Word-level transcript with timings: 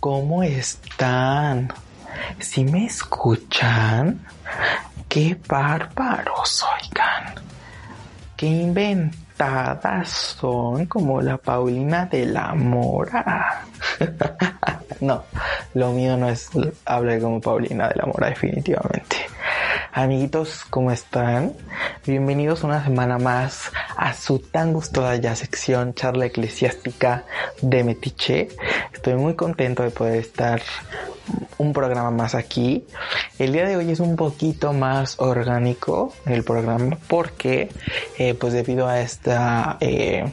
¿cómo 0.00 0.42
están? 0.42 1.72
¿Si 2.38 2.64
me 2.64 2.86
escuchan? 2.86 4.26
¡Qué 5.08 5.38
bárbaros, 5.46 6.64
oigan! 6.64 7.34
¡Qué 8.36 8.46
inventadas 8.46 10.08
son 10.08 10.86
como 10.86 11.20
la 11.20 11.36
Paulina 11.36 12.06
de 12.06 12.26
la 12.26 12.54
Mora! 12.54 13.66
no, 15.00 15.24
lo 15.74 15.92
mío 15.92 16.16
no 16.16 16.30
es 16.30 16.48
hablar 16.86 17.20
como 17.20 17.40
Paulina 17.40 17.88
de 17.88 17.96
la 17.96 18.06
Mora, 18.06 18.28
definitivamente. 18.28 19.19
Amiguitos, 19.92 20.64
¿cómo 20.70 20.92
están? 20.92 21.52
Bienvenidos 22.06 22.62
una 22.62 22.84
semana 22.84 23.18
más 23.18 23.72
a 23.96 24.14
su 24.14 24.38
tan 24.38 24.72
gustada 24.72 25.16
ya 25.16 25.34
sección 25.34 25.94
charla 25.94 26.26
eclesiástica 26.26 27.24
de 27.60 27.82
Metiche. 27.82 28.48
Estoy 28.92 29.14
muy 29.14 29.34
contento 29.34 29.82
de 29.82 29.90
poder 29.90 30.20
estar 30.20 30.62
un 31.58 31.72
programa 31.72 32.12
más 32.12 32.36
aquí. 32.36 32.84
El 33.40 33.52
día 33.52 33.66
de 33.66 33.76
hoy 33.76 33.90
es 33.90 33.98
un 33.98 34.14
poquito 34.14 34.72
más 34.72 35.18
orgánico 35.18 36.14
el 36.24 36.44
programa 36.44 36.96
porque, 37.08 37.68
eh, 38.16 38.34
pues 38.34 38.52
debido 38.52 38.86
a 38.86 39.00
esta 39.00 39.76
eh, 39.80 40.24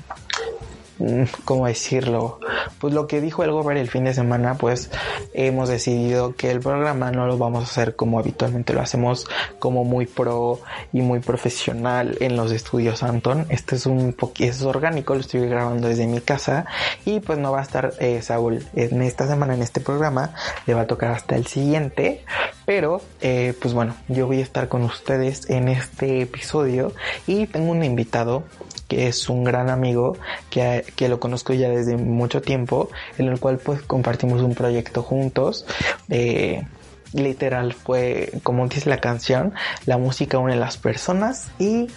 ¿cómo 1.46 1.68
decirlo? 1.68 2.40
Pues 2.80 2.94
lo 2.94 3.08
que 3.08 3.22
dijo 3.22 3.44
el 3.44 3.52
gobernador 3.52 3.78
el 3.78 3.90
fin 3.90 4.06
de 4.06 4.14
semana, 4.14 4.56
pues 4.56 4.92
hemos 5.34 5.70
decidido 5.70 6.36
que 6.36 6.52
el 6.52 6.60
programa 6.60 7.12
no 7.12 7.28
lo 7.28 7.38
vamos 7.38 7.62
a 7.62 7.66
hacer 7.66 7.96
como 7.96 8.20
habitualmente 8.20 8.74
lo 8.74 8.82
hacemos, 8.82 9.28
como 9.60 9.84
muy 9.84 10.06
pro 10.06 10.60
y 10.94 11.02
muy 11.02 11.20
profesional 11.20 12.18
en 12.20 12.38
los 12.38 12.52
estudios 12.52 13.04
Anton. 13.04 13.46
Este 13.50 13.76
es 13.76 13.86
un 13.86 14.16
es 14.40 14.62
orgánico, 14.64 15.14
lo 15.14 15.22
estoy 15.22 15.48
grabando 15.48 15.88
desde 15.88 16.08
mi 16.08 16.22
casa 16.22 16.66
y 17.06 17.20
pues 17.20 17.38
no 17.40 17.52
va 17.52 17.60
a 17.60 17.64
estar 17.64 17.94
eh, 18.00 18.22
Saúl 18.22 18.66
en 18.76 19.02
esta 19.02 19.28
semana 19.28 19.54
en 19.54 19.62
este 19.62 19.82
programa, 19.82 20.34
le 20.66 20.74
va 20.74 20.82
a 20.82 20.88
tocar 20.88 21.12
hasta 21.12 21.36
el 21.36 21.48
siguiente, 21.48 22.24
pero 22.68 23.00
eh, 23.22 23.54
pues 23.62 23.74
bueno, 23.74 23.96
yo 24.10 24.28
voy 24.28 24.42
a 24.42 24.44
estar 24.44 24.68
con 24.68 24.84
ustedes 24.84 25.50
en 25.50 25.70
este 25.70 26.20
episodio 26.20 26.92
y 27.26 27.48
tengo 27.48 27.72
un 27.72 27.82
invitado 27.82 28.44
que 28.90 29.08
es 29.08 29.30
un 29.30 29.46
gran 29.46 29.70
amigo 29.70 30.18
que, 30.50 30.84
que, 30.98 31.08
lo 31.08 31.18
conozco 31.22 31.54
ya 31.54 31.70
desde 31.70 31.96
mucho 31.96 32.42
tiempo, 32.42 32.90
en 33.18 33.30
el 33.30 33.40
cual 33.40 33.58
pues 33.58 33.82
compartimos 33.84 34.42
un 34.42 34.54
proyecto 34.54 35.02
juntos. 35.02 35.66
Eh, 36.10 36.68
literal 37.14 37.72
fue, 37.72 38.34
como 38.44 38.68
dice 38.68 38.90
la 38.90 39.00
canción, 39.00 39.54
la 39.86 39.98
música 39.98 40.38
une 40.38 40.58
las 40.58 40.76
personas 40.78 41.50
y 41.60 41.88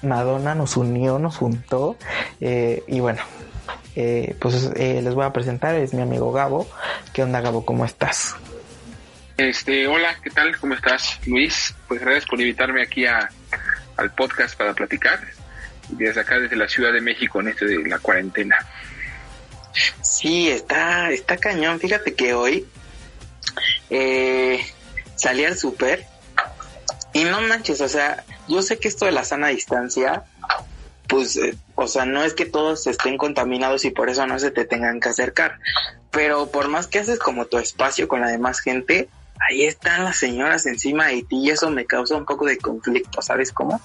Madonna 0.00 0.54
nos 0.54 0.78
unió, 0.78 1.18
nos 1.18 1.36
juntó 1.36 1.96
eh, 2.40 2.82
y 2.88 3.00
bueno. 3.00 3.20
Eh, 3.96 4.34
pues 4.40 4.70
eh, 4.74 5.02
les 5.02 5.14
voy 5.14 5.24
a 5.24 5.32
presentar, 5.32 5.74
es 5.74 5.92
mi 5.92 6.00
amigo 6.00 6.32
Gabo. 6.32 6.66
¿Qué 7.12 7.22
onda 7.22 7.42
Gabo? 7.42 7.66
¿Cómo 7.66 7.84
estás? 7.84 8.34
Este, 9.36 9.88
hola, 9.88 10.16
¿qué 10.22 10.30
tal? 10.30 10.56
¿Cómo 10.58 10.74
estás, 10.74 11.18
Luis? 11.26 11.74
Pues 11.88 12.00
gracias 12.00 12.24
por 12.24 12.40
invitarme 12.40 12.82
aquí 12.82 13.04
al 13.04 14.14
podcast 14.16 14.56
para 14.56 14.74
platicar 14.74 15.20
desde 15.88 16.20
acá, 16.20 16.38
desde 16.38 16.54
la 16.54 16.68
Ciudad 16.68 16.92
de 16.92 17.00
México, 17.00 17.40
en 17.40 17.48
este 17.48 17.66
de 17.66 17.88
la 17.88 17.98
cuarentena. 17.98 18.56
Sí, 20.02 20.48
está, 20.48 21.10
está 21.10 21.36
cañón. 21.36 21.80
Fíjate 21.80 22.14
que 22.14 22.32
hoy 22.32 22.64
eh, 23.90 24.64
salí 25.16 25.44
al 25.44 25.58
súper 25.58 26.06
y 27.12 27.24
no 27.24 27.40
manches, 27.40 27.80
o 27.80 27.88
sea, 27.88 28.24
yo 28.48 28.62
sé 28.62 28.78
que 28.78 28.86
esto 28.86 29.04
de 29.04 29.12
la 29.12 29.24
sana 29.24 29.48
distancia, 29.48 30.22
pues, 31.08 31.36
eh, 31.36 31.56
o 31.74 31.88
sea, 31.88 32.04
no 32.04 32.22
es 32.22 32.34
que 32.34 32.46
todos 32.46 32.86
estén 32.86 33.18
contaminados 33.18 33.84
y 33.84 33.90
por 33.90 34.10
eso 34.10 34.26
no 34.28 34.38
se 34.38 34.52
te 34.52 34.64
tengan 34.64 35.00
que 35.00 35.08
acercar, 35.08 35.58
pero 36.12 36.52
por 36.52 36.68
más 36.68 36.86
que 36.86 37.00
haces 37.00 37.18
como 37.18 37.46
tu 37.46 37.58
espacio 37.58 38.06
con 38.06 38.20
la 38.20 38.28
demás 38.28 38.60
gente, 38.60 39.08
ahí 39.40 39.64
están 39.64 40.04
las 40.04 40.16
señoras 40.16 40.66
encima 40.66 41.08
de 41.08 41.22
ti 41.22 41.36
y 41.38 41.50
eso 41.50 41.70
me 41.70 41.86
causa 41.86 42.16
un 42.16 42.24
poco 42.24 42.46
de 42.46 42.58
conflicto, 42.58 43.22
¿sabes 43.22 43.52
cómo? 43.52 43.80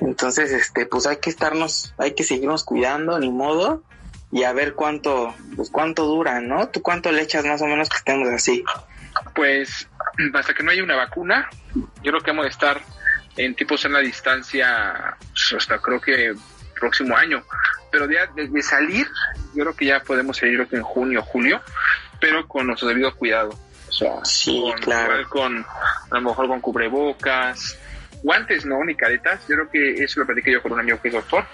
Entonces, 0.00 0.50
este, 0.52 0.86
pues 0.86 1.06
hay 1.06 1.18
que 1.18 1.30
estarnos, 1.30 1.94
hay 1.98 2.14
que 2.14 2.24
seguirnos 2.24 2.64
cuidando, 2.64 3.18
ni 3.18 3.30
modo, 3.30 3.82
y 4.32 4.44
a 4.44 4.52
ver 4.52 4.74
cuánto, 4.74 5.34
pues 5.56 5.70
cuánto 5.70 6.06
dura, 6.06 6.40
¿no? 6.40 6.68
¿Tú 6.68 6.82
cuánto 6.82 7.12
le 7.12 7.22
echas 7.22 7.44
más 7.44 7.62
o 7.62 7.66
menos 7.66 7.88
que 7.88 7.98
estemos 7.98 8.28
así? 8.28 8.64
Pues 9.34 9.88
hasta 10.34 10.54
que 10.54 10.62
no 10.62 10.70
haya 10.70 10.82
una 10.82 10.96
vacuna, 10.96 11.48
yo 11.74 12.10
creo 12.10 12.20
que 12.20 12.30
vamos 12.30 12.46
a 12.46 12.48
estar 12.48 12.80
en 13.36 13.54
tipo 13.54 13.76
sana 13.76 14.00
distancia 14.00 15.16
pues, 15.18 15.54
hasta 15.56 15.78
creo 15.78 16.00
que 16.00 16.34
próximo 16.82 17.16
año. 17.16 17.44
Pero 17.90 18.08
de, 18.08 18.16
de, 18.34 18.62
salir, 18.62 19.06
yo 19.54 19.64
creo 19.64 19.76
que 19.76 19.86
ya 19.86 20.00
podemos 20.00 20.38
salir 20.38 20.66
en 20.72 20.82
junio 20.82 21.22
julio, 21.22 21.60
pero 22.22 22.46
con 22.46 22.68
nuestro 22.68 22.86
debido 22.88 23.12
cuidado. 23.16 23.50
O 23.88 23.92
sea, 23.92 24.24
sí, 24.24 24.58
con, 24.62 24.80
claro. 24.80 25.28
con, 25.28 25.58
a 25.58 26.14
lo 26.14 26.20
mejor 26.20 26.46
con 26.46 26.60
cubrebocas, 26.60 27.76
guantes 28.22 28.64
no, 28.64 28.82
ni 28.84 28.94
caretas. 28.94 29.40
Yo 29.48 29.56
creo 29.56 29.70
que 29.70 30.04
eso 30.04 30.20
lo 30.20 30.26
platiqué 30.26 30.52
yo 30.52 30.62
con 30.62 30.72
un 30.72 30.80
amigo 30.80 31.00
que 31.02 31.08
es 31.08 31.14
doctor. 31.14 31.44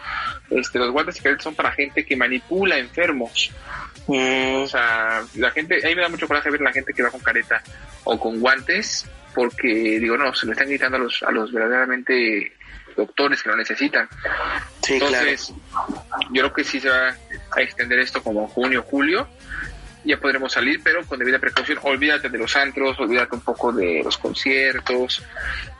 Este, 0.51 0.79
los 0.79 0.91
guantes 0.91 1.17
y 1.17 1.23
caretas 1.23 1.45
son 1.45 1.55
para 1.55 1.73
gente 1.73 2.05
que 2.05 2.17
manipula 2.17 2.77
enfermos. 2.77 3.51
Mm, 4.07 4.63
O 4.63 4.69
sea, 4.69 5.25
la 5.37 5.51
gente, 5.53 5.81
a 5.83 5.89
mí 5.89 5.95
me 5.95 6.03
da 6.03 6.09
mucho 6.11 6.29
coraje 6.29 6.51
ver 6.51 6.61
la 6.61 6.73
gente 6.73 6.93
que 6.93 7.03
va 7.03 7.11
con 7.11 7.21
careta 7.21 7.63
o 8.05 8.21
con 8.21 8.39
guantes, 8.41 9.07
porque 9.35 9.99
digo, 9.99 10.19
no, 10.19 10.35
se 10.35 10.45
lo 10.45 10.53
están 10.53 10.69
gritando 10.69 10.99
a 10.99 11.01
los, 11.01 11.23
a 11.23 11.31
los 11.31 11.51
verdaderamente 11.51 12.53
doctores 12.95 13.43
que 13.43 13.49
lo 13.49 13.57
necesitan. 13.57 14.07
sí, 14.83 14.95
Entonces, 14.95 15.53
yo 16.31 16.43
creo 16.43 16.53
que 16.53 16.65
sí 16.65 16.79
se 16.79 16.91
va 16.91 17.15
a 17.57 17.61
extender 17.63 17.99
esto 18.01 18.23
como 18.23 18.47
junio, 18.49 18.83
julio. 18.83 19.27
Ya 20.05 20.19
podremos 20.19 20.53
salir, 20.53 20.81
pero 20.83 21.05
con 21.05 21.19
debida 21.19 21.39
precaución. 21.39 21.79
Olvídate 21.83 22.29
de 22.29 22.39
los 22.39 22.55
antros, 22.57 22.99
olvídate 22.99 23.35
un 23.35 23.43
poco 23.43 23.73
de 23.73 24.03
los 24.03 24.17
conciertos, 24.17 25.23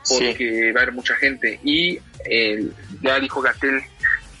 porque 0.07 0.71
va 0.73 0.81
a 0.81 0.83
haber 0.83 0.93
mucha 0.93 1.15
gente. 1.15 1.59
Y 1.63 1.99
eh, 2.25 2.67
ya 3.01 3.19
dijo 3.19 3.41
Gatel, 3.41 3.81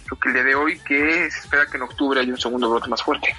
creo 0.05 0.19
que 0.19 0.29
el 0.29 0.33
día 0.33 0.43
de 0.43 0.55
hoy, 0.55 0.79
que 0.79 1.31
se 1.31 1.39
espera 1.39 1.65
que 1.65 1.77
en 1.77 1.83
octubre 1.83 2.19
haya 2.19 2.31
un 2.31 2.39
segundo 2.39 2.69
brote 2.69 2.89
más 2.89 3.01
fuerte. 3.01 3.33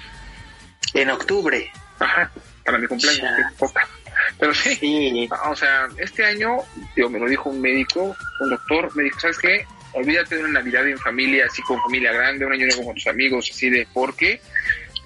En 0.93 1.09
octubre. 1.09 1.71
Ajá, 1.99 2.31
para 2.65 2.77
mi 2.77 2.87
cumpleaños, 2.87 3.53
poca. 3.57 3.87
Pero 4.39 4.53
sí, 4.53 4.75
Sí, 4.75 5.29
o 5.45 5.55
sea, 5.55 5.87
este 5.97 6.25
año, 6.25 6.57
digo, 6.95 7.09
me 7.09 7.19
lo 7.19 7.27
dijo 7.27 7.49
un 7.49 7.61
médico, 7.61 8.15
un 8.39 8.49
doctor, 8.49 8.95
me 8.95 9.03
dijo, 9.03 9.19
¿sabes 9.19 9.37
qué? 9.37 9.65
Olvídate 9.93 10.35
de 10.35 10.43
una 10.43 10.59
Navidad 10.59 10.87
en 10.87 10.97
familia, 10.97 11.45
así 11.45 11.61
con 11.63 11.79
familia 11.81 12.13
grande, 12.13 12.45
un 12.45 12.53
año 12.53 12.65
nuevo 12.67 12.85
con 12.85 12.95
tus 12.95 13.07
amigos, 13.07 13.49
así 13.51 13.69
de, 13.69 13.87
porque 13.93 14.41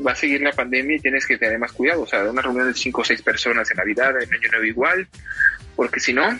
va 0.05 0.11
a 0.11 0.15
seguir 0.15 0.41
la 0.41 0.51
pandemia 0.51 0.97
y 0.97 0.99
tienes 0.99 1.25
que 1.25 1.37
tener 1.37 1.59
más 1.59 1.71
cuidado, 1.71 2.01
o 2.01 2.07
sea, 2.07 2.23
una 2.23 2.41
reunión 2.41 2.67
de 2.67 2.73
cinco 2.73 3.01
o 3.01 3.05
seis 3.05 3.21
personas 3.21 3.69
en 3.71 3.77
Navidad, 3.77 4.11
en 4.21 4.33
año 4.33 4.49
nuevo 4.49 4.65
igual, 4.65 5.07
porque 5.75 5.99
si 5.99 6.13
no, 6.13 6.39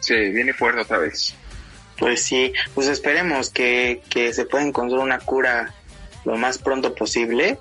se 0.00 0.30
viene 0.30 0.52
fuerte 0.52 0.80
otra 0.80 0.98
vez. 0.98 1.34
pues 1.98 2.22
sí, 2.22 2.52
pues 2.74 2.88
esperemos 2.88 3.50
que, 3.50 4.02
que 4.08 4.32
se 4.32 4.46
pueda 4.46 4.64
encontrar 4.64 5.00
una 5.00 5.18
cura 5.18 5.74
lo 6.24 6.36
más 6.36 6.58
pronto 6.58 6.94
posible. 6.94 7.58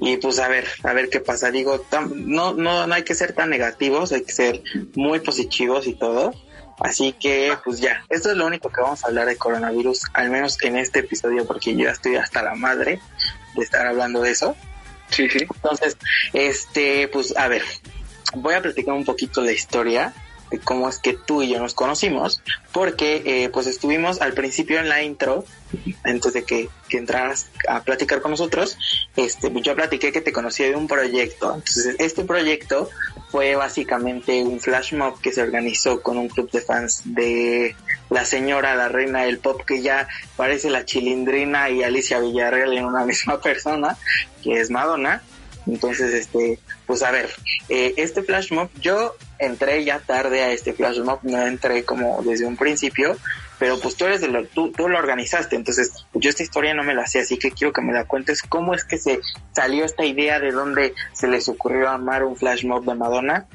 Y 0.00 0.16
pues 0.18 0.38
a 0.38 0.48
ver, 0.48 0.66
a 0.84 0.92
ver 0.92 1.08
qué 1.08 1.20
pasa. 1.20 1.50
Digo, 1.50 1.84
no, 2.14 2.54
no, 2.54 2.86
no 2.86 2.94
hay 2.94 3.02
que 3.02 3.14
ser 3.14 3.32
tan 3.32 3.50
negativos, 3.50 4.12
hay 4.12 4.22
que 4.22 4.32
ser 4.32 4.62
muy 4.94 5.20
positivos 5.20 5.86
y 5.86 5.94
todo. 5.94 6.32
Así 6.80 7.12
que, 7.12 7.56
pues 7.64 7.80
ya, 7.80 8.04
esto 8.08 8.30
es 8.30 8.36
lo 8.36 8.46
único 8.46 8.70
que 8.70 8.80
vamos 8.80 9.02
a 9.02 9.08
hablar 9.08 9.26
de 9.26 9.36
coronavirus, 9.36 10.02
al 10.12 10.30
menos 10.30 10.62
en 10.62 10.76
este 10.76 11.00
episodio, 11.00 11.46
porque 11.46 11.74
yo 11.74 11.84
ya 11.84 11.90
estoy 11.90 12.16
hasta 12.16 12.42
la 12.42 12.54
madre 12.54 13.00
de 13.54 13.64
estar 13.64 13.86
hablando 13.86 14.22
de 14.22 14.30
eso. 14.30 14.56
Sí, 15.10 15.28
sí. 15.28 15.40
Entonces, 15.40 15.96
este, 16.32 17.08
pues 17.08 17.36
a 17.36 17.48
ver, 17.48 17.62
voy 18.34 18.54
a 18.54 18.62
platicar 18.62 18.94
un 18.94 19.04
poquito 19.04 19.40
la 19.42 19.52
historia 19.52 20.12
de 20.50 20.58
cómo 20.60 20.88
es 20.88 20.98
que 20.98 21.14
tú 21.14 21.42
y 21.42 21.50
yo 21.50 21.58
nos 21.58 21.74
conocimos, 21.74 22.42
porque 22.72 23.22
eh, 23.24 23.48
pues 23.50 23.66
estuvimos 23.66 24.20
al 24.20 24.32
principio 24.32 24.78
en 24.78 24.88
la 24.88 25.02
intro, 25.02 25.44
antes 26.04 26.32
de 26.32 26.44
que, 26.44 26.68
que 26.88 26.98
entraras 26.98 27.50
a 27.68 27.82
platicar 27.82 28.22
con 28.22 28.30
nosotros, 28.30 28.78
este, 29.16 29.52
yo 29.60 29.74
platiqué 29.74 30.12
que 30.12 30.20
te 30.20 30.32
conocí 30.32 30.62
de 30.62 30.74
un 30.74 30.86
proyecto. 30.86 31.54
Entonces, 31.54 31.96
este 31.98 32.24
proyecto 32.24 32.88
fue 33.30 33.54
básicamente 33.56 34.42
un 34.42 34.60
flash 34.60 34.94
mob 34.94 35.20
que 35.20 35.32
se 35.32 35.42
organizó 35.42 36.00
con 36.02 36.16
un 36.16 36.28
club 36.28 36.50
de 36.50 36.60
fans 36.60 37.02
de 37.04 37.76
la 38.10 38.24
señora, 38.24 38.74
la 38.74 38.88
reina 38.88 39.22
del 39.24 39.38
pop, 39.38 39.62
que 39.66 39.82
ya 39.82 40.08
parece 40.36 40.70
la 40.70 40.84
chilindrina 40.84 41.68
y 41.70 41.82
Alicia 41.82 42.20
Villarreal 42.20 42.76
en 42.76 42.84
una 42.84 43.04
misma 43.06 43.40
persona, 43.40 43.96
que 44.42 44.60
es 44.60 44.70
Madonna. 44.70 45.22
Entonces, 45.66 46.14
este, 46.14 46.58
pues 46.86 47.02
a 47.02 47.10
ver, 47.10 47.28
eh, 47.68 47.92
este 47.98 48.22
flash 48.22 48.52
mob, 48.52 48.70
yo 48.80 49.14
entré 49.38 49.84
ya 49.84 50.00
tarde 50.00 50.42
a 50.42 50.50
este 50.52 50.72
flash 50.72 51.00
mob, 51.00 51.18
no 51.22 51.46
entré 51.46 51.84
como 51.84 52.22
desde 52.22 52.46
un 52.46 52.56
principio, 52.56 53.16
pero 53.58 53.78
pues 53.80 53.96
tú 53.96 54.04
eres 54.04 54.20
de 54.20 54.28
lo, 54.28 54.44
tú, 54.46 54.72
tú 54.72 54.88
lo 54.88 54.98
organizaste, 54.98 55.56
entonces 55.56 56.06
yo 56.14 56.30
esta 56.30 56.42
historia 56.42 56.74
no 56.74 56.84
me 56.84 56.94
la 56.94 57.06
sé, 57.06 57.20
así 57.20 57.38
que 57.38 57.50
quiero 57.50 57.72
que 57.72 57.82
me 57.82 57.92
la 57.92 58.04
cuentes 58.04 58.42
cómo 58.42 58.74
es 58.74 58.84
que 58.84 58.98
se 58.98 59.20
salió 59.52 59.84
esta 59.84 60.04
idea 60.04 60.38
de 60.40 60.52
dónde 60.52 60.94
se 61.12 61.28
les 61.28 61.48
ocurrió 61.48 61.88
amar 61.88 62.24
un 62.24 62.36
flash 62.36 62.64
mob 62.64 62.84
de 62.84 62.94
Madonna, 62.94 63.46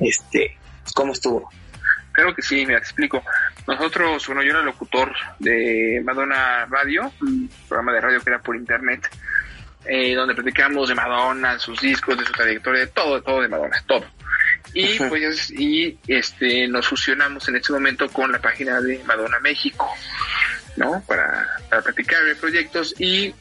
este, 0.00 0.56
cómo 0.94 1.12
estuvo. 1.12 1.48
Claro 2.12 2.34
que 2.34 2.42
sí, 2.42 2.64
me 2.64 2.74
explico. 2.74 3.22
Nosotros, 3.66 4.26
bueno, 4.26 4.42
yo 4.42 4.50
era 4.50 4.62
locutor 4.62 5.12
de 5.38 6.00
Madonna 6.04 6.64
Radio, 6.66 7.12
un 7.20 7.50
programa 7.68 7.92
de 7.92 8.00
radio 8.00 8.20
que 8.20 8.30
era 8.30 8.40
por 8.40 8.56
internet. 8.56 9.08
eh, 9.88 10.14
donde 10.14 10.34
platicamos 10.34 10.88
de 10.88 10.94
Madonna, 10.94 11.58
sus 11.58 11.80
discos, 11.80 12.18
de 12.18 12.24
su 12.24 12.32
trayectoria, 12.32 12.80
de 12.80 12.86
todo, 12.88 13.16
de 13.16 13.22
todo 13.22 13.40
de 13.40 13.48
Madonna, 13.48 13.76
todo. 13.86 14.04
Y 14.74 14.98
pues 14.98 15.50
y 15.50 15.98
este 16.06 16.68
nos 16.68 16.86
fusionamos 16.86 17.48
en 17.48 17.56
este 17.56 17.72
momento 17.72 18.08
con 18.08 18.30
la 18.32 18.40
página 18.40 18.80
de 18.80 19.02
Madonna 19.04 19.38
México, 19.40 19.88
¿no? 20.76 21.02
Para, 21.06 21.48
para 21.70 21.82
platicar 21.82 22.22
de 22.24 22.34
proyectos 22.36 22.94
y 22.98 23.34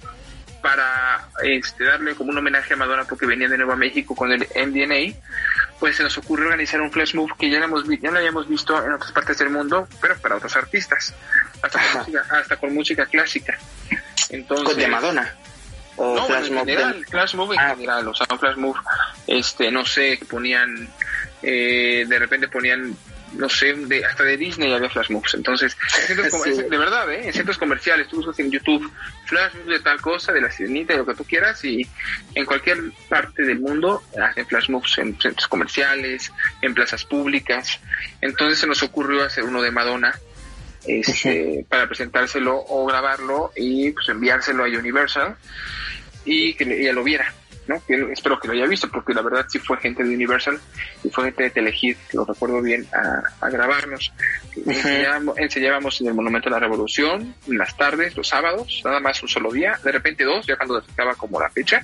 para 0.62 1.28
este, 1.44 1.84
darle 1.84 2.16
como 2.16 2.32
un 2.32 2.38
homenaje 2.40 2.74
a 2.74 2.78
Madonna 2.78 3.04
porque 3.04 3.26
venía 3.28 3.48
de 3.48 3.58
nuevo 3.58 3.74
a 3.74 3.76
México 3.76 4.16
con 4.16 4.32
el 4.32 4.48
MDNA, 4.56 5.14
pues 5.80 5.96
se 5.98 6.04
nos 6.04 6.18
ocurrió 6.18 6.46
organizar 6.46 6.82
un 6.82 6.92
flash 6.92 7.14
move 7.14 7.34
que 7.38 7.50
ya 7.52 7.60
lo, 7.60 7.66
hemos, 7.66 7.84
ya 8.02 8.10
lo 8.10 8.18
habíamos 8.18 8.48
visto 8.50 8.84
en 8.84 8.94
otras 8.94 9.12
partes 9.12 9.38
del 9.38 9.50
mundo, 9.52 9.88
pero 10.02 10.16
para 10.18 10.38
otros 10.38 10.56
artistas, 10.56 11.14
hasta 11.62 11.80
con, 11.80 12.00
música, 12.00 12.26
hasta 12.32 12.56
con 12.58 12.74
música 12.74 13.06
clásica. 13.06 13.58
Entonces, 14.30 14.66
¿Con 14.68 14.78
de 14.78 14.88
Madonna? 14.88 15.36
¿O 15.98 16.16
no, 16.16 16.26
flash 16.26 16.48
en 16.48 16.58
general, 16.58 16.94
del- 16.94 17.06
flash 17.06 17.36
move 17.36 17.54
en 17.56 17.60
Ah. 17.62 17.70
general, 17.70 18.08
o 18.08 18.14
sea, 18.16 18.26
un 18.32 18.40
flash 18.40 18.56
move, 18.58 18.80
este, 19.28 19.72
no 19.72 19.86
sé, 19.86 20.18
que 20.18 20.26
ponían, 20.26 20.90
eh, 21.46 22.06
de 22.08 22.20
repente 22.20 22.48
ponían, 22.48 22.96
no 23.34 23.48
sé, 23.50 23.74
de, 23.74 24.04
hasta 24.04 24.24
de 24.24 24.36
Disney 24.38 24.74
había 24.74 24.90
flash 24.90 25.10
moves, 25.12 25.34
entonces, 25.36 25.78
en 26.02 26.08
centros 26.08 26.30
com- 26.32 26.42
Sí. 26.44 26.50
en- 26.60 26.70
de 26.70 26.78
verdad, 26.78 27.12
¿eh? 27.14 27.28
en 27.28 27.34
centros 27.34 27.58
comerciales, 27.58 28.08
tú 28.08 28.18
buscas 28.18 28.40
en 28.40 28.50
YouTube, 28.52 28.92
flash 29.26 29.54
moves 29.54 29.68
de 29.78 29.80
tal 29.82 30.02
cosa, 30.02 30.32
de 30.34 30.42
la 30.42 30.52
sirenita, 30.52 30.94
de 30.94 31.00
lo 31.00 31.06
que 31.06 31.14
tú 31.16 31.24
quieras, 31.24 31.64
y 31.64 31.86
en 32.34 32.46
cualquier 32.46 32.78
parte 33.10 33.44
del 33.44 33.60
mundo 33.60 34.04
hacen 34.22 34.46
flash 34.48 34.70
moves 34.70 34.98
en 34.98 35.20
centros 35.22 35.48
comerciales, 35.48 36.32
en 36.62 36.74
plazas 36.74 37.06
públicas, 37.06 37.80
entonces 38.22 38.60
se 38.60 38.68
nos 38.68 38.82
ocurrió 38.84 39.24
hacer 39.24 39.44
uno 39.44 39.62
de 39.62 39.72
Madonna, 39.72 40.14
este, 40.88 41.66
para 41.68 41.88
presentárselo 41.88 42.56
o 42.68 42.86
grabarlo 42.86 43.52
y 43.56 43.92
pues 43.92 44.08
enviárselo 44.10 44.64
a 44.66 44.68
Universal 44.68 45.36
y 46.26 46.54
que 46.54 46.64
ella 46.64 46.94
lo 46.94 47.04
viera, 47.04 47.34
¿no? 47.68 47.82
Que 47.86 47.96
él- 47.96 48.10
espero 48.12 48.40
que 48.40 48.48
lo 48.48 48.54
haya 48.54 48.66
visto 48.68 48.90
porque 48.90 49.14
la 49.14 49.22
verdad 49.22 49.46
sí 49.50 49.60
fue 49.60 49.78
gente 49.78 50.04
de 50.04 50.14
Universal 50.14 50.60
y 51.04 51.10
fue 51.10 51.26
gente 51.26 51.44
de 51.44 51.50
Telehit, 51.50 51.98
lo 52.14 52.26
recuerdo 52.26 52.62
bien, 52.62 52.86
a, 52.94 53.46
a 53.46 53.50
grabarnos. 53.50 54.12
Enseñábamos, 54.66 55.38
enseñábamos 55.38 56.02
en 56.02 56.08
el 56.08 56.14
Monumento 56.14 56.50
a 56.50 56.52
la 56.54 56.60
Revolución, 56.60 57.36
en 57.48 57.58
las 57.58 57.76
tardes, 57.76 58.16
los 58.16 58.28
sábados, 58.28 58.82
nada 58.86 59.00
más 59.00 59.22
un 59.24 59.30
solo 59.30 59.52
día, 59.52 59.80
de 59.84 59.92
repente 59.92 60.24
dos, 60.24 60.46
ya 60.48 60.56
cuando 60.58 60.80
estaba 60.80 61.16
como 61.16 61.40
la 61.40 61.50
fecha 61.50 61.82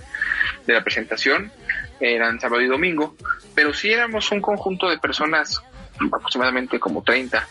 de 0.66 0.74
la 0.74 0.84
presentación, 0.84 1.52
eran 2.00 2.40
sábado 2.40 2.62
y 2.62 2.68
domingo, 2.68 3.16
pero 3.56 3.74
sí 3.74 3.92
éramos 3.92 4.32
un 4.32 4.42
conjunto 4.42 4.90
de 4.90 4.98
personas, 5.00 5.62
aproximadamente 6.00 6.80
como 6.80 7.04
30, 7.04 7.48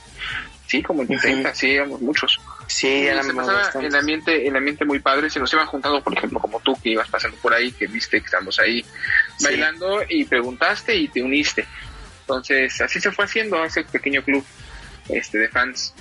sí, 0.66 0.82
como 0.82 1.02
entre 1.02 1.16
Ujú. 1.16 1.22
30, 1.26 1.54
sí, 1.54 1.70
éramos 1.72 2.00
muchos. 2.00 2.40
Sí, 2.70 2.86
Y 2.86 2.90
se 3.02 3.08
éramos 3.08 3.34
pasaba 3.34 3.84
el 3.84 3.94
ambiente, 3.96 4.46
el 4.46 4.54
ambiente 4.56 4.84
muy 4.84 5.00
padre, 5.00 5.28
se 5.28 5.40
nos 5.40 5.52
iban 5.52 5.66
juntando, 5.66 6.00
por 6.04 6.16
ejemplo, 6.16 6.38
como 6.38 6.60
tú 6.60 6.76
que 6.80 6.90
ibas 6.90 7.08
pasando 7.08 7.36
por 7.38 7.52
ahí, 7.52 7.72
que 7.72 7.88
viste 7.88 8.20
que 8.20 8.26
estamos 8.26 8.60
ahí 8.60 8.82
Sí. 9.38 9.44
bailando 9.44 10.02
y 10.08 10.24
preguntaste 10.24 10.94
y 10.94 11.08
te 11.08 11.20
uniste. 11.20 11.66
Entonces, 12.20 12.80
así 12.80 13.00
se 13.00 13.10
fue 13.10 13.24
haciendo 13.24 13.64
ese 13.64 13.82
pequeño 13.82 14.22
club 14.22 14.44
este 15.08 15.38
de 15.38 15.48
fans. 15.48 15.94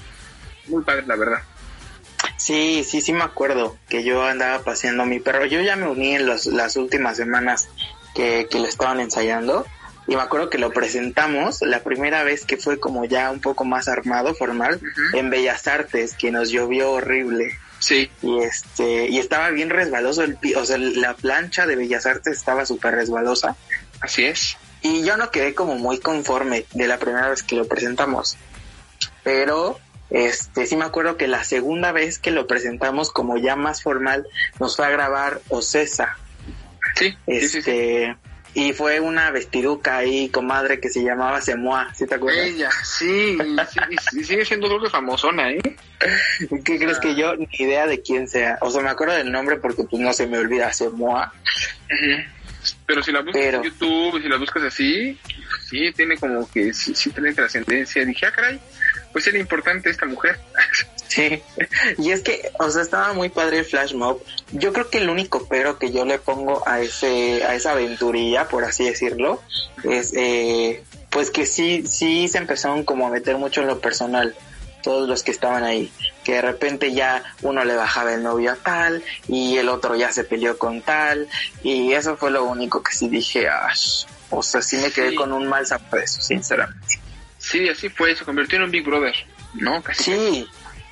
Muy 0.67 0.83
padre, 0.83 1.05
la 1.07 1.15
verdad. 1.15 1.41
Sí, 2.37 2.83
sí, 2.87 3.01
sí 3.01 3.13
me 3.13 3.23
acuerdo 3.23 3.77
que 3.89 4.03
yo 4.03 4.23
andaba 4.23 4.63
paseando 4.63 5.01
a 5.03 5.05
mi 5.07 5.19
perro. 5.19 5.45
Yo 5.47 5.61
ya 5.61 5.75
me 5.75 5.87
uní 5.87 6.15
en 6.15 6.27
los- 6.27 6.45
las 6.45 6.75
últimas 6.75 7.17
semanas 7.17 7.67
que, 8.13 8.47
que 8.49 8.59
lo 8.59 8.65
estaban 8.67 8.99
ensayando 8.99 9.65
y 10.09 10.15
me 10.15 10.23
acuerdo 10.23 10.49
que 10.49 10.57
lo 10.57 10.71
presentamos 10.71 11.61
la 11.61 11.81
primera 11.83 12.23
vez 12.23 12.43
que 12.43 12.57
fue 12.57 12.79
como 12.79 13.05
ya 13.05 13.29
un 13.29 13.39
poco 13.39 13.63
más 13.63 13.87
armado, 13.87 14.33
formal, 14.33 14.81
en 15.13 15.29
Bellas 15.29 15.67
Artes, 15.67 16.15
que 16.15 16.31
nos 16.31 16.49
llovió 16.49 16.91
horrible. 16.91 17.51
Sí, 17.77 18.09
Y 18.23 18.39
este, 18.39 19.07
y 19.07 19.19
estaba 19.19 19.51
bien 19.51 19.69
resbaloso 19.69 20.23
el 20.23 20.37
o 20.57 20.65
sea, 20.65 20.79
la 20.79 21.13
plancha 21.13 21.67
de 21.67 21.75
Bellas 21.75 22.07
Artes 22.07 22.37
estaba 22.37 22.65
súper 22.65 22.95
resbalosa. 22.95 23.55
así 24.01 24.25
es. 24.25 24.57
Y 24.81 25.03
yo 25.03 25.15
no 25.15 25.29
quedé 25.29 25.53
como 25.53 25.75
muy 25.75 25.99
conforme 25.99 26.65
de 26.73 26.87
la 26.87 26.97
primera 26.97 27.29
vez 27.29 27.43
que 27.43 27.55
lo 27.55 27.67
presentamos. 27.67 28.35
Pero 29.23 29.79
este 30.09 30.65
sí 30.65 30.75
me 30.75 30.85
acuerdo 30.85 31.17
que 31.17 31.27
la 31.27 31.43
segunda 31.43 31.91
vez 31.91 32.17
que 32.17 32.31
lo 32.31 32.47
presentamos 32.47 33.11
como 33.11 33.37
ya 33.37 33.55
más 33.55 33.83
formal 33.83 34.25
nos 34.59 34.75
fue 34.75 34.87
a 34.87 34.89
grabar 34.89 35.39
Ocesa. 35.49 36.17
Sí, 36.95 37.15
sí, 37.27 37.47
sí, 37.47 37.61
sí. 37.61 38.28
Y 38.53 38.73
fue 38.73 38.99
una 38.99 39.29
vestiduca 39.31 39.97
ahí 39.97 40.29
comadre 40.29 40.79
que 40.79 40.89
se 40.89 41.03
llamaba 41.03 41.39
Semoa, 41.41 41.93
¿sí 41.93 42.07
te 42.07 42.15
acuerdas? 42.15 42.47
Ella, 42.47 42.69
sí, 42.83 43.37
y, 44.13 44.23
sigue 44.23 44.43
siendo 44.43 44.67
creo 44.67 44.81
que 44.81 44.89
famosona, 44.89 45.51
¿eh? 45.51 45.59
¿Qué 46.65 46.79
crees 46.79 46.99
que 46.99 47.15
yo 47.15 47.35
ni 47.35 47.47
idea 47.59 47.85
de 47.85 48.01
quién 48.01 48.27
sea? 48.27 48.57
O 48.61 48.71
sea, 48.71 48.81
me 48.81 48.89
acuerdo 48.89 49.13
del 49.13 49.31
nombre 49.31 49.57
porque 49.57 49.83
pues 49.83 50.01
no 50.01 50.11
se 50.13 50.25
me 50.25 50.39
olvida 50.39 50.73
Semoa. 50.73 51.31
Pero 52.85 53.03
si 53.03 53.11
la 53.11 53.21
buscas 53.21 53.41
Pero- 53.41 53.57
en 53.57 53.63
YouTube, 53.63 54.21
si 54.21 54.27
la 54.27 54.37
buscas 54.37 54.63
así, 54.63 55.17
sí, 55.69 55.91
tiene 55.95 56.17
como 56.17 56.49
que, 56.49 56.73
sí, 56.73 56.93
sí 56.95 57.11
tiene 57.11 57.33
trascendencia. 57.33 58.03
Dije, 58.03 58.25
ah, 58.25 58.31
caray, 58.31 58.59
pues 59.11 59.27
era 59.27 59.37
importante 59.37 59.89
esta 59.89 60.05
mujer. 60.05 60.39
Sí, 61.09 61.41
y 61.97 62.11
es 62.11 62.21
que, 62.21 62.51
o 62.59 62.69
sea, 62.69 62.83
estaba 62.83 63.13
muy 63.13 63.29
padre 63.29 63.57
el 63.57 63.65
flash 63.65 63.95
mob. 63.95 64.21
Yo 64.51 64.71
creo 64.71 64.91
que 64.91 64.99
el 64.99 65.09
único 65.09 65.47
pero 65.49 65.79
que 65.79 65.91
yo 65.91 66.05
le 66.05 66.19
pongo 66.19 66.61
a 66.67 66.81
ese, 66.81 67.43
a 67.43 67.55
esa 67.55 67.71
aventurilla, 67.71 68.47
por 68.47 68.63
así 68.63 68.85
decirlo, 68.85 69.41
es, 69.83 70.13
eh, 70.15 70.83
pues 71.09 71.31
que 71.31 71.47
sí, 71.47 71.83
sí 71.87 72.27
se 72.27 72.37
empezaron 72.37 72.83
como 72.83 73.07
a 73.07 73.09
meter 73.09 73.37
mucho 73.39 73.61
en 73.61 73.67
lo 73.67 73.79
personal, 73.79 74.35
todos 74.83 75.09
los 75.09 75.23
que 75.23 75.31
estaban 75.31 75.63
ahí, 75.63 75.91
que 76.23 76.33
de 76.33 76.41
repente 76.43 76.93
ya 76.93 77.23
uno 77.41 77.65
le 77.65 77.75
bajaba 77.75 78.13
el 78.13 78.21
novio 78.21 78.51
a 78.51 78.55
tal, 78.57 79.03
y 79.27 79.57
el 79.57 79.67
otro 79.69 79.95
ya 79.95 80.11
se 80.11 80.23
peleó 80.23 80.59
con 80.59 80.83
tal, 80.83 81.27
y 81.63 81.91
eso 81.93 82.17
fue 82.17 82.29
lo 82.29 82.43
único 82.45 82.83
que 82.83 82.93
sí 82.93 83.09
dije, 83.09 83.49
"Ash". 83.49 84.05
o 84.29 84.43
sea, 84.43 84.61
sí 84.61 84.77
me 84.77 84.91
quedé 84.91 85.09
Sí. 85.09 85.15
con 85.15 85.33
un 85.33 85.47
mal 85.47 85.65
sabor 85.65 85.89
de 85.89 86.03
eso, 86.03 86.21
sinceramente. 86.21 86.99
Sí, 87.49 87.67
así 87.69 87.89
fue, 87.89 88.15
se 88.15 88.23
convirtió 88.25 88.57
en 88.57 88.63
un 88.65 88.71
Big 88.71 88.83
Brother, 88.85 89.15
¿no? 89.55 89.81
Casi. 89.81 90.03
Sí, 90.03 90.47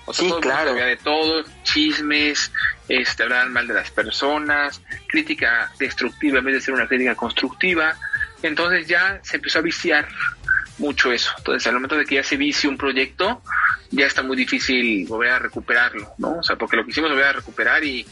O 0.06 0.13
sea, 0.13 0.24
sí, 0.24 0.30
todo 0.30 0.39
claro. 0.42 0.69
sabía 0.71 0.86
de 0.86 0.98
todo, 0.98 1.44
chismes, 1.63 2.51
este, 2.88 3.24
hablaban 3.24 3.54
mal 3.54 3.68
de 3.68 3.74
las 3.74 3.92
personas, 3.92 4.81
crítica 5.07 5.71
destructiva 5.77 6.39
en 6.39 6.45
vez 6.45 6.56
de 6.56 6.62
ser 6.62 6.74
una 6.74 6.88
crítica 6.88 7.13
constructiva. 7.15 7.95
Entonces 8.42 8.88
ya 8.88 9.19
se 9.24 9.36
empezó 9.38 9.59
a 9.59 9.62
viciar 9.62 10.07
mucho 10.77 11.12
eso. 11.12 11.31
Entonces, 11.39 11.67
al 11.67 11.74
momento 11.74 11.96
de 11.98 12.05
que 12.05 12.15
ya 12.15 12.24
se 12.24 12.38
vicia 12.38 12.70
un 12.70 12.77
proyecto, 12.77 13.41
ya 13.91 14.05
está 14.05 14.22
muy 14.24 14.38
difícil 14.38 15.05
volver 15.08 15.32
a 15.32 15.39
recuperarlo, 15.39 16.13
¿no? 16.17 16.38
O 16.39 16.43
sea, 16.43 16.55
porque 16.55 16.75
lo 16.77 16.86
que 16.86 16.91
hicimos 16.91 17.10
volver 17.10 17.25
a 17.27 17.34
recuperar 17.34 17.84
y 17.84 18.05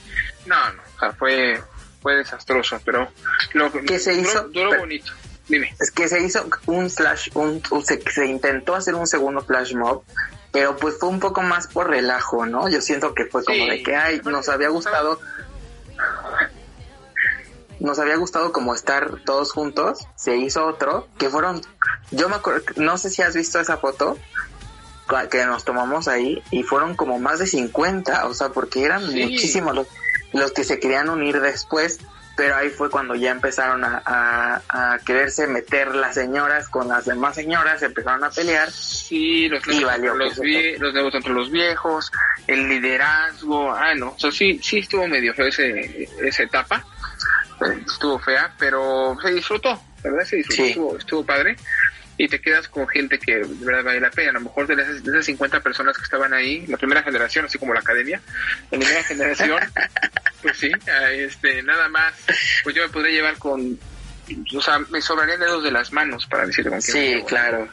no, 0.45 0.55
no, 0.73 0.81
o 0.95 0.99
sea, 0.99 1.11
fue, 1.13 1.59
fue 2.01 2.15
desastroso, 2.17 2.81
pero 2.83 3.11
lo 3.53 3.71
¿Qué 3.71 3.99
se 3.99 4.13
duró- 4.15 4.21
hizo? 4.29 4.43
Duró 4.49 4.69
Pero- 4.69 4.81
bonito. 4.81 5.11
Dime. 5.47 5.75
Es 5.79 5.91
que 5.91 6.07
se 6.07 6.21
hizo 6.21 6.45
un 6.65 6.89
flash, 6.89 7.29
un, 7.35 7.61
se, 7.83 8.01
se 8.11 8.25
intentó 8.25 8.75
hacer 8.75 8.95
un 8.95 9.05
segundo 9.07 9.41
flash 9.41 9.73
mob, 9.75 10.03
pero 10.51 10.75
pues 10.77 10.95
fue 10.99 11.09
un 11.09 11.19
poco 11.19 11.41
más 11.41 11.67
por 11.67 11.89
relajo, 11.89 12.45
¿no? 12.45 12.67
Yo 12.69 12.81
siento 12.81 13.13
que 13.13 13.25
fue 13.25 13.43
como 13.43 13.57
Sí. 13.65 13.69
de 13.69 13.83
que, 13.83 13.95
ay, 13.95 14.21
nos 14.25 14.49
había 14.49 14.69
gustado, 14.69 15.19
nos 17.79 17.99
había 17.99 18.15
gustado 18.15 18.51
como 18.51 18.73
estar 18.73 19.17
todos 19.25 19.51
juntos, 19.51 20.07
se 20.15 20.37
hizo 20.37 20.65
otro, 20.65 21.07
que 21.17 21.29
fueron, 21.29 21.61
yo 22.11 22.29
me 22.29 22.35
acuerdo, 22.35 22.63
no 22.77 22.97
sé 22.97 23.09
si 23.09 23.21
has 23.21 23.35
visto 23.35 23.59
esa 23.59 23.77
foto 23.77 24.17
que 25.29 25.45
nos 25.45 25.63
tomamos 25.65 26.07
ahí 26.07 26.41
y 26.49 26.63
fueron 26.63 26.95
como 26.95 27.19
más 27.19 27.37
de 27.37 27.45
50, 27.45 28.25
o 28.27 28.33
sea, 28.33 28.49
porque 28.49 28.83
eran 28.83 29.07
Sí. 29.11 29.23
muchísimos 29.23 29.75
los, 29.75 29.87
los 30.33 30.51
que 30.51 30.63
se 30.63 30.79
querían 30.79 31.09
unir 31.09 31.41
después, 31.41 31.99
pero 32.35 32.55
ahí 32.55 32.69
fue 32.69 32.89
cuando 32.89 33.15
ya 33.15 33.31
empezaron 33.31 33.83
a, 33.83 34.01
a, 34.05 34.61
a 34.93 34.99
quererse 34.99 35.47
meter 35.47 35.95
las 35.95 36.15
señoras 36.15 36.67
con 36.69 36.87
las 36.89 37.05
demás 37.05 37.35
señoras, 37.35 37.81
empezaron 37.81 38.23
a 38.23 38.29
pelear. 38.29 38.69
Sí, 38.71 39.47
los 39.47 39.65
Y 39.67 39.83
valió 39.83 40.13
los, 40.15 40.37
vie- 40.39 40.77
los 40.77 40.93
nuevos 40.93 41.13
entre 41.15 41.33
los 41.33 41.49
viejos, 41.51 42.11
el 42.47 42.67
liderazgo, 42.67 43.71
ah, 43.71 43.93
no, 43.95 44.09
o 44.09 44.19
sea, 44.19 44.31
sí, 44.31 44.59
sí 44.61 44.79
estuvo 44.79 45.07
medio 45.07 45.33
feo 45.33 45.47
ese, 45.47 46.09
esa 46.21 46.43
etapa, 46.43 46.83
estuvo 47.87 48.19
fea, 48.19 48.53
pero 48.59 49.17
se 49.21 49.31
disfrutó, 49.31 49.69
la 50.03 50.11
verdad 50.11 50.25
se 50.25 50.35
disfrutó, 50.37 50.63
Sí. 50.63 50.69
estuvo, 50.69 50.97
estuvo 50.97 51.25
padre, 51.25 51.55
y 52.17 52.27
te 52.29 52.39
quedas 52.39 52.67
con 52.69 52.87
gente 52.87 53.19
que 53.19 53.35
de 53.37 53.65
verdad 53.65 53.83
vale 53.83 53.99
la 53.99 54.09
pena, 54.09 54.29
a 54.29 54.33
lo 54.33 54.41
mejor 54.41 54.67
de 54.67 54.81
esas, 54.81 55.03
de 55.03 55.11
esas 55.11 55.25
50 55.25 55.59
personas 55.61 55.97
que 55.97 56.03
estaban 56.03 56.33
ahí, 56.33 56.65
la 56.67 56.77
primera 56.77 57.03
generación, 57.03 57.45
así 57.45 57.57
como 57.57 57.73
la 57.73 57.81
academia, 57.81 58.21
la 58.71 58.77
primera 58.79 59.03
generación, 59.07 59.59
pues 60.41 60.57
sí, 60.57 60.71
ah, 60.89 61.11
este, 61.11 61.61
nada 61.63 61.89
más, 61.89 62.13
pues 62.63 62.75
yo 62.75 62.83
me 62.83 62.89
podría 62.89 63.11
llevar 63.11 63.37
con, 63.37 63.77
o 64.55 64.61
sea, 64.61 64.79
me 64.89 65.01
sobrarían 65.01 65.39
dedos 65.39 65.63
de 65.63 65.71
las 65.71 65.91
manos 65.91 66.25
para 66.27 66.45
decir 66.47 66.67
con 66.69 66.81
Sí, 66.81 67.21
claro. 67.27 67.67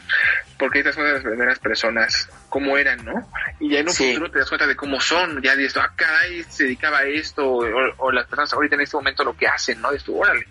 porque 0.58 0.80
estas 0.80 0.94
son 0.96 1.04
de 1.04 1.12
las 1.12 1.22
primeras 1.22 1.58
personas, 1.60 2.28
cómo 2.48 2.76
eran, 2.76 3.04
¿no? 3.04 3.30
Y 3.60 3.70
ya 3.70 3.78
en 3.78 3.88
un 3.88 3.94
Sí. 3.94 4.08
futuro 4.12 4.30
te 4.30 4.40
das 4.40 4.48
cuenta 4.48 4.66
de 4.66 4.76
cómo 4.76 5.00
son, 5.00 5.40
ya 5.40 5.54
dices, 5.56 5.76
ah, 5.76 5.92
caray, 5.96 6.42
se 6.48 6.64
dedicaba 6.64 6.98
a 6.98 7.04
esto, 7.04 7.46
o, 7.48 7.64
o 7.98 8.12
las 8.12 8.26
personas 8.26 8.52
ahorita 8.52 8.74
en 8.74 8.80
este 8.82 8.96
momento 8.96 9.22
lo 9.24 9.36
que 9.36 9.46
hacen, 9.46 9.80
¿no? 9.80 9.90
Dices 9.92 10.04
tú, 10.04 10.18
órale. 10.20 10.46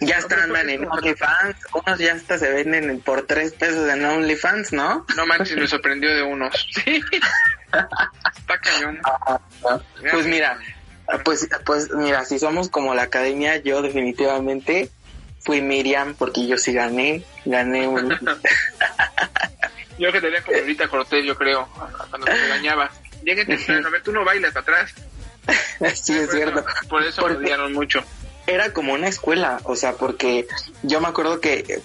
Ya 0.00 0.18
están 0.18 0.48
pues, 0.48 0.62
en 0.62 0.70
es 0.70 0.78
como- 0.80 0.92
OnlyFans, 0.94 1.56
unos 1.72 1.98
ya 1.98 2.12
hasta 2.14 2.38
se 2.38 2.50
venden 2.52 3.00
por 3.00 3.22
tres 3.22 3.52
pesos 3.52 3.88
en 3.88 4.04
OnlyFans, 4.04 4.72
¿no? 4.72 5.06
No 5.16 5.26
manches, 5.26 5.56
me 5.56 5.66
sorprendió 5.66 6.14
de 6.14 6.22
unos. 6.22 6.54
Sí. 6.84 7.02
Está 8.36 8.58
cañón. 8.60 9.00
Pues 10.12 10.26
mira, 10.26 10.58
Pues, 11.24 11.48
pues 11.64 11.90
mira, 11.92 12.24
si 12.24 12.38
somos 12.38 12.68
como 12.68 12.94
la 12.94 13.02
academia, 13.02 13.56
yo 13.56 13.82
definitivamente 13.82 14.90
fui 15.40 15.60
Miriam 15.60 16.14
porque 16.14 16.46
yo 16.46 16.56
sí 16.56 16.72
gané, 16.72 17.22
gané 17.44 17.88
un... 17.88 18.08
yo 19.98 20.12
que 20.12 20.20
tenía 20.20 20.42
como 20.42 20.56
ahorita 20.56 20.88
Cortés, 20.88 21.24
yo 21.24 21.36
creo, 21.36 21.68
cuando 22.10 22.26
me 22.26 22.34
regañaba. 22.34 22.90
Lleguen 23.24 23.86
a 23.86 23.90
ver, 23.90 24.02
tú 24.02 24.12
no 24.12 24.24
bailas 24.24 24.54
atrás. 24.56 24.94
sí, 25.94 26.16
es 26.16 26.30
cierto. 26.30 26.64
Por 26.88 27.02
eso 27.02 27.26
me 27.26 27.34
odiaron 27.34 27.72
mucho 27.72 28.04
era 28.46 28.72
como 28.72 28.92
una 28.92 29.08
escuela, 29.08 29.60
o 29.64 29.74
sea, 29.74 29.94
porque 29.94 30.46
yo 30.82 31.00
me 31.00 31.08
acuerdo 31.08 31.40
que, 31.40 31.80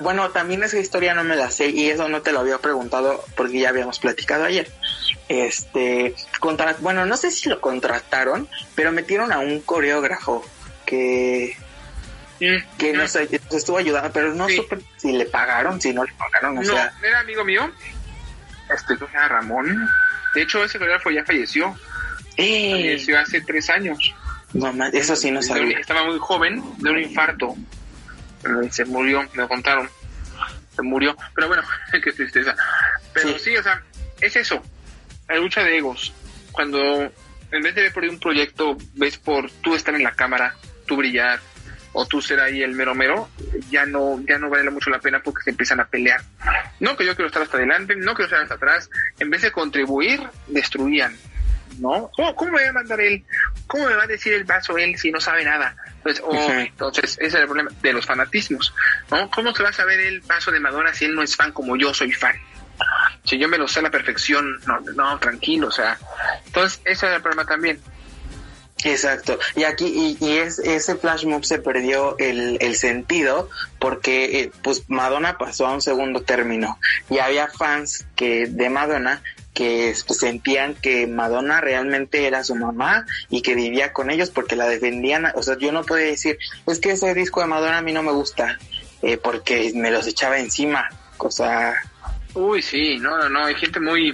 bueno, 0.00 0.30
también 0.30 0.62
esa 0.62 0.78
historia 0.78 1.14
no 1.14 1.24
me 1.24 1.36
la 1.36 1.50
sé 1.50 1.68
y 1.70 1.90
eso 1.90 2.08
no 2.08 2.22
te 2.22 2.32
lo 2.32 2.40
había 2.40 2.58
preguntado 2.58 3.24
porque 3.36 3.58
ya 3.58 3.70
habíamos 3.70 3.98
platicado 3.98 4.44
ayer. 4.44 4.70
Este, 5.28 6.14
contra, 6.38 6.76
bueno, 6.80 7.04
no 7.06 7.16
sé 7.16 7.30
si 7.30 7.48
lo 7.48 7.60
contrataron, 7.60 8.48
pero 8.74 8.92
metieron 8.92 9.32
a 9.32 9.38
un 9.38 9.60
coreógrafo 9.60 10.44
que, 10.86 11.56
mm, 12.40 12.78
que 12.78 12.92
no 12.92 13.08
sé, 13.08 13.28
estuvo 13.50 13.78
ayudando, 13.78 14.12
pero 14.12 14.34
no 14.34 14.48
supe 14.48 14.78
si 14.96 15.12
le 15.12 15.26
pagaron, 15.26 15.80
si 15.80 15.92
no 15.92 16.04
le 16.04 16.12
pagaron, 16.12 16.58
o 16.58 16.62
no, 16.62 16.72
sea. 16.72 16.92
era 17.02 17.20
amigo 17.20 17.44
mío, 17.44 17.72
este, 18.72 18.94
era 19.12 19.28
Ramón. 19.28 19.88
De 20.34 20.42
hecho, 20.42 20.62
ese 20.62 20.78
coreógrafo 20.78 21.10
ya 21.10 21.24
falleció. 21.24 21.74
Eh. 22.36 22.72
Falleció 22.72 23.18
hace 23.18 23.40
tres 23.40 23.70
años. 23.70 24.14
Mamá, 24.54 24.88
eso 24.92 25.16
sí 25.16 25.30
no 25.30 25.42
sabía. 25.42 25.78
Estaba 25.78 26.04
muy 26.04 26.18
joven 26.18 26.62
de 26.78 26.90
un 26.90 26.98
infarto. 26.98 27.54
Se 28.70 28.84
murió, 28.84 29.22
me 29.34 29.48
contaron. 29.48 29.88
Se 30.74 30.82
murió. 30.82 31.16
Pero 31.34 31.48
bueno, 31.48 31.62
qué 31.92 32.12
tristeza. 32.12 32.54
Pero 33.12 33.38
sí. 33.38 33.56
o 33.56 33.62
sea, 33.62 33.82
es 34.20 34.36
eso. 34.36 34.62
La 35.28 35.36
lucha 35.36 35.62
de 35.62 35.78
egos. 35.78 36.12
Cuando 36.52 37.10
en 37.50 37.62
vez 37.62 37.74
de 37.74 37.82
ver 37.82 37.92
por 37.92 38.04
un 38.04 38.18
proyecto, 38.18 38.76
ves 38.94 39.18
por 39.18 39.50
tú 39.50 39.74
estar 39.74 39.94
en 39.94 40.02
la 40.02 40.12
cámara, 40.12 40.54
tú 40.86 40.96
brillar, 40.96 41.40
o 41.92 42.06
tú 42.06 42.20
ser 42.20 42.40
ahí 42.40 42.62
el 42.62 42.74
mero 42.74 42.94
mero, 42.94 43.28
ya 43.70 43.86
no, 43.86 44.20
ya 44.26 44.38
no 44.38 44.50
vale 44.50 44.68
mucho 44.70 44.90
la 44.90 44.98
pena 44.98 45.20
porque 45.22 45.44
se 45.44 45.50
empiezan 45.50 45.80
a 45.80 45.86
pelear. 45.86 46.20
No 46.80 46.96
que 46.96 47.06
yo 47.06 47.14
quiero 47.14 47.28
estar 47.28 47.42
hasta 47.42 47.56
adelante, 47.56 47.94
no 47.96 48.14
quiero 48.14 48.24
estar 48.24 48.42
hasta 48.42 48.56
atrás. 48.56 48.90
En 49.20 49.30
vez 49.30 49.42
de 49.42 49.52
contribuir, 49.52 50.20
destruían. 50.48 51.16
¿No? 51.78 52.10
¿Cómo, 52.36 52.52
me 52.52 52.62
va 52.62 52.70
a 52.70 52.72
mandar 52.72 53.00
él? 53.00 53.24
¿Cómo 53.66 53.86
me 53.86 53.94
va 53.94 54.04
a 54.04 54.06
decir 54.06 54.32
el 54.32 54.44
vaso 54.44 54.76
él 54.78 54.96
si 54.98 55.10
no 55.10 55.20
sabe 55.20 55.44
nada? 55.44 55.76
Pues, 56.02 56.20
oh, 56.24 56.34
entonces, 56.34 57.16
ese 57.18 57.26
es 57.26 57.34
el 57.34 57.46
problema 57.46 57.70
de 57.82 57.92
los 57.92 58.04
fanatismos, 58.04 58.74
¿no? 59.10 59.30
¿Cómo 59.30 59.54
se 59.54 59.62
va 59.62 59.70
a 59.70 59.72
saber 59.72 60.00
el 60.00 60.20
vaso 60.20 60.50
de 60.50 60.60
Madonna 60.60 60.92
si 60.92 61.06
él 61.06 61.14
no 61.14 61.22
es 61.22 61.34
fan 61.36 61.52
como 61.52 61.76
yo 61.76 61.94
soy 61.94 62.12
fan? 62.12 62.36
Si 63.24 63.38
yo 63.38 63.48
me 63.48 63.56
lo 63.56 63.66
sé 63.66 63.80
a 63.80 63.82
la 63.82 63.90
perfección, 63.90 64.60
no, 64.66 64.80
no, 64.80 65.18
tranquilo, 65.18 65.68
o 65.68 65.70
sea. 65.70 65.98
Entonces, 66.46 66.80
ese 66.84 67.06
es 67.06 67.12
el 67.14 67.22
problema 67.22 67.46
también. 67.46 67.80
Exacto. 68.84 69.38
Y 69.56 69.64
aquí, 69.64 70.16
y, 70.20 70.36
es, 70.36 70.58
ese 70.58 70.96
flash 70.96 71.24
mob 71.24 71.44
se 71.44 71.58
perdió 71.58 72.18
el, 72.18 72.58
el 72.60 72.76
sentido 72.76 73.48
porque, 73.78 74.40
eh, 74.40 74.52
pues, 74.62 74.84
Madonna 74.88 75.38
pasó 75.38 75.66
a 75.66 75.72
un 75.72 75.80
segundo 75.80 76.22
término. 76.22 76.78
Y 77.08 77.18
había 77.18 77.48
fans 77.48 78.06
que 78.14 78.46
de 78.46 78.68
Madonna 78.68 79.22
que 79.54 79.94
sentían 79.94 80.74
que 80.74 81.06
Madonna 81.06 81.60
realmente 81.60 82.26
era 82.26 82.42
su 82.42 82.56
mamá 82.56 83.06
y 83.30 83.40
que 83.40 83.54
vivía 83.54 83.92
con 83.92 84.10
ellos 84.10 84.30
porque 84.30 84.56
la 84.56 84.66
defendían. 84.66 85.26
O 85.36 85.42
sea, 85.42 85.56
yo 85.56 85.70
no 85.70 85.84
podía 85.84 86.06
decir, 86.06 86.38
es 86.66 86.80
que 86.80 86.90
ese 86.90 87.14
disco 87.14 87.40
de 87.40 87.46
Madonna 87.46 87.78
a 87.78 87.82
mí 87.82 87.92
no 87.92 88.02
me 88.02 88.12
gusta 88.12 88.58
eh, 89.00 89.16
porque 89.16 89.72
me 89.74 89.92
los 89.92 90.06
echaba 90.06 90.38
encima. 90.38 90.88
Cosa. 91.16 91.74
Uy, 92.34 92.60
sí, 92.60 92.98
no, 92.98 93.16
no, 93.16 93.28
no, 93.28 93.44
hay 93.44 93.54
gente 93.54 93.78
muy. 93.78 94.12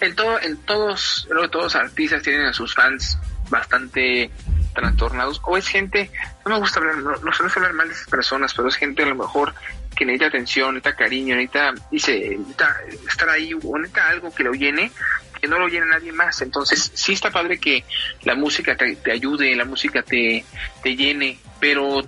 En 0.00 0.14
todo, 0.16 0.40
en 0.42 0.56
todos, 0.58 1.26
todos 1.50 1.64
los 1.64 1.76
artistas 1.76 2.22
tienen 2.22 2.46
a 2.46 2.52
sus 2.52 2.74
fans 2.74 3.16
bastante 3.48 4.30
trastornados 4.74 5.40
o 5.44 5.56
es 5.56 5.66
gente, 5.66 6.10
no 6.44 6.52
me 6.52 6.58
gusta 6.58 6.80
hablar, 6.80 6.98
no, 6.98 7.16
no 7.16 7.30
hablar 7.56 7.72
mal 7.72 7.88
de 7.88 7.94
esas 7.94 8.08
personas, 8.08 8.52
pero 8.54 8.68
es 8.68 8.76
gente 8.76 9.04
a 9.04 9.06
lo 9.06 9.14
mejor 9.14 9.54
que 9.96 10.04
necesita 10.04 10.26
atención, 10.26 10.74
necesita 10.74 10.96
cariño, 10.96 11.34
necesita, 11.34 11.74
dice, 11.90 12.36
necesita 12.38 12.76
estar 13.08 13.28
ahí 13.30 13.52
o 13.54 13.78
necesita 13.78 14.08
algo 14.08 14.34
que 14.34 14.44
lo 14.44 14.52
llene, 14.52 14.92
que 15.40 15.48
no 15.48 15.58
lo 15.58 15.68
llene 15.68 15.86
nadie 15.86 16.12
más. 16.12 16.40
Entonces, 16.42 16.92
sí 16.94 17.14
está 17.14 17.30
padre 17.30 17.58
que 17.58 17.84
la 18.22 18.34
música 18.34 18.76
te, 18.76 19.10
ayude, 19.10 19.56
la 19.56 19.64
música 19.64 20.02
te, 20.02 20.44
te 20.82 20.94
llene, 20.94 21.38
pero 21.58 22.02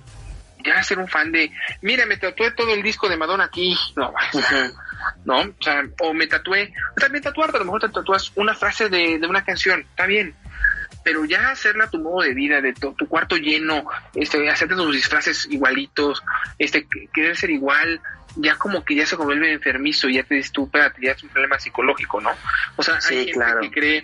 ya 0.63 0.83
ser 0.83 0.99
un 0.99 1.07
fan 1.07 1.31
de, 1.31 1.51
mira, 1.81 2.05
me 2.05 2.17
tatué 2.17 2.51
todo 2.51 2.73
el 2.73 2.83
disco 2.83 3.07
de 3.09 3.17
Madonna 3.17 3.45
aquí, 3.45 3.75
no, 3.95 4.13
¿no? 5.25 5.39
O 5.39 5.63
sea, 5.63 5.83
o 6.01 6.13
me 6.13 6.27
tatué, 6.27 6.73
también 6.95 7.23
tatuarte, 7.23 7.57
a 7.57 7.59
lo 7.59 7.65
mejor 7.65 7.81
te 7.81 7.89
tatúas 7.89 8.31
una 8.35 8.53
frase 8.53 8.89
de, 8.89 9.19
de 9.19 9.27
una 9.27 9.43
canción, 9.43 9.81
está 9.81 10.05
bien, 10.05 10.35
pero 11.03 11.25
ya 11.25 11.51
hacerla 11.51 11.89
tu 11.89 11.99
modo 11.99 12.21
de 12.21 12.33
vida, 12.33 12.61
de 12.61 12.73
tu, 12.73 12.95
cuarto 13.07 13.35
lleno, 13.37 13.85
este, 14.13 14.49
hacerte 14.49 14.75
tus 14.75 14.93
disfraces 14.93 15.47
igualitos, 15.49 16.23
este, 16.57 16.87
querer 17.13 17.35
ser 17.37 17.49
igual, 17.49 18.01
ya 18.35 18.55
como 18.55 18.83
que 18.83 18.95
ya 18.95 19.05
se 19.05 19.15
vuelve 19.15 19.51
enfermizo 19.51 20.07
ya 20.07 20.23
te 20.23 20.35
dices 20.35 20.51
tú, 20.51 20.65
espérate, 20.65 21.01
ya 21.01 21.11
es 21.11 21.23
un 21.23 21.29
problema 21.29 21.59
psicológico, 21.59 22.21
¿no? 22.21 22.31
O 22.75 22.83
sea, 22.83 22.99
hay 23.09 23.25
gente 23.25 23.45
que 23.61 23.71
cree, 23.71 24.03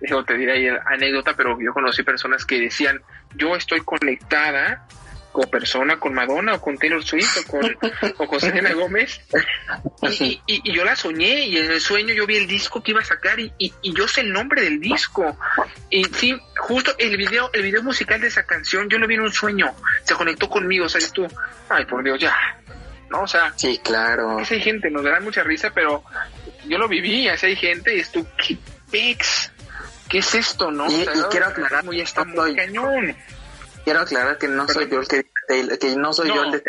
eso 0.00 0.24
te 0.24 0.36
diré 0.36 0.52
ahí 0.52 0.78
anécdota, 0.86 1.34
pero 1.36 1.58
yo 1.60 1.72
conocí 1.72 2.02
personas 2.02 2.44
que 2.44 2.60
decían, 2.60 3.00
yo 3.34 3.54
estoy 3.56 3.80
conectada 3.80 4.86
como 5.32 5.48
persona 5.48 5.98
con 5.98 6.12
Madonna 6.12 6.54
o 6.54 6.60
con 6.60 6.76
Taylor 6.76 7.02
Swift 7.02 7.38
o 7.38 7.50
con, 7.50 7.78
o 8.18 8.26
con 8.26 8.40
Selena 8.40 8.72
Gómez. 8.74 9.20
Y, 10.02 10.40
y, 10.46 10.72
yo 10.72 10.84
la 10.84 10.94
soñé 10.94 11.46
y 11.46 11.56
en 11.56 11.70
el 11.70 11.80
sueño 11.80 12.12
yo 12.12 12.26
vi 12.26 12.36
el 12.36 12.46
disco 12.46 12.82
que 12.82 12.90
iba 12.90 13.00
a 13.00 13.04
sacar 13.04 13.40
y, 13.40 13.52
y, 13.58 13.72
yo 13.94 14.06
sé 14.06 14.20
el 14.20 14.32
nombre 14.32 14.62
del 14.62 14.78
disco. 14.78 15.36
Y 15.90 16.04
sí, 16.04 16.38
justo 16.58 16.94
el 16.98 17.16
video, 17.16 17.50
el 17.54 17.62
video 17.62 17.82
musical 17.82 18.20
de 18.20 18.28
esa 18.28 18.44
canción, 18.44 18.88
yo 18.88 18.98
lo 18.98 19.06
vi 19.06 19.14
en 19.14 19.22
un 19.22 19.32
sueño, 19.32 19.74
se 20.04 20.14
conectó 20.14 20.48
conmigo, 20.48 20.84
o 20.84 20.88
sea, 20.88 21.00
tú, 21.12 21.26
ay 21.68 21.86
por 21.86 22.04
Dios, 22.04 22.20
ya. 22.20 22.36
¿No? 23.10 23.22
O 23.22 23.26
sea, 23.26 23.52
sí, 23.56 23.80
claro. 23.82 24.38
Esa 24.38 24.54
hay 24.54 24.60
gente, 24.60 24.90
nos 24.90 25.02
dará 25.02 25.20
mucha 25.20 25.42
risa, 25.42 25.70
pero 25.74 26.04
yo 26.66 26.78
lo 26.78 26.88
viví, 26.88 27.28
así 27.28 27.46
hay 27.46 27.56
gente 27.56 27.96
y 27.96 28.00
es 28.00 28.12
tú, 28.12 28.26
¿qué 28.36 28.56
pex? 28.90 29.50
¿Qué 30.08 30.18
es 30.18 30.34
esto, 30.34 30.70
no? 30.70 30.90
Y, 30.90 31.06
quiero 31.30 31.46
aclarar, 31.46 31.84
muy 31.84 32.00
está 32.00 32.24
muy 32.24 32.54
cañón 32.54 33.16
quiero 33.84 34.00
aclarar 34.00 34.38
que 34.38 34.48
no 34.48 34.66
soy 34.68 34.88
yo 34.88 35.00
el 35.00 35.08
que, 35.08 35.24
que 35.78 35.96
no 35.96 36.12
soy 36.12 36.28
yo 36.28 36.44
el 36.44 36.52
de 36.52 36.62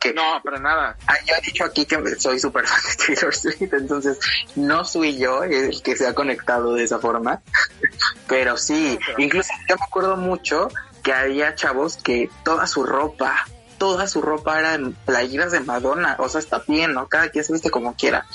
que, 0.00 0.14
no, 0.14 0.40
para 0.42 0.58
nada. 0.58 0.96
Ah, 1.06 1.16
yo 1.26 1.34
he 1.34 1.40
dicho 1.40 1.64
aquí 1.64 1.84
que 1.84 2.16
soy 2.16 2.38
súper 2.38 2.66
fan 2.66 2.80
de 2.88 3.04
Taylor 3.04 3.34
Swift, 3.34 3.72
entonces 3.72 4.18
no 4.54 4.84
soy 4.84 5.18
yo 5.18 5.42
el 5.42 5.82
que 5.82 5.96
se 5.96 6.06
ha 6.06 6.14
conectado 6.14 6.74
de 6.74 6.84
esa 6.84 6.98
forma. 6.98 7.42
Pero 8.28 8.56
sí, 8.56 8.98
incluso 9.18 9.50
yo 9.68 9.76
me 9.76 9.84
acuerdo 9.84 10.16
mucho 10.16 10.68
que 11.02 11.12
había 11.12 11.54
chavos 11.54 11.96
que 11.96 12.30
toda 12.44 12.66
su 12.66 12.84
ropa, 12.84 13.46
toda 13.78 14.08
su 14.08 14.20
ropa 14.20 14.58
era 14.58 14.74
en 14.74 14.92
playeras 14.92 15.52
de 15.52 15.60
Madonna, 15.60 16.16
o 16.18 16.28
sea, 16.28 16.40
está 16.40 16.62
bien, 16.66 16.94
¿no? 16.94 17.08
Cada 17.08 17.30
quien 17.30 17.44
se 17.44 17.52
viste 17.52 17.70
como 17.70 17.94
quiera, 17.94 18.26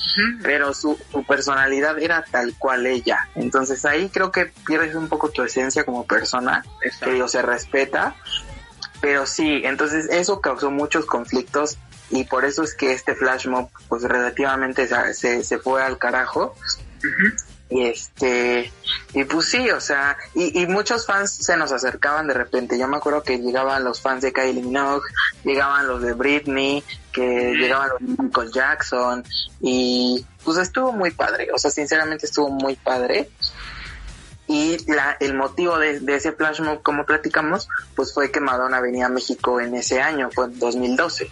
pero 0.41 0.73
su, 0.73 0.97
personalidad 1.27 1.99
era 1.99 2.23
tal 2.23 2.55
cual 2.57 2.85
ella. 2.85 3.29
Entonces 3.35 3.85
ahí 3.85 4.09
creo 4.09 4.31
que 4.31 4.51
pierdes 4.65 4.95
un 4.95 5.09
poco 5.09 5.29
tu 5.29 5.43
esencia 5.43 5.83
como 5.83 6.05
persona, 6.05 6.65
que 7.01 7.27
se 7.27 7.41
respeta, 7.41 8.15
pero 9.01 9.25
sí, 9.25 9.61
entonces 9.65 10.07
eso 10.09 10.39
causó 10.39 10.71
muchos 10.71 11.05
conflictos 11.05 11.77
y 12.09 12.23
por 12.23 12.45
eso 12.45 12.63
es 12.63 12.73
que 12.73 12.93
este 12.93 13.15
flash 13.15 13.47
mob 13.47 13.69
pues 13.89 14.03
relativamente 14.03 14.87
se, 15.13 15.43
se 15.43 15.57
fue 15.59 15.83
al 15.83 15.97
carajo. 15.97 16.55
Y 17.69 17.87
este, 17.87 18.71
y 19.13 19.23
pues 19.23 19.49
sí, 19.49 19.69
o 19.71 19.79
sea, 19.79 20.15
y, 20.35 20.61
y, 20.61 20.67
muchos 20.67 21.07
fans 21.07 21.31
se 21.31 21.57
nos 21.57 21.71
acercaban 21.71 22.27
de 22.27 22.33
repente. 22.33 22.77
Yo 22.77 22.87
me 22.87 22.97
acuerdo 22.97 23.23
que 23.23 23.39
llegaban 23.39 23.83
los 23.83 24.01
fans 24.01 24.21
de 24.21 24.31
Kylie 24.31 24.61
Minogue, 24.61 25.09
llegaban 25.43 25.87
los 25.87 26.01
de 26.01 26.13
Britney, 26.13 26.83
que 27.11 27.53
llegaban 27.55 27.89
los 27.89 27.99
de 27.99 28.23
Michael 28.23 28.51
Jackson, 28.51 29.23
y 29.61 30.23
pues 30.43 30.57
estuvo 30.57 30.91
muy 30.91 31.11
padre, 31.11 31.47
o 31.53 31.57
sea, 31.57 31.71
sinceramente 31.71 32.25
estuvo 32.25 32.49
muy 32.49 32.75
padre. 32.75 33.29
Y 34.45 34.77
la, 34.91 35.15
el 35.21 35.33
motivo 35.35 35.79
de, 35.79 36.01
de 36.01 36.15
ese 36.15 36.33
flash 36.33 36.59
mob, 36.59 36.83
como 36.83 37.05
platicamos, 37.05 37.69
pues 37.95 38.13
fue 38.13 38.29
que 38.29 38.41
Madonna 38.41 38.81
venía 38.81 39.05
a 39.05 39.09
México 39.09 39.61
en 39.61 39.73
ese 39.73 40.01
año, 40.01 40.29
fue 40.31 40.45
en 40.45 40.59
2012. 40.59 41.31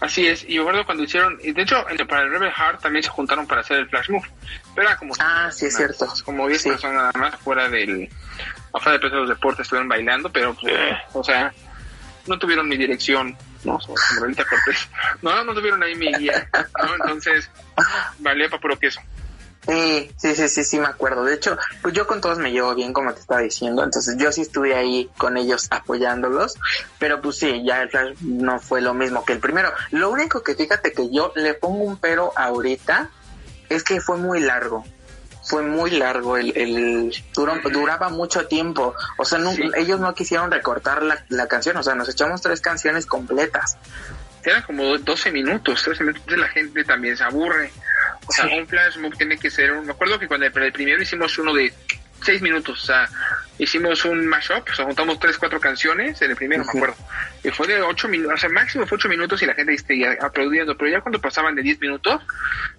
Así 0.00 0.26
es, 0.26 0.44
y 0.44 0.58
recuerdo 0.58 0.84
cuando 0.86 1.02
hicieron, 1.02 1.38
y 1.42 1.52
de 1.52 1.62
hecho 1.62 1.84
para 2.08 2.22
el 2.22 2.30
Rebel 2.30 2.52
Heart 2.52 2.82
también 2.82 3.02
se 3.02 3.08
juntaron 3.08 3.46
para 3.46 3.62
hacer 3.62 3.78
el 3.78 3.88
Flash 3.88 4.10
Move, 4.10 4.28
pero 4.74 4.88
era 4.88 4.96
como... 4.96 5.14
Ah, 5.18 5.50
sí, 5.52 5.66
es 5.66 5.76
cierto. 5.76 6.12
Como 6.24 6.48
10 6.48 6.62
personas 6.64 6.96
nada 6.96 7.12
más 7.14 7.40
fuera 7.40 7.68
del... 7.68 8.08
afuera 8.72 8.98
de 8.98 9.08
los 9.08 9.28
deportes 9.28 9.62
estuvieron 9.62 9.88
bailando, 9.88 10.30
pero, 10.30 10.54
pues, 10.54 10.74
eh, 10.74 10.96
o 11.12 11.22
sea, 11.22 11.52
no 12.26 12.38
tuvieron 12.38 12.68
mi 12.68 12.76
dirección, 12.76 13.36
¿no? 13.64 13.78
Cortés. 13.78 14.88
No, 15.22 15.44
no 15.44 15.54
tuvieron 15.54 15.82
ahí 15.82 15.94
mi 15.94 16.12
guía, 16.12 16.48
¿no? 16.82 16.94
Entonces, 16.94 17.50
valía 18.18 18.48
para 18.48 18.60
puro 18.60 18.78
queso. 18.78 19.00
Sí, 19.66 20.10
sí, 20.18 20.34
sí, 20.34 20.48
sí, 20.48 20.64
sí, 20.64 20.78
me 20.78 20.86
acuerdo. 20.86 21.24
De 21.24 21.34
hecho, 21.34 21.56
pues 21.80 21.94
yo 21.94 22.06
con 22.06 22.20
todos 22.20 22.38
me 22.38 22.52
llevo 22.52 22.74
bien, 22.74 22.92
como 22.92 23.14
te 23.14 23.20
estaba 23.20 23.40
diciendo. 23.40 23.82
Entonces 23.82 24.16
yo 24.18 24.30
sí 24.30 24.42
estuve 24.42 24.74
ahí 24.74 25.08
con 25.16 25.36
ellos 25.36 25.68
apoyándolos. 25.70 26.58
Pero 26.98 27.20
pues 27.22 27.38
sí, 27.38 27.62
ya 27.64 27.82
el 27.82 27.90
Flash 27.90 28.18
no 28.20 28.58
fue 28.58 28.82
lo 28.82 28.92
mismo 28.92 29.24
que 29.24 29.32
el 29.32 29.38
primero. 29.38 29.72
Lo 29.90 30.10
único 30.10 30.42
que 30.42 30.54
fíjate 30.54 30.92
que 30.92 31.10
yo 31.10 31.32
le 31.34 31.54
pongo 31.54 31.84
un 31.84 31.96
pero 31.96 32.32
ahorita 32.36 33.10
es 33.68 33.82
que 33.82 34.00
fue 34.00 34.16
muy 34.16 34.40
largo. 34.40 34.84
fue 35.46 35.62
muy 35.62 35.90
largo, 35.90 36.38
el, 36.38 36.56
el 36.56 37.24
duraba 37.70 38.08
mucho 38.08 38.46
tiempo, 38.46 38.94
o 39.18 39.24
sea, 39.26 39.38
ellos 39.76 40.00
no 40.00 40.14
quisieron 40.14 40.50
recortar 40.50 41.02
la, 41.02 41.22
la 41.28 41.46
canción, 41.48 41.76
o 41.76 41.82
sea, 41.82 41.94
nos 41.94 42.08
echamos 42.08 42.40
tres 42.40 42.62
canciones 42.62 43.04
completas. 43.04 43.76
Eran 44.42 44.62
como 44.62 44.98
12 44.98 45.30
minutos, 45.32 45.82
13 45.82 46.04
minutos, 46.04 46.38
la 46.38 46.48
gente 46.48 46.84
también 46.84 47.16
se 47.16 47.24
aburre. 47.24 47.70
O 48.26 48.32
sea, 48.32 48.46
un 48.46 48.66
flash 48.66 48.98
mob 48.98 49.16
tiene 49.16 49.38
que 49.38 49.50
ser, 49.50 49.72
me 49.82 49.92
acuerdo 49.92 50.18
que 50.18 50.28
cuando 50.28 50.46
el, 50.46 50.72
primero 50.72 51.02
hicimos 51.02 51.36
uno 51.38 51.52
de 51.52 51.72
6 52.22 52.42
minutos, 52.42 52.82
o 52.82 52.86
sea, 52.86 53.08
hicimos 53.58 54.04
un 54.04 54.26
mashup, 54.26 54.68
o 54.70 54.74
sea, 54.74 54.84
juntamos 54.84 55.18
3, 55.18 55.38
4 55.38 55.60
canciones 55.60 56.20
en 56.22 56.30
el 56.30 56.36
primero, 56.36 56.64
me 56.64 56.70
acuerdo. 56.70 56.96
Y 57.42 57.50
fue 57.50 57.66
de 57.66 57.80
8 57.80 58.08
minutos, 58.08 58.34
o 58.34 58.36
sea, 58.36 58.48
máximo 58.50 58.86
fue 58.86 58.96
8 58.96 59.08
minutos 59.08 59.42
y 59.42 59.46
la 59.46 59.54
gente 59.54 59.76
ya 59.98 60.16
aplaudiendo, 60.20 60.76
pero 60.76 60.90
ya 60.90 61.00
cuando 61.00 61.20
pasaban 61.20 61.54
de 61.54 61.62
10 61.62 61.80
minutos, 61.80 62.22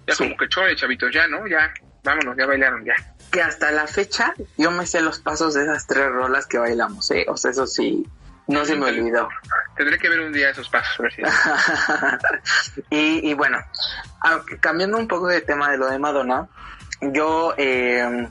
ya 0.06 0.14
como 0.16 0.36
que 0.36 0.48
chore, 0.48 0.76
chavitos, 0.76 1.12
ya, 1.12 1.26
¿no? 1.26 1.46
Ya, 1.46 1.72
vámonos, 2.04 2.36
ya 2.36 2.46
bailaron, 2.46 2.84
ya. 2.84 2.94
Que 3.30 3.42
hasta 3.42 3.70
la 3.72 3.86
fecha 3.86 4.34
yo 4.56 4.70
me 4.70 4.86
sé 4.86 5.00
los 5.00 5.18
pasos 5.18 5.54
de 5.54 5.64
esas 5.64 5.86
tres 5.86 6.08
rolas 6.08 6.46
que 6.46 6.58
bailamos, 6.58 7.10
¿eh? 7.10 7.26
O 7.28 7.36
sea, 7.36 7.50
eso 7.50 7.66
sí, 7.66 8.04
no 8.46 8.64
se 8.64 8.76
me 8.76 8.86
olvidó. 8.86 9.28
Tendré 9.76 9.98
que 9.98 10.08
ver 10.08 10.20
un 10.20 10.32
día 10.32 10.50
esos 10.50 10.68
pasos. 10.68 11.06
y, 12.90 13.30
y 13.30 13.34
bueno, 13.34 13.58
cambiando 14.60 14.98
un 14.98 15.08
poco 15.08 15.26
de 15.26 15.40
tema 15.40 15.70
de 15.70 15.78
lo 15.78 15.88
de 15.88 15.98
Madonna, 15.98 16.48
yo, 17.00 17.54
eh, 17.58 18.28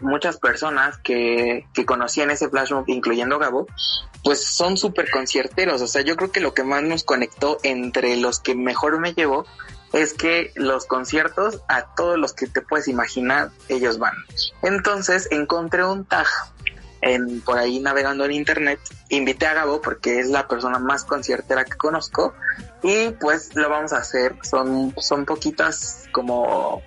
muchas 0.00 0.38
personas 0.38 0.98
que, 0.98 1.66
que 1.72 1.86
conocían 1.86 2.30
ese 2.30 2.48
flash 2.48 2.72
mob, 2.72 2.84
incluyendo 2.88 3.38
Gabo, 3.38 3.66
pues 4.22 4.44
son 4.44 4.76
súper 4.76 5.10
concierteros. 5.10 5.82
O 5.82 5.86
sea, 5.86 6.02
yo 6.02 6.16
creo 6.16 6.32
que 6.32 6.40
lo 6.40 6.54
que 6.54 6.64
más 6.64 6.82
nos 6.82 7.04
conectó 7.04 7.58
entre 7.62 8.16
los 8.16 8.40
que 8.40 8.54
mejor 8.54 8.98
me 9.00 9.14
llevó 9.14 9.46
es 9.92 10.12
que 10.12 10.52
los 10.56 10.86
conciertos, 10.86 11.62
a 11.68 11.94
todos 11.94 12.18
los 12.18 12.32
que 12.32 12.46
te 12.46 12.60
puedes 12.60 12.88
imaginar, 12.88 13.50
ellos 13.68 13.98
van. 13.98 14.14
Entonces 14.62 15.28
encontré 15.30 15.84
un 15.84 16.04
tag 16.04 16.26
en, 17.00 17.40
por 17.42 17.58
ahí 17.58 17.80
navegando 17.80 18.24
en 18.24 18.32
internet, 18.32 18.80
invité 19.08 19.46
a 19.46 19.54
Gabo 19.54 19.80
porque 19.80 20.18
es 20.18 20.28
la 20.28 20.48
persona 20.48 20.78
más 20.78 21.04
conciertera 21.04 21.64
que 21.64 21.76
conozco 21.76 22.34
y 22.82 23.10
pues 23.20 23.54
lo 23.54 23.68
vamos 23.68 23.92
a 23.92 23.98
hacer. 23.98 24.36
Son, 24.42 24.94
son 24.98 25.26
poquitas 25.26 26.06
como 26.12 26.82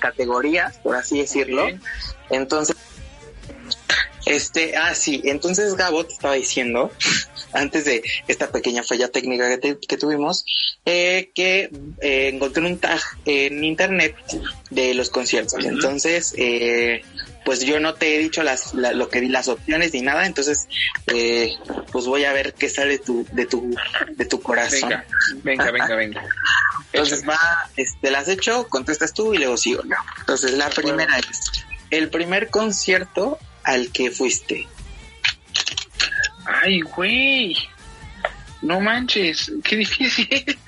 categorías, 0.00 0.78
por 0.78 0.96
así 0.96 1.18
decirlo. 1.18 1.66
Entonces, 2.30 2.76
este, 4.28 4.76
ah, 4.76 4.94
sí, 4.94 5.22
entonces 5.24 5.74
Gabo 5.74 6.04
te 6.04 6.12
estaba 6.12 6.34
diciendo, 6.34 6.90
antes 7.52 7.84
de 7.84 8.02
esta 8.28 8.50
pequeña 8.50 8.82
falla 8.82 9.08
técnica 9.08 9.58
que, 9.58 9.96
tuvimos, 9.96 10.44
eh, 10.84 11.30
que 11.34 11.70
eh, 12.00 12.30
encontré 12.32 12.64
un 12.64 12.78
tag 12.78 13.00
en 13.24 13.64
internet 13.64 14.14
de 14.70 14.94
los 14.94 15.10
conciertos. 15.10 15.64
Entonces, 15.64 16.34
eh, 16.36 17.02
pues 17.48 17.62
yo 17.62 17.80
no 17.80 17.94
te 17.94 18.14
he 18.14 18.18
dicho 18.18 18.42
las, 18.42 18.74
lo 18.74 19.08
que 19.08 19.22
las 19.22 19.48
opciones 19.48 19.94
ni 19.94 20.02
nada, 20.02 20.26
entonces 20.26 20.68
eh, 21.06 21.54
pues 21.90 22.04
voy 22.04 22.26
a 22.26 22.32
ver 22.34 22.52
qué 22.52 22.68
sale 22.68 22.98
tu, 22.98 23.26
de 23.32 23.46
tu 23.46 23.74
de 24.16 24.24
tu 24.26 24.42
corazón. 24.42 24.90
Venga, 25.42 25.70
venga, 25.70 25.94
venga, 25.96 26.22
entonces 26.92 27.26
va, 27.26 27.38
este, 27.76 28.10
las 28.10 28.28
hecho, 28.28 28.68
contestas 28.68 29.14
tú 29.14 29.32
y 29.32 29.38
luego 29.38 29.56
sigo 29.56 29.82
Entonces 30.18 30.52
la 30.52 30.68
primera 30.68 31.18
es 31.18 31.40
el 31.90 32.10
primer 32.10 32.50
concierto 32.50 33.38
al 33.64 33.90
que 33.92 34.10
fuiste. 34.10 34.66
Ay, 36.44 36.80
güey. 36.80 37.56
No 38.62 38.80
manches, 38.80 39.52
qué 39.62 39.76
difícil. 39.76 40.58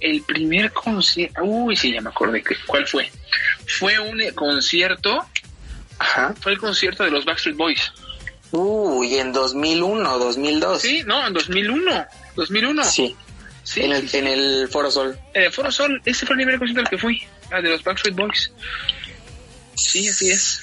el 0.00 0.22
primer 0.22 0.72
concierto, 0.72 1.44
uy, 1.44 1.76
sí, 1.76 1.92
ya 1.92 2.00
me 2.00 2.10
acordé, 2.10 2.42
¿cuál 2.66 2.86
fue? 2.86 3.10
Fue 3.66 3.98
un 3.98 4.20
concierto, 4.34 5.24
Ajá. 5.98 6.34
fue 6.40 6.52
el 6.52 6.58
concierto 6.58 7.04
de 7.04 7.10
los 7.10 7.24
Backstreet 7.24 7.56
Boys. 7.56 7.92
Uy, 8.50 9.16
en 9.16 9.32
2001, 9.32 10.18
2002. 10.18 10.82
Sí, 10.82 11.02
no, 11.06 11.26
en 11.26 11.32
2001, 11.32 12.06
2001. 12.36 12.84
Sí. 12.84 13.16
Sí, 13.64 13.82
en 13.82 13.92
el, 13.92 14.10
en 14.12 14.26
el 14.26 14.68
Foro 14.68 14.90
Sol. 14.90 15.16
En 15.34 15.44
el 15.44 15.52
Foro 15.52 15.70
Sol, 15.70 16.02
ese 16.04 16.26
fue 16.26 16.34
el 16.34 16.38
primer 16.38 16.58
concierto 16.58 16.80
al 16.80 16.90
que 16.90 16.98
fui, 16.98 17.22
de 17.50 17.68
los 17.70 17.82
Backstreet 17.84 18.16
Boys. 18.16 18.52
Sí, 19.76 20.08
así 20.08 20.30
es. 20.30 20.62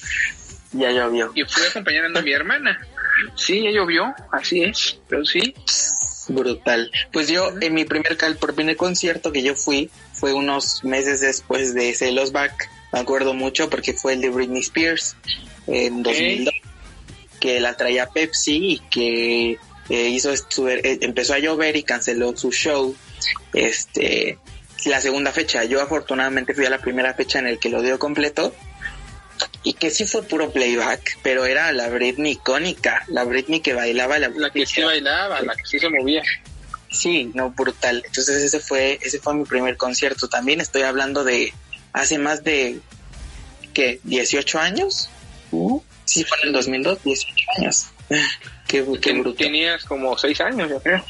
Ya 0.72 0.92
llovió. 0.92 1.32
Y 1.36 1.44
fui 1.44 1.64
acompañando 1.70 2.20
a 2.20 2.22
mi 2.22 2.32
hermana. 2.32 2.80
Sí, 3.36 3.64
ya 3.64 3.72
llovió, 3.72 4.14
así 4.32 4.64
es, 4.64 5.00
pero 5.08 5.26
sí. 5.26 5.54
Brutal. 6.28 6.92
Pues 7.12 7.28
yo, 7.28 7.52
en 7.60 7.74
mi 7.74 7.86
primer, 7.86 8.18
por 8.40 8.54
primer 8.54 8.78
concierto 8.78 9.32
que 9.32 9.42
yo 9.42 9.56
fui, 9.56 9.90
fue 10.14 10.34
unos 10.34 10.84
meses 10.84 11.22
después 11.22 11.74
de 11.74 11.90
ese 11.90 12.12
Los 12.12 12.32
Back. 12.32 12.70
Me 12.94 13.00
acuerdo 13.00 13.34
mucho 13.34 13.70
porque 13.70 13.94
fue 13.94 14.14
el 14.14 14.22
de 14.22 14.30
Britney 14.30 14.62
Spears 14.62 15.16
en 15.68 16.04
2002, 16.04 16.54
que 17.40 17.60
la 17.60 17.76
traía 17.76 18.10
Pepsi 18.10 18.74
y 18.74 18.80
que 18.80 19.60
eh, 19.90 20.10
hizo 20.10 20.32
eh, 20.34 21.00
empezó 21.02 21.34
a 21.34 21.40
llover 21.40 21.76
y 21.76 21.84
canceló 21.84 22.36
su 22.38 22.52
show. 22.52 22.96
Este, 23.54 24.38
la 24.86 25.02
segunda 25.02 25.32
fecha. 25.32 25.64
Yo 25.64 25.82
afortunadamente 25.82 26.54
fui 26.54 26.66
a 26.66 26.70
la 26.70 26.80
primera 26.80 27.14
fecha 27.14 27.40
en 27.40 27.48
el 27.48 27.60
que 27.60 27.70
lo 27.70 27.82
dio 27.82 27.98
completo 28.00 28.54
y 29.64 29.74
que 29.74 29.92
sí 29.92 30.06
fue 30.06 30.24
puro 30.24 30.52
playback, 30.52 31.20
pero 31.22 31.46
era 31.46 31.72
la 31.72 31.90
Britney 31.90 32.34
icónica, 32.34 33.04
la 33.08 33.24
Britney 33.26 33.60
que 33.60 33.74
bailaba, 33.74 34.18
la, 34.20 34.30
la 34.30 34.50
que 34.52 34.66
sí 34.66 34.82
bailaba, 34.82 35.42
la 35.42 35.56
que 35.56 35.66
sí 35.66 35.80
se 35.80 35.90
movía. 35.90 36.24
Sí, 36.92 37.32
no, 37.34 37.52
brutal. 37.52 38.02
Entonces 38.06 38.42
ese 38.42 38.60
fue, 38.60 39.00
ese 39.02 39.20
fue 39.20 39.36
mi 39.36 39.46
primer 39.46 39.78
concierto. 39.78 40.28
También 40.28 40.60
estoy 40.62 40.84
hablando 40.84 41.24
de 41.24 41.54
hace 41.94 42.18
más 42.18 42.44
de, 42.44 42.80
¿qué? 43.74 44.00
¿18 44.06 44.60
años? 44.60 45.10
Uh, 45.52 45.82
sí, 46.06 46.24
fue 46.24 46.38
en 46.42 46.48
el 46.48 46.54
2002, 46.54 47.04
18 47.04 47.36
años. 47.58 47.88
qué, 48.68 48.86
qué 49.02 49.14
brutal. 49.14 49.36
Tenías 49.36 49.84
como 49.84 50.18
6 50.18 50.42
años, 50.42 50.70
yo 50.70 50.82
creo. 50.82 51.04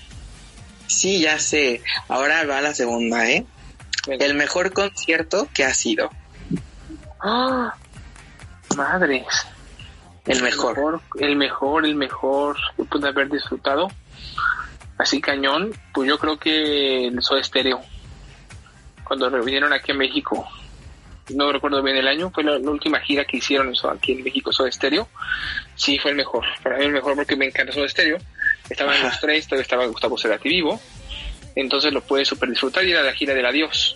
Sí, 0.87 1.19
ya 1.19 1.37
sé. 1.39 1.81
Ahora 2.07 2.43
va 2.45 2.61
la 2.61 2.73
segunda, 2.73 3.29
¿eh? 3.29 3.45
El 4.07 4.33
mejor 4.33 4.73
concierto 4.73 5.47
que 5.53 5.63
ha 5.63 5.73
sido. 5.73 6.09
¡Ah! 7.21 7.75
Madres. 8.75 9.25
El 10.25 10.41
mejor. 10.43 11.01
El 11.15 11.35
mejor, 11.35 11.85
el 11.85 11.95
mejor, 11.95 12.57
que 12.77 12.83
pude 12.83 13.07
haber 13.07 13.29
disfrutado. 13.29 13.87
Así 14.97 15.21
cañón, 15.21 15.71
pues 15.93 16.07
yo 16.07 16.19
creo 16.19 16.37
que 16.37 17.07
el 17.07 17.21
Soda 17.21 17.43
Stereo. 17.43 17.81
Cuando 19.03 19.31
vinieron 19.43 19.73
aquí 19.73 19.91
a 19.91 19.95
México. 19.95 20.47
No 21.29 21.51
recuerdo 21.51 21.83
bien 21.83 21.95
el 21.95 22.07
año, 22.07 22.31
fue 22.31 22.43
la, 22.43 22.57
última 22.57 22.99
gira 22.99 23.23
que 23.23 23.37
hicieron 23.37 23.71
eso 23.71 23.89
aquí 23.89 24.13
en 24.13 24.23
México, 24.23 24.51
Soda 24.51 24.71
Stereo. 24.71 25.07
Sí, 25.75 25.97
fue 25.99 26.11
el 26.11 26.17
mejor. 26.17 26.43
Para 26.63 26.77
mí 26.77 26.85
el 26.85 26.91
mejor 26.91 27.15
porque 27.15 27.35
me 27.35 27.45
encanta 27.45 27.71
Soda 27.71 27.87
Stereo. 27.87 28.17
Estaban 28.69 29.01
los 29.01 29.19
tres, 29.19 29.47
todavía 29.47 29.63
estaba 29.63 29.85
Gustavo 29.85 30.17
Cerati 30.17 30.49
vivo. 30.49 30.79
Entonces 31.55 31.91
lo 31.93 32.01
pude 32.01 32.25
super 32.25 32.49
disfrutar 32.49 32.83
y 32.85 32.91
era 32.91 33.03
la 33.03 33.13
gira 33.13 33.33
del 33.33 33.45
adiós. 33.45 33.95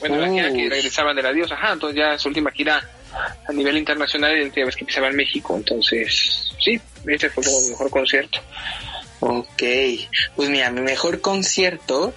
Bueno, 0.00 0.16
la 0.16 0.28
gira 0.28 0.52
que 0.52 0.68
regresaban 0.68 1.16
del 1.16 1.26
adiós, 1.26 1.50
ajá, 1.50 1.72
entonces 1.72 1.96
ya 1.96 2.18
su 2.18 2.28
última 2.28 2.50
gira 2.52 2.88
a 3.12 3.52
nivel 3.52 3.76
internacional 3.76 4.36
y 4.36 4.50
la 4.58 4.66
vez 4.66 4.76
que 4.76 4.84
pisaba 4.84 5.08
en 5.08 5.16
México. 5.16 5.56
Entonces, 5.56 6.52
sí, 6.62 6.80
este 7.06 7.30
fue 7.30 7.44
como 7.44 7.60
mi 7.60 7.68
mejor 7.70 7.90
concierto. 7.90 8.40
Ok, 9.20 9.62
pues 10.36 10.48
mira, 10.48 10.70
mi 10.70 10.80
mejor 10.80 11.20
concierto 11.20 12.14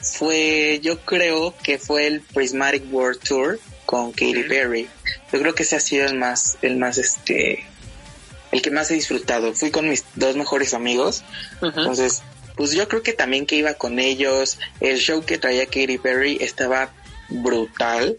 fue, 0.00 0.80
yo 0.82 1.00
creo 1.00 1.54
que 1.62 1.78
fue 1.78 2.06
el 2.06 2.20
Prismatic 2.20 2.84
World 2.92 3.20
Tour 3.20 3.60
con 3.86 4.12
Katy 4.12 4.44
Perry. 4.44 4.88
Yo 5.32 5.40
creo 5.40 5.54
que 5.54 5.64
ese 5.64 5.76
ha 5.76 5.80
sido 5.80 6.06
el 6.06 6.14
más, 6.14 6.58
el 6.62 6.76
más 6.76 6.98
este, 6.98 7.64
el 8.52 8.62
que 8.62 8.70
más 8.70 8.90
he 8.90 8.94
disfrutado. 8.94 9.52
Fui 9.54 9.70
con 9.70 9.88
mis 9.88 10.04
dos 10.14 10.36
mejores 10.36 10.74
amigos, 10.74 11.24
entonces, 11.60 12.22
pues 12.56 12.72
yo 12.72 12.86
creo 12.88 13.02
que 13.02 13.12
también 13.12 13.46
que 13.46 13.56
iba 13.56 13.74
con 13.74 13.98
ellos. 13.98 14.58
El 14.80 14.98
show 14.98 15.24
que 15.24 15.38
traía 15.38 15.66
Katy 15.66 15.98
Perry 15.98 16.38
estaba 16.40 16.92
brutal 17.32 18.16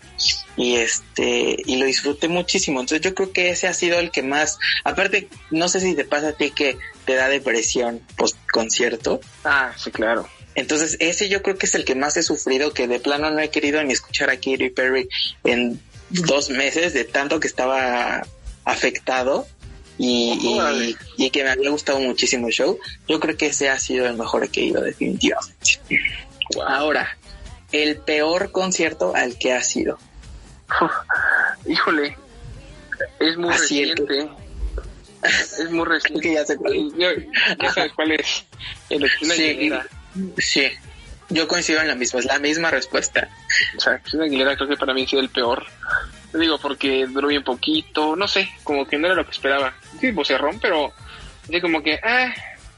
y 0.55 0.75
este 0.75 1.55
y 1.65 1.77
lo 1.77 1.85
disfruté 1.85 2.27
muchísimo. 2.27 2.79
Entonces 2.79 3.01
yo 3.01 3.15
creo 3.15 3.31
que 3.31 3.49
ese 3.49 3.67
ha 3.67 3.73
sido 3.73 3.99
el 3.99 4.11
que 4.11 4.23
más 4.23 4.59
aparte 4.83 5.29
no 5.51 5.67
sé 5.67 5.79
si 5.79 5.95
te 5.95 6.05
pasa 6.05 6.29
a 6.29 6.33
ti 6.33 6.51
que 6.51 6.77
te 7.05 7.15
da 7.15 7.27
depresión 7.27 8.01
post 8.15 8.37
concierto 8.51 9.21
ah 9.43 9.73
sí 9.77 9.91
claro. 9.91 10.27
Entonces 10.55 10.97
ese 10.99 11.29
yo 11.29 11.41
creo 11.41 11.57
que 11.57 11.65
es 11.65 11.75
el 11.75 11.85
que 11.85 11.95
más 11.95 12.17
he 12.17 12.23
sufrido 12.23 12.73
que 12.73 12.87
de 12.87 12.99
plano 12.99 13.31
no 13.31 13.39
he 13.39 13.49
querido 13.49 13.83
ni 13.83 13.93
escuchar 13.93 14.29
a 14.29 14.35
Katy 14.35 14.69
Perry 14.69 15.09
en 15.43 15.79
dos 16.09 16.49
meses 16.49 16.93
de 16.93 17.05
tanto 17.05 17.39
que 17.39 17.47
estaba 17.47 18.25
afectado 18.65 19.47
y, 19.97 20.95
y, 21.17 21.29
que 21.29 21.43
me 21.43 21.51
había 21.51 21.69
gustado 21.69 21.99
muchísimo 21.99 22.47
el 22.47 22.53
show. 22.53 22.79
Yo 23.07 23.19
creo 23.19 23.37
que 23.37 23.47
ese 23.47 23.69
ha 23.69 23.79
sido 23.79 24.07
el 24.07 24.17
mejor 24.17 24.49
que 24.49 24.61
he 24.61 24.65
ido 24.65 24.81
definitivamente. 24.81 25.79
Ahora 26.65 27.17
el 27.73 27.97
peor 27.97 28.51
concierto 28.51 29.13
al 29.15 29.37
que 29.37 29.51
ha 29.51 29.61
sido? 29.61 29.97
híjole, 31.65 32.17
es 33.19 33.37
muy 33.37 33.51
reciente. 33.51 34.29
Es 35.23 35.69
muy 35.71 35.85
reciente. 35.89 36.33
ya, 36.33 36.45
sé 36.45 36.57
sabes 37.73 37.93
cuál 37.93 38.11
es. 38.11 38.45
El 38.89 39.09
sí, 39.21 39.71
sí, 40.37 40.71
yo 41.29 41.47
coincido 41.47 41.81
en 41.81 41.87
la 41.87 41.95
misma, 41.95 42.19
es 42.19 42.25
la 42.25 42.39
misma 42.39 42.69
respuesta. 42.71 43.29
O 43.77 43.79
sea, 43.79 44.01
Aguilera 44.21 44.55
creo 44.55 44.69
que 44.69 44.77
para 44.77 44.93
mí 44.93 45.03
ha 45.03 45.07
sido 45.07 45.21
el 45.21 45.29
peor. 45.29 45.65
digo, 46.33 46.57
porque 46.59 47.07
duró 47.07 47.27
bien 47.27 47.43
poquito, 47.43 48.15
no 48.15 48.27
sé, 48.27 48.49
como 48.63 48.85
que 48.85 48.97
no 48.97 49.07
era 49.07 49.15
lo 49.15 49.25
que 49.25 49.31
esperaba. 49.31 49.73
Sí, 49.99 50.11
vocerrón, 50.11 50.59
pero 50.59 50.93
así 51.43 51.61
como 51.61 51.81
que, 51.81 51.99
ah, 52.03 52.33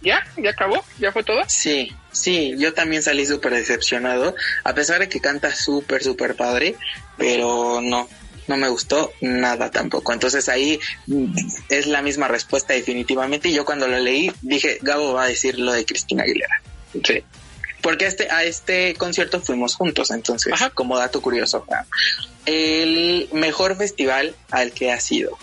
ya, 0.05 0.25
ya 0.37 0.51
acabó, 0.51 0.83
ya 0.99 1.11
fue 1.11 1.23
todo. 1.23 1.41
Sí, 1.47 1.91
sí, 2.11 2.55
yo 2.57 2.73
también 2.73 3.03
salí 3.03 3.25
súper 3.25 3.53
decepcionado, 3.53 4.35
a 4.63 4.73
pesar 4.73 4.99
de 4.99 5.09
que 5.09 5.19
canta 5.19 5.53
súper, 5.53 6.03
súper 6.03 6.35
padre, 6.35 6.75
pero 7.17 7.81
no, 7.81 8.07
no 8.47 8.57
me 8.57 8.69
gustó 8.69 9.11
nada 9.21 9.71
tampoco. 9.71 10.13
Entonces 10.13 10.49
ahí 10.49 10.79
es 11.69 11.87
la 11.87 12.01
misma 12.01 12.27
respuesta 12.27 12.73
definitivamente. 12.73 13.49
Y 13.49 13.53
yo 13.53 13.65
cuando 13.65 13.87
lo 13.87 13.99
leí 13.99 14.31
dije, 14.41 14.77
Gabo 14.81 15.13
va 15.13 15.23
a 15.23 15.27
decir 15.27 15.59
lo 15.59 15.71
de 15.71 15.85
Cristina 15.85 16.23
Aguilera. 16.23 16.61
Sí. 17.03 17.23
Porque 17.81 18.07
este, 18.07 18.31
a 18.31 18.43
este 18.43 18.95
concierto 18.95 19.41
fuimos 19.41 19.75
juntos, 19.75 20.09
entonces, 20.09 20.53
como 20.73 20.97
dato 20.97 21.21
curioso. 21.21 21.65
El 22.47 23.29
mejor 23.31 23.77
festival 23.77 24.35
al 24.49 24.71
que 24.71 24.91
ha 24.91 24.99
sido. 24.99 25.37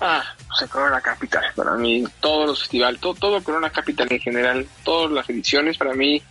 Ah, 0.00 0.22
pues 0.48 0.70
Corona 0.70 1.00
Capital. 1.00 1.44
Para 1.54 1.74
mí, 1.74 2.04
todos 2.20 2.46
los 2.46 2.60
festivales, 2.60 3.00
todo, 3.00 3.14
todo 3.14 3.42
Corona 3.42 3.70
Capital 3.70 4.08
en 4.10 4.20
general, 4.20 4.66
todas 4.84 5.10
las 5.10 5.28
ediciones, 5.30 5.78
para 5.78 5.94
mí, 5.94 6.22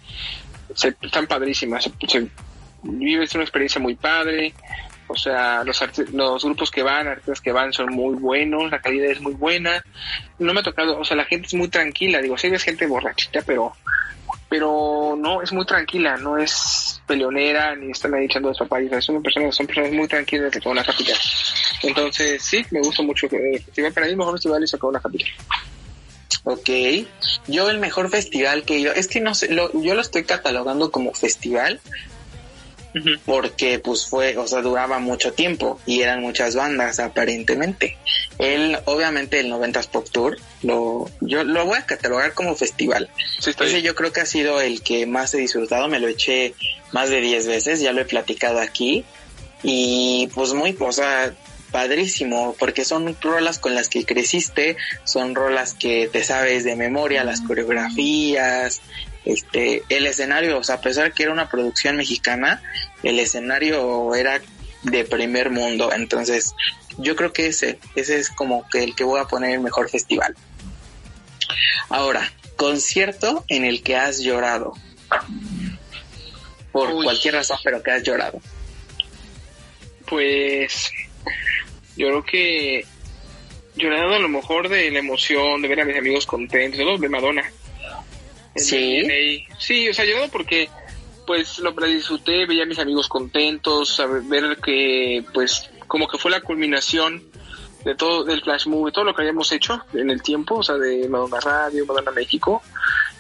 se, 0.76 0.96
están 1.02 1.28
padrísimas. 1.28 1.84
Se, 1.84 1.92
se, 2.08 2.28
vives 2.84 3.34
una 3.36 3.44
experiencia 3.44 3.82
muy 3.82 3.96
padre. 3.96 4.54
O 5.08 5.16
sea, 5.16 5.64
los, 5.66 5.84
los 6.14 6.44
grupos 6.44 6.72
que 6.72 6.84
van, 6.84 7.08
artistas 7.08 7.42
que 7.42 7.52
van 7.52 7.74
son 7.74 7.88
muy 7.94 8.16
buenos, 8.16 8.72
la 8.72 8.80
calidad 8.80 9.12
es 9.12 9.20
muy 9.20 9.34
buena. 9.34 9.84
No 10.40 10.54
me 10.54 10.62
ha 10.62 10.64
tocado, 10.64 10.98
o 10.98 11.04
sea, 11.04 11.18
la 11.18 11.26
gente 11.26 11.48
es 11.48 11.54
muy 11.54 11.68
tranquila. 11.68 12.22
Digo, 12.22 12.38
sí 12.38 12.50
ves 12.50 12.64
gente 12.64 12.88
borrachita, 12.88 13.42
pero 13.46 13.74
pero 14.52 15.16
no, 15.18 15.42
es 15.42 15.54
muy 15.54 15.66
tranquila, 15.66 16.18
no 16.18 16.38
es 16.38 17.02
peleonera, 17.08 17.74
ni 17.74 17.92
están 17.92 18.14
ahí 18.14 18.26
echando 18.26 18.52
papayas, 18.52 19.06
son 19.06 19.24
personas, 19.24 19.56
son 19.56 19.66
personas 19.66 19.94
muy 19.94 20.10
tranquilas 20.10 20.52
de 20.52 20.70
una 20.70 20.84
capital. 20.84 21.16
Entonces, 21.84 22.44
sí, 22.44 22.66
me 22.70 22.82
gusta 22.82 23.02
mucho 23.02 23.28
el 23.32 23.64
festival, 23.64 23.94
para 23.94 24.08
mí 24.08 24.12
el 24.12 24.18
mejor 24.18 24.34
festival 24.34 24.62
es 24.62 24.74
una 24.74 25.00
capital. 25.00 25.30
Ok, 26.44 26.70
yo 27.48 27.70
el 27.70 27.78
mejor 27.78 28.10
festival 28.10 28.64
que 28.64 28.76
he 28.76 28.80
ido, 28.80 28.94
es 28.94 29.08
que 29.08 29.22
no 29.22 29.34
sé, 29.36 29.54
lo, 29.54 29.72
yo 29.82 29.96
lo 29.96 30.02
estoy 30.02 30.26
catalogando 30.26 30.92
como 30.92 31.14
festival, 31.14 31.80
porque 33.26 33.80
pues 33.80 34.06
fue, 34.06 34.38
o 34.38 34.48
sea, 34.48 34.62
duraba 34.62 35.00
mucho 35.00 35.34
tiempo 35.34 35.80
y 35.86 36.02
eran 36.02 36.22
muchas 36.22 36.56
bandas 36.56 37.00
aparentemente. 37.00 37.98
Él, 38.38 38.78
obviamente 38.86 39.40
el 39.40 39.52
90s 39.52 39.88
Pop 39.88 40.08
Tour, 40.12 40.38
lo, 40.64 41.10
yo 41.22 41.44
lo 41.44 41.66
voy 41.66 41.78
a 41.78 41.86
catalogar 41.86 42.34
como 42.34 42.56
festival. 42.56 43.10
Ese 43.46 43.82
yo 43.82 43.96
creo 43.96 44.12
que 44.12 44.22
ha 44.22 44.26
sido 44.26 44.62
el 44.62 44.82
que 44.82 45.06
más 45.06 45.34
he 45.34 45.38
disfrutado, 45.38 45.88
me 45.88 46.00
lo 46.00 46.08
eché 46.08 46.54
más 46.92 47.10
de 47.10 47.22
10 47.22 47.48
veces, 47.48 47.82
ya 47.82 47.94
lo 47.94 48.02
he 48.02 48.06
platicado 48.06 48.60
aquí 48.60 49.06
y 49.64 50.30
pues 50.34 50.54
muy, 50.54 50.76
o 50.80 50.92
sea, 50.92 51.34
padrísimo, 51.72 52.56
porque 52.60 52.84
son 52.84 53.16
rolas 53.22 53.60
con 53.60 53.76
las 53.76 53.88
que 53.88 54.06
creciste, 54.06 54.78
son 55.04 55.36
rolas 55.36 55.74
que 55.74 56.10
te 56.12 56.24
sabes 56.24 56.64
de 56.64 56.76
memoria, 56.76 57.24
las 57.24 57.42
coreografías, 57.42 58.82
este, 59.26 59.84
el 59.90 60.08
escenario, 60.08 60.58
o 60.58 60.64
sea, 60.64 60.76
a 60.76 60.82
pesar 60.82 61.14
que 61.14 61.24
era 61.24 61.32
una 61.32 61.50
producción 61.50 61.98
mexicana, 61.98 62.62
el 63.04 63.20
escenario 63.20 64.16
era 64.16 64.42
de 64.84 65.06
primer 65.06 65.52
mundo, 65.52 65.92
entonces 65.94 66.56
yo 66.98 67.16
creo 67.16 67.32
que 67.34 67.48
ese, 67.48 67.80
ese 67.96 68.20
es 68.20 68.30
como 68.30 68.68
que 68.70 68.84
el 68.84 68.96
que 68.96 69.04
voy 69.04 69.20
a 69.20 69.26
poner 69.26 69.52
el 69.52 69.60
mejor 69.60 69.90
festival. 69.90 70.36
Ahora, 71.90 72.32
concierto 72.56 73.44
en 73.48 73.66
el 73.66 73.84
que 73.84 73.96
has 73.96 74.20
llorado. 74.22 74.74
Por 76.72 77.04
cualquier 77.04 77.36
razón, 77.36 77.58
pero 77.64 77.84
que 77.84 77.92
has 77.92 78.04
llorado. 78.04 78.40
Pues 80.06 80.92
yo 81.98 82.08
creo 82.08 82.24
que 82.24 82.86
llorado 83.76 84.16
a 84.16 84.20
lo 84.20 84.30
mejor 84.30 84.70
de 84.70 84.90
la 84.92 85.00
emoción 85.00 85.62
de 85.62 85.68
ver 85.68 85.82
a 85.82 85.86
mis 85.86 85.98
amigos 85.98 86.26
contentos, 86.26 87.00
de 87.00 87.10
Madonna. 87.10 87.52
Sí. 88.56 89.46
Sí, 89.60 89.90
o 89.90 89.94
sea, 89.94 90.06
llegado 90.06 90.30
porque 90.30 90.70
pues 91.26 91.60
lo 91.60 91.72
disfruté, 91.86 92.46
veía 92.46 92.64
a 92.64 92.66
mis 92.66 92.80
amigos 92.80 93.08
contentos, 93.08 94.02
ver 94.28 94.58
que 94.58 95.24
pues 95.34 95.70
como 95.88 96.08
que 96.08 96.18
fue 96.18 96.32
la 96.32 96.42
culminación 96.42 97.24
de 97.86 97.96
todo, 97.96 98.24
del 98.24 98.42
Flash 98.42 98.68
Movie, 98.68 98.92
todo 98.92 99.06
lo 99.06 99.16
que 99.16 99.22
habíamos 99.22 99.52
hecho 99.52 99.82
en 99.94 100.10
el 100.10 100.22
tiempo, 100.22 100.56
o 100.56 100.64
sea, 100.64 100.76
de 100.76 101.08
Madonna 101.10 101.40
Radio, 101.40 101.86
Madonna 101.86 102.12
México, 102.12 102.62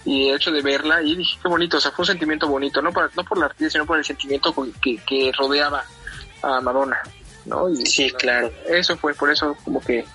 y 0.06 0.30
el 0.30 0.36
hecho 0.36 0.52
de 0.52 0.62
verla, 0.62 1.02
y 1.02 1.16
dije, 1.16 1.38
qué 1.42 1.48
bonito, 1.48 1.78
o 1.78 1.80
sea, 1.80 1.92
fue 1.92 2.04
un 2.04 2.08
sentimiento 2.08 2.48
bonito, 2.48 2.82
no, 2.82 2.92
para, 2.92 3.10
no 3.16 3.24
por 3.24 3.38
la 3.38 3.46
artista, 3.46 3.72
sino 3.72 3.86
por 3.86 3.98
el 3.98 4.06
sentimiento 4.06 4.54
que, 4.82 4.98
que 4.98 5.32
rodeaba 5.38 5.84
a 6.44 6.62
Madonna, 6.62 7.00
¿no? 7.46 7.70
Y, 7.70 7.86
sí, 7.86 8.12
claro. 8.12 8.52
Eso 8.68 8.98
fue, 8.98 9.14
por 9.14 9.32
eso 9.32 9.56
como 9.64 9.82
que, 9.82 10.06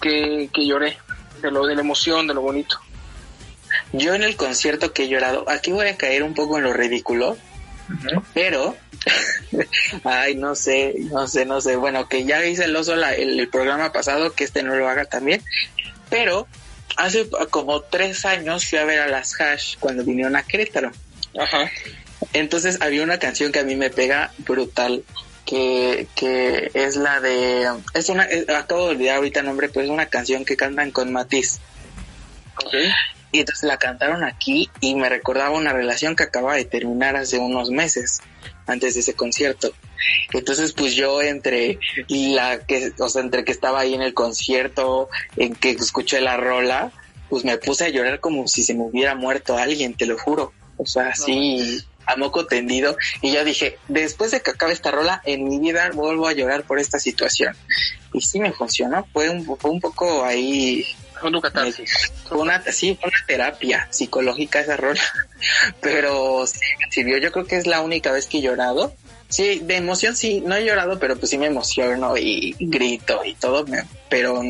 que, 0.00 0.48
que 0.52 0.66
lloré, 0.66 0.98
de 1.42 1.50
lo 1.50 1.66
de 1.66 1.74
la 1.74 1.80
emoción, 1.80 2.26
de 2.26 2.34
lo 2.34 2.42
bonito. 2.42 2.80
Yo 3.92 4.14
en 4.14 4.22
el 4.22 4.36
concierto 4.36 4.92
que 4.92 5.04
he 5.04 5.08
llorado, 5.08 5.44
aquí 5.48 5.72
voy 5.72 5.88
a 5.88 5.96
caer 5.96 6.22
un 6.22 6.34
poco 6.34 6.58
en 6.58 6.64
lo 6.64 6.72
ridículo, 6.72 7.36
pero, 8.34 8.76
ay, 10.04 10.34
no 10.34 10.54
sé, 10.54 10.94
no 11.10 11.26
sé, 11.26 11.46
no 11.46 11.60
sé, 11.60 11.76
bueno, 11.76 12.08
que 12.08 12.24
ya 12.24 12.44
hice 12.44 12.64
el 12.64 12.76
oso 12.76 12.94
el, 12.94 13.48
programa 13.48 13.92
pasado, 13.92 14.32
que 14.32 14.44
este 14.44 14.62
no 14.62 14.74
lo 14.74 14.88
haga 14.88 15.06
también, 15.06 15.42
pero 16.10 16.46
hace 16.96 17.28
como 17.50 17.80
tres 17.82 18.24
años 18.24 18.66
fui 18.66 18.78
a 18.78 18.84
ver 18.84 19.00
a 19.00 19.08
las 19.08 19.40
Hash 19.40 19.76
cuando 19.78 20.04
vinieron 20.04 20.36
a 20.36 20.42
Querétaro. 20.42 20.90
Ajá. 21.38 21.70
Entonces 22.32 22.80
había 22.80 23.02
una 23.02 23.18
canción 23.18 23.52
que 23.52 23.60
a 23.60 23.64
mí 23.64 23.76
me 23.76 23.90
pega 23.90 24.32
brutal, 24.38 25.04
que, 25.46 26.06
que 26.14 26.70
es 26.74 26.96
la 26.96 27.20
de, 27.20 27.68
es 27.94 28.08
una, 28.10 28.28
acabo 28.56 28.86
de 28.86 28.90
olvidar 28.90 29.16
ahorita 29.16 29.40
el 29.40 29.46
nombre, 29.46 29.68
pero 29.68 29.84
es 29.84 29.90
una 29.90 30.06
canción 30.06 30.44
que 30.44 30.56
cantan 30.56 30.90
con 30.90 31.12
Matiz. 31.12 31.60
Okay. 32.66 32.92
Y 33.32 33.40
entonces 33.40 33.64
la 33.64 33.78
cantaron 33.78 34.24
aquí 34.24 34.70
y 34.80 34.94
me 34.94 35.08
recordaba 35.08 35.50
una 35.50 35.72
relación 35.72 36.16
que 36.16 36.24
acaba 36.24 36.54
de 36.54 36.64
terminar 36.64 37.16
hace 37.16 37.38
unos 37.38 37.70
meses 37.70 38.20
antes 38.66 38.94
de 38.94 39.00
ese 39.00 39.14
concierto. 39.14 39.72
Entonces, 40.32 40.72
pues 40.72 40.94
yo 40.94 41.20
entre 41.22 41.78
la 42.08 42.60
que, 42.60 42.92
o 42.98 43.08
sea, 43.08 43.22
entre 43.22 43.44
que 43.44 43.52
estaba 43.52 43.80
ahí 43.80 43.94
en 43.94 44.02
el 44.02 44.14
concierto, 44.14 45.08
en 45.36 45.54
que 45.54 45.70
escuché 45.70 46.20
la 46.20 46.36
rola, 46.36 46.92
pues 47.28 47.44
me 47.44 47.58
puse 47.58 47.84
a 47.84 47.88
llorar 47.88 48.20
como 48.20 48.46
si 48.48 48.62
se 48.62 48.74
me 48.74 48.84
hubiera 48.84 49.14
muerto 49.14 49.56
alguien, 49.56 49.94
te 49.94 50.06
lo 50.06 50.18
juro. 50.18 50.52
O 50.76 50.86
sea, 50.86 51.08
así 51.08 51.84
a 52.06 52.16
moco 52.16 52.46
tendido. 52.46 52.96
Y 53.20 53.32
yo 53.32 53.44
dije, 53.44 53.78
después 53.88 54.30
de 54.30 54.40
que 54.40 54.52
acabe 54.52 54.72
esta 54.72 54.90
rola, 54.90 55.20
en 55.24 55.44
mi 55.44 55.58
vida 55.58 55.90
vuelvo 55.92 56.26
a 56.26 56.32
llorar 56.32 56.64
por 56.64 56.78
esta 56.78 56.98
situación. 56.98 57.54
Y 58.12 58.22
sí 58.22 58.40
me 58.40 58.52
funcionó, 58.52 59.06
fue 59.12 59.28
un, 59.28 59.44
fue 59.44 59.70
un 59.70 59.80
poco 59.80 60.24
ahí 60.24 60.86
una, 61.22 62.62
sí, 62.72 62.98
una 63.02 63.26
terapia 63.26 63.88
psicológica 63.90 64.60
esa 64.60 64.76
rola, 64.76 65.00
pero 65.80 66.46
sí 66.46 66.60
sirvió. 66.90 67.18
Yo 67.18 67.32
creo 67.32 67.46
que 67.46 67.56
es 67.56 67.66
la 67.66 67.80
única 67.80 68.12
vez 68.12 68.26
que 68.26 68.38
he 68.38 68.42
llorado. 68.42 68.94
Sí, 69.28 69.60
de 69.62 69.76
emoción 69.76 70.16
sí, 70.16 70.42
no 70.44 70.54
he 70.56 70.64
llorado, 70.64 70.98
pero 70.98 71.16
pues 71.16 71.30
sí 71.30 71.36
me 71.36 71.46
emociono 71.46 72.16
y 72.16 72.56
grito 72.58 73.22
y 73.24 73.34
todo, 73.34 73.66
pero, 74.08 74.40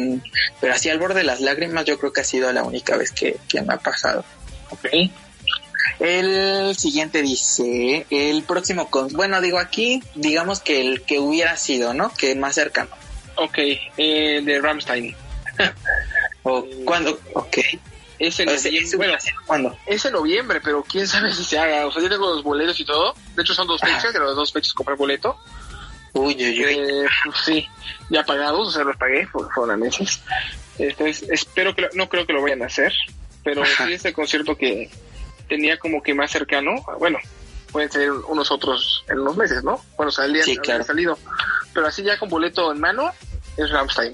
pero 0.61 0.73
así 0.73 0.89
al 0.89 1.01
borde 1.01 1.17
de 1.17 1.25
las 1.25 1.41
lágrimas 1.41 1.85
yo 1.85 1.99
creo 1.99 2.13
que 2.13 2.21
ha 2.21 2.25
sido 2.25 2.53
la 2.53 2.63
única 2.63 2.97
vez 2.97 3.11
que, 3.11 3.37
que 3.49 3.61
me 3.63 3.75
ha 3.75 3.79
pasado. 3.79 4.25
Ok. 4.71 4.87
El 5.99 6.77
siguiente 6.77 7.23
dice, 7.23 8.07
el 8.11 8.45
próximo, 8.45 8.89
con, 8.89 9.09
bueno, 9.09 9.41
digo 9.41 9.59
aquí, 9.59 10.01
digamos 10.15 10.61
que 10.61 10.81
el 10.81 11.03
que 11.03 11.19
hubiera 11.19 11.57
sido, 11.57 11.93
¿no? 11.93 12.13
Que 12.15 12.37
más 12.37 12.55
cercano. 12.55 12.91
Ok, 13.35 13.59
eh, 13.97 14.41
de 14.45 14.61
Ramstein. 14.61 15.15
¿O 16.49 16.67
cuándo? 16.85 17.19
Ok. 17.35 17.59
Es 18.19 18.41
en 18.41 18.47
noviembre. 18.47 18.97
Bueno, 18.97 19.19
¿cuándo? 19.47 19.79
Es 19.87 20.05
en 20.05 20.13
noviembre, 20.13 20.61
pero 20.63 20.83
quién 20.83 21.07
sabe 21.07 21.33
si 21.33 21.45
se 21.45 21.59
haga. 21.59 21.87
O 21.87 21.93
sea, 21.93 22.03
yo 22.03 22.09
tengo 22.09 22.35
los 22.35 22.43
boletos 22.43 22.81
y 22.81 22.85
todo. 22.85 23.15
De 23.37 23.43
hecho, 23.43 23.55
son 23.55 23.69
dos 23.69 23.81
fechas, 23.81 24.13
de 24.13 24.19
las 24.19 24.35
dos 24.35 24.53
fechas 24.53 24.73
compré 24.73 24.97
boleto. 24.97 25.39
Uy, 26.15 26.35
uy, 26.35 26.65
uy. 26.65 26.75
Eh, 26.75 27.07
sí, 27.45 27.69
ya 28.11 28.25
pagados, 28.25 28.69
o 28.69 28.71
sea, 28.71 28.83
los 28.83 28.97
pagué, 28.97 29.27
fueron 29.27 29.79
meses. 29.79 30.21
Entonces, 30.79 31.29
espero 31.31 31.75
que, 31.75 31.89
no 31.95 32.09
creo 32.09 32.27
que 32.27 32.33
lo 32.33 32.43
vayan 32.43 32.63
a 32.63 32.67
hacer, 32.67 32.93
pero 33.45 33.65
sí 33.65 33.93
este 33.93 34.13
concierto 34.13 34.57
que 34.57 34.91
tenía 35.49 35.79
como 35.79 36.03
que 36.03 36.15
más 36.15 36.31
cercano, 36.31 36.75
bueno, 36.99 37.19
pueden 37.71 37.91
ser 37.91 38.11
unos 38.11 38.51
otros 38.51 39.05
en 39.09 39.21
unos 39.21 39.37
meses, 39.37 39.63
¿no? 39.63 39.85
Bueno, 39.97 40.13
o 40.17 40.23
el 40.23 40.33
día 40.33 40.43
sí, 40.45 40.57
claro. 40.57 40.83
salido. 40.83 41.19
Pero 41.75 41.87
así 41.87 42.03
ya 42.03 42.19
con 42.19 42.29
boleto 42.29 42.73
en 42.73 42.81
mano, 42.81 43.13
es 43.57 43.71
Ramstein. 43.71 44.13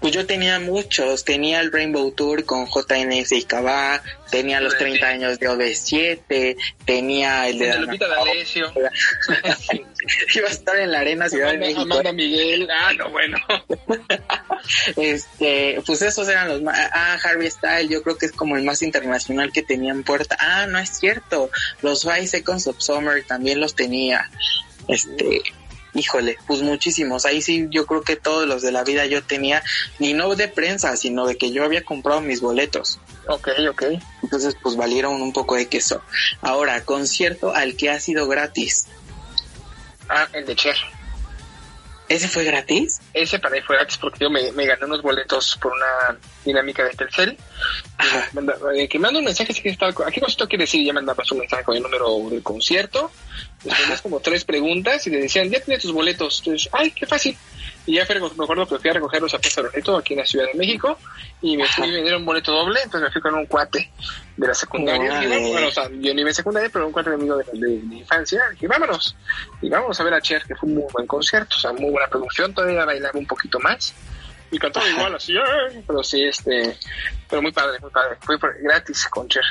Pues 0.00 0.12
yo 0.12 0.26
tenía 0.26 0.58
muchos, 0.60 1.24
tenía 1.24 1.60
el 1.60 1.72
Rainbow 1.72 2.10
Tour 2.12 2.44
con 2.44 2.66
JNS 2.66 3.32
y 3.32 3.44
Cabá, 3.44 4.02
tenía 4.30 4.60
los 4.60 4.76
30 4.78 5.06
años 5.06 5.38
de 5.38 5.48
OV7, 5.48 6.56
tenía 6.84 7.48
el 7.48 7.58
de... 7.58 7.66
de 7.66 7.78
Lupita 7.80 8.08
D'Alessio. 8.08 8.72
Iba 10.34 10.48
a 10.48 10.50
estar 10.50 10.76
en 10.76 10.92
la 10.92 11.00
Arena 11.00 11.28
Ciudad 11.28 11.50
Amanda, 11.50 11.66
de 11.66 11.74
México. 11.74 11.92
Amanda 11.92 12.12
Miguel, 12.12 12.68
ah, 12.70 12.92
no, 12.94 13.10
bueno. 13.10 13.38
este, 14.96 15.82
pues 15.84 16.02
esos 16.02 16.28
eran 16.28 16.48
los 16.48 16.62
más... 16.62 16.78
Ah, 16.92 17.18
Harvey 17.22 17.50
Style, 17.50 17.88
yo 17.88 18.02
creo 18.02 18.16
que 18.16 18.26
es 18.26 18.32
como 18.32 18.56
el 18.56 18.64
más 18.64 18.82
internacional 18.82 19.52
que 19.52 19.62
tenía 19.62 19.92
en 19.92 20.02
puerta. 20.02 20.36
Ah, 20.40 20.66
no 20.66 20.78
es 20.78 20.90
cierto, 20.98 21.50
los 21.82 22.02
Five 22.04 22.26
Seconds 22.26 22.66
of 22.66 22.80
Summer 22.80 23.22
también 23.24 23.60
los 23.60 23.74
tenía. 23.74 24.30
Este 24.88 25.42
Híjole, 25.94 26.38
pues 26.46 26.62
muchísimos. 26.62 27.26
Ahí 27.26 27.42
sí, 27.42 27.66
yo 27.70 27.86
creo 27.86 28.02
que 28.02 28.16
todos 28.16 28.46
los 28.46 28.62
de 28.62 28.72
la 28.72 28.84
vida 28.84 29.06
yo 29.06 29.22
tenía, 29.22 29.62
ni 29.98 30.12
no 30.14 30.34
de 30.36 30.48
prensa, 30.48 30.96
sino 30.96 31.26
de 31.26 31.36
que 31.36 31.50
yo 31.50 31.64
había 31.64 31.84
comprado 31.84 32.20
mis 32.20 32.40
boletos. 32.40 32.98
Ok, 33.26 33.48
ok. 33.68 33.82
Entonces, 34.22 34.56
pues 34.62 34.76
valieron 34.76 35.20
un 35.20 35.32
poco 35.32 35.56
de 35.56 35.66
queso. 35.66 36.02
Ahora, 36.40 36.84
concierto 36.84 37.54
al 37.54 37.76
que 37.76 37.90
ha 37.90 37.98
sido 37.98 38.28
gratis. 38.28 38.86
Ah, 40.08 40.28
el 40.32 40.46
de 40.46 40.56
Cher. 40.56 40.76
¿Ese 42.10 42.26
fue 42.26 42.42
gratis? 42.42 43.00
Ese 43.14 43.38
para 43.38 43.54
mí 43.54 43.62
fue 43.64 43.76
gratis 43.76 43.96
porque 43.96 44.24
yo 44.24 44.30
me, 44.30 44.50
me 44.50 44.66
gané 44.66 44.84
unos 44.84 45.00
boletos 45.00 45.56
por 45.62 45.72
una 45.72 46.18
dinámica 46.44 46.82
de 46.82 46.90
Telcel. 46.90 47.38
Eh, 48.74 48.88
que 48.88 48.98
manda 48.98 49.20
un 49.20 49.26
mensaje, 49.26 49.54
que 49.54 49.68
estaba, 49.68 49.92
¿a 49.92 50.10
qué 50.10 50.20
concierto 50.20 50.48
quiere 50.48 50.64
decir? 50.64 50.84
Ya 50.84 50.92
mandabas 50.92 51.30
un 51.30 51.38
mensaje 51.38 51.62
con 51.62 51.76
el 51.76 51.82
número 51.84 52.28
del 52.28 52.42
concierto. 52.42 53.12
Después 53.62 54.00
como 54.02 54.18
tres 54.18 54.44
preguntas 54.44 55.06
y 55.06 55.10
le 55.10 55.18
decían, 55.18 55.50
ya 55.50 55.60
tienes 55.60 55.84
tus 55.84 55.92
boletos. 55.92 56.40
Entonces, 56.40 56.68
ay, 56.72 56.90
qué 56.90 57.06
fácil. 57.06 57.36
Y 57.90 57.94
ya 57.96 58.06
fue, 58.06 58.20
me 58.20 58.44
acuerdo 58.44 58.68
que 58.68 58.78
fui 58.78 58.88
a 58.90 58.92
recogerlos 58.92 59.34
a 59.34 59.38
Plaza 59.40 59.62
Loreto, 59.62 59.96
aquí 59.96 60.12
en 60.12 60.20
la 60.20 60.26
Ciudad 60.26 60.46
de 60.46 60.54
México, 60.54 60.96
y 61.42 61.56
me 61.56 61.66
fui 61.66 61.88
a 61.88 61.92
vender 61.92 62.14
un 62.14 62.24
boleto 62.24 62.52
doble, 62.52 62.78
entonces 62.84 63.08
me 63.08 63.10
fui 63.12 63.20
con 63.20 63.34
un 63.34 63.46
cuate 63.46 63.90
de 64.36 64.46
la 64.46 64.54
secundaria. 64.54 65.24
Y 65.24 65.26
bueno, 65.26 65.48
bueno, 65.48 65.66
o 65.66 65.70
sea, 65.72 65.88
yo 65.90 66.14
ni 66.14 66.22
en 66.22 66.32
secundaria, 66.32 66.70
pero 66.72 66.86
un 66.86 66.92
cuate 66.92 67.10
de 67.10 67.16
amigo 67.16 67.36
de, 67.36 67.44
de, 67.52 67.78
de 67.80 67.96
infancia. 67.96 68.42
Y 68.60 68.66
vámonos. 68.68 69.16
Y 69.60 69.68
vamos 69.68 69.98
a 69.98 70.04
ver 70.04 70.14
a 70.14 70.20
Cher, 70.20 70.44
que 70.46 70.54
fue 70.54 70.68
un 70.68 70.76
muy 70.76 70.84
buen 70.92 71.08
concierto, 71.08 71.56
o 71.56 71.58
sea, 71.58 71.72
muy 71.72 71.90
buena 71.90 72.06
producción, 72.06 72.54
todavía 72.54 72.84
bailaba 72.84 73.18
un 73.18 73.26
poquito 73.26 73.58
más. 73.58 73.92
Y 74.52 74.58
cantaba 74.60 74.88
igual, 74.88 75.16
así, 75.16 75.34
"Ay", 75.36 75.82
pero 75.84 76.04
sí, 76.04 76.22
este, 76.22 76.76
pero 77.28 77.42
muy 77.42 77.50
padre, 77.50 77.80
muy 77.80 77.90
padre. 77.90 78.18
Fue 78.20 78.38
gratis 78.62 79.08
con 79.08 79.26
Cher. 79.28 79.42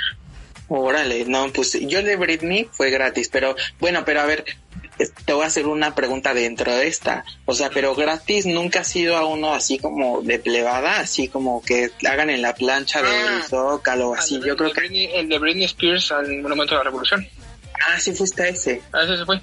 Órale, 0.69 1.25
no, 1.25 1.51
pues 1.51 1.77
yo 1.81 2.03
de 2.03 2.15
Britney 2.15 2.69
fue 2.71 2.89
gratis, 2.89 3.27
pero 3.27 3.55
bueno, 3.79 4.03
pero 4.05 4.21
a 4.21 4.25
ver, 4.25 4.45
te 5.25 5.33
voy 5.33 5.43
a 5.43 5.47
hacer 5.47 5.65
una 5.67 5.95
pregunta 5.95 6.33
dentro 6.33 6.73
de 6.75 6.87
esta. 6.87 7.23
O 7.45 7.53
sea, 7.53 7.69
pero 7.69 7.95
gratis 7.95 8.45
nunca 8.45 8.81
ha 8.81 8.83
sido 8.83 9.15
a 9.17 9.25
uno 9.25 9.53
así 9.53 9.79
como 9.79 10.21
de 10.21 10.39
plebada, 10.39 10.99
así 10.99 11.27
como 11.27 11.61
que 11.63 11.91
hagan 12.09 12.29
en 12.29 12.41
la 12.41 12.53
plancha 12.55 13.01
del 13.01 13.27
Ah. 13.27 13.41
Zócalo, 13.49 14.13
así. 14.13 14.39
De- 14.39 14.47
Yo 14.47 14.55
creo 14.57 14.69
de 14.69 14.75
que. 14.75 14.81
Britney- 14.81 15.09
el 15.13 15.29
de 15.29 15.39
Britney 15.39 15.65
Spears 15.65 16.11
al 16.11 16.41
Monumento 16.41 16.73
de 16.75 16.79
la 16.79 16.83
Revolución. 16.83 17.27
Ah, 17.87 17.99
sí 17.99 18.13
fuiste 18.13 18.43
a 18.43 18.47
ese. 18.49 18.81
A 18.93 19.03
ese 19.03 19.17
se 19.17 19.25
fue. 19.25 19.41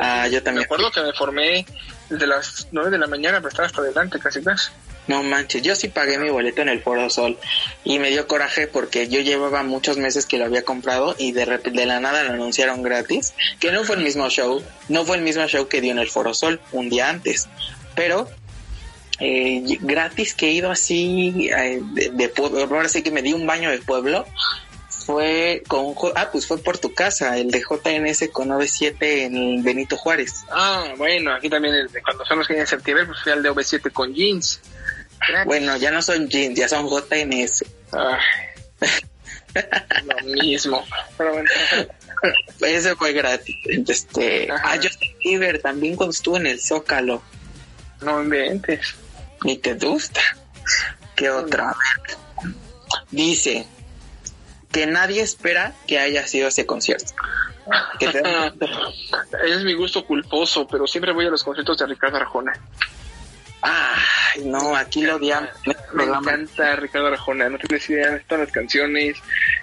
Ah, 0.00 0.26
yo 0.28 0.42
también. 0.42 0.60
Me 0.60 0.64
acuerdo 0.64 0.90
que 0.90 1.00
me 1.02 1.12
formé 1.12 1.66
desde 2.08 2.26
las 2.26 2.68
9 2.72 2.90
de 2.90 2.98
la 2.98 3.06
mañana 3.06 3.38
para 3.38 3.48
estar 3.48 3.64
hasta 3.66 3.80
adelante, 3.80 4.18
casi 4.18 4.42
casi. 4.42 4.70
No 5.06 5.22
manches, 5.22 5.62
yo 5.62 5.74
sí 5.74 5.88
pagué 5.88 6.18
mi 6.18 6.28
boleto 6.28 6.60
en 6.60 6.68
el 6.68 6.82
Foro 6.82 7.08
Sol 7.08 7.38
y 7.82 7.98
me 7.98 8.10
dio 8.10 8.28
coraje 8.28 8.66
porque 8.66 9.08
yo 9.08 9.20
llevaba 9.20 9.62
muchos 9.62 9.96
meses 9.96 10.26
que 10.26 10.36
lo 10.36 10.44
había 10.44 10.64
comprado 10.64 11.14
y 11.18 11.32
de 11.32 11.46
de 11.46 11.86
la 11.86 11.98
nada 11.98 12.24
lo 12.24 12.34
anunciaron 12.34 12.82
gratis, 12.82 13.32
que 13.58 13.72
no 13.72 13.84
fue 13.84 13.96
el 13.96 14.02
mismo 14.02 14.28
show, 14.28 14.62
no 14.88 15.06
fue 15.06 15.16
el 15.16 15.22
mismo 15.22 15.46
show 15.46 15.66
que 15.66 15.80
dio 15.80 15.92
en 15.92 15.98
el 15.98 16.08
Foro 16.08 16.34
Sol 16.34 16.60
un 16.72 16.90
día 16.90 17.08
antes, 17.08 17.48
pero 17.94 18.28
eh, 19.18 19.78
gratis 19.80 20.34
que 20.34 20.48
he 20.48 20.52
ido 20.52 20.70
así 20.70 21.48
eh, 21.56 21.80
de, 21.82 22.10
de 22.10 22.28
pueblo, 22.28 22.60
ahora 22.60 22.88
sí 22.90 23.02
que 23.02 23.10
me 23.10 23.22
di 23.22 23.32
un 23.32 23.46
baño 23.46 23.70
de 23.70 23.78
pueblo, 23.78 24.26
fue 25.08 25.62
con, 25.66 25.94
ah 26.16 26.28
pues 26.30 26.46
fue 26.46 26.58
por 26.58 26.76
tu 26.76 26.92
casa, 26.92 27.38
el 27.38 27.50
de 27.50 27.62
JNS 27.62 28.28
con 28.30 28.48
97 28.48 29.24
en 29.24 29.62
Benito 29.62 29.96
Juárez. 29.96 30.44
Ah, 30.50 30.84
bueno, 30.98 31.32
aquí 31.32 31.48
también 31.48 31.74
el 31.74 31.88
de 31.88 32.02
cuando 32.02 32.26
son 32.26 32.36
los 32.36 32.46
que 32.46 32.58
en 32.58 32.66
septiembre, 32.66 33.06
pues 33.06 33.18
fui 33.22 33.32
al 33.32 33.42
de 33.42 33.50
OV7 33.50 33.90
con 33.90 34.12
jeans. 34.12 34.60
Bueno, 35.46 35.78
ya 35.78 35.90
no 35.92 36.02
son 36.02 36.28
jeans, 36.28 36.58
ya 36.58 36.68
son 36.68 36.86
JNS. 36.90 37.64
Lo 40.04 40.42
mismo. 40.42 40.84
Pero 41.16 41.32
bueno, 41.32 41.48
Ese 42.60 42.94
fue 42.94 43.14
gratis. 43.14 43.56
Este, 43.88 44.52
Ajá. 44.52 44.72
ah, 44.74 44.76
Justin 44.76 45.16
Bieber 45.24 45.62
también 45.62 45.96
cuando 45.96 46.12
estuvo 46.12 46.36
en 46.36 46.48
el 46.48 46.60
Zócalo. 46.60 47.22
no 48.02 48.22
inventes. 48.22 48.94
Ni 49.42 49.56
te 49.56 49.72
gusta. 49.72 50.20
¿Qué 51.16 51.30
otra? 51.30 51.74
Dice 53.10 53.66
que 54.72 54.86
nadie 54.86 55.22
espera 55.22 55.72
que 55.86 55.98
haya 55.98 56.26
sido 56.26 56.48
ese 56.48 56.66
concierto. 56.66 57.12
Que 57.98 58.08
te- 58.08 58.22
es 59.46 59.62
mi 59.64 59.74
gusto 59.74 60.04
culposo, 60.04 60.66
pero 60.66 60.86
siempre 60.86 61.12
voy 61.12 61.26
a 61.26 61.30
los 61.30 61.44
conciertos 61.44 61.76
de 61.78 61.86
Ricardo 61.86 62.16
Arjona. 62.18 62.52
Ay, 63.60 64.44
no, 64.44 64.76
aquí 64.76 65.02
lo 65.02 65.16
odiamos. 65.16 65.50
Me 65.92 66.04
encanta 66.04 66.76
Ricardo 66.76 67.08
Arjona, 67.08 67.48
no 67.48 67.58
tienes 67.58 67.90
idea 67.90 68.12
de 68.12 68.20
todas 68.20 68.44
las 68.44 68.52
canciones. 68.52 69.16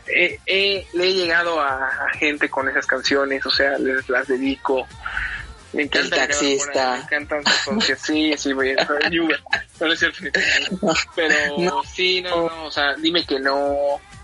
Eh, 0.08 0.38
eh, 0.46 0.86
le 0.94 1.06
he 1.08 1.14
llegado 1.14 1.62
a, 1.62 1.88
a 1.88 2.10
gente 2.18 2.50
con 2.50 2.68
esas 2.68 2.86
canciones, 2.86 3.46
o 3.46 3.50
sea, 3.50 3.78
les 3.78 4.08
las 4.10 4.28
dedico. 4.28 4.86
Me 5.72 5.84
encanta 5.84 6.16
El 6.24 6.28
taxista. 6.28 6.94
Arjona, 6.94 6.98
Me 6.98 7.04
encantan 7.04 7.46
sus 7.46 7.62
conciertos. 7.66 8.06
Sí, 8.06 8.34
sí, 8.38 8.54
voy 8.54 8.72
a 8.72 8.84
Uber. 9.24 9.40
No, 9.80 9.88
no 9.88 9.94
es 9.94 10.00
cierto. 10.00 10.20
Pero 11.16 11.36
No. 11.60 11.82
sí, 11.84 12.22
no, 12.22 12.50
no, 12.50 12.66
o 12.66 12.72
sea, 12.72 12.96
dime 12.96 13.26
que 13.26 13.40
no, 13.40 13.74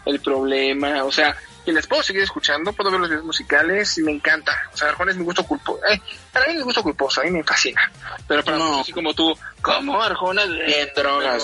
el 0.05 0.19
problema, 0.19 1.03
o 1.03 1.11
sea, 1.11 1.35
y 1.65 1.71
les 1.71 1.85
puedo 1.85 2.01
seguir 2.01 2.23
escuchando, 2.23 2.73
puedo 2.73 2.89
ver 2.89 2.99
los 2.99 3.09
videos 3.09 3.25
musicales 3.25 3.95
y 3.99 4.01
me 4.01 4.11
encanta. 4.11 4.51
O 4.73 4.77
sea, 4.77 4.89
Arjona 4.89 5.11
es 5.11 5.17
mi 5.17 5.23
gusto 5.23 5.43
culposo. 5.45 5.79
Eh, 5.87 6.01
para 6.31 6.45
mí 6.47 6.53
es 6.53 6.57
mi 6.57 6.63
gusto 6.63 6.81
culposo, 6.81 7.21
a 7.21 7.23
mí 7.23 7.29
me 7.31 7.43
fascina. 7.43 7.91
Pero 8.27 8.43
para 8.43 8.57
No. 8.57 8.79
así 8.81 8.91
como 8.91 9.13
tú, 9.13 9.37
¿cómo 9.61 10.01
Arjona? 10.01 10.45
Ni 10.45 10.73
en 10.73 10.89
drogas, 10.95 11.43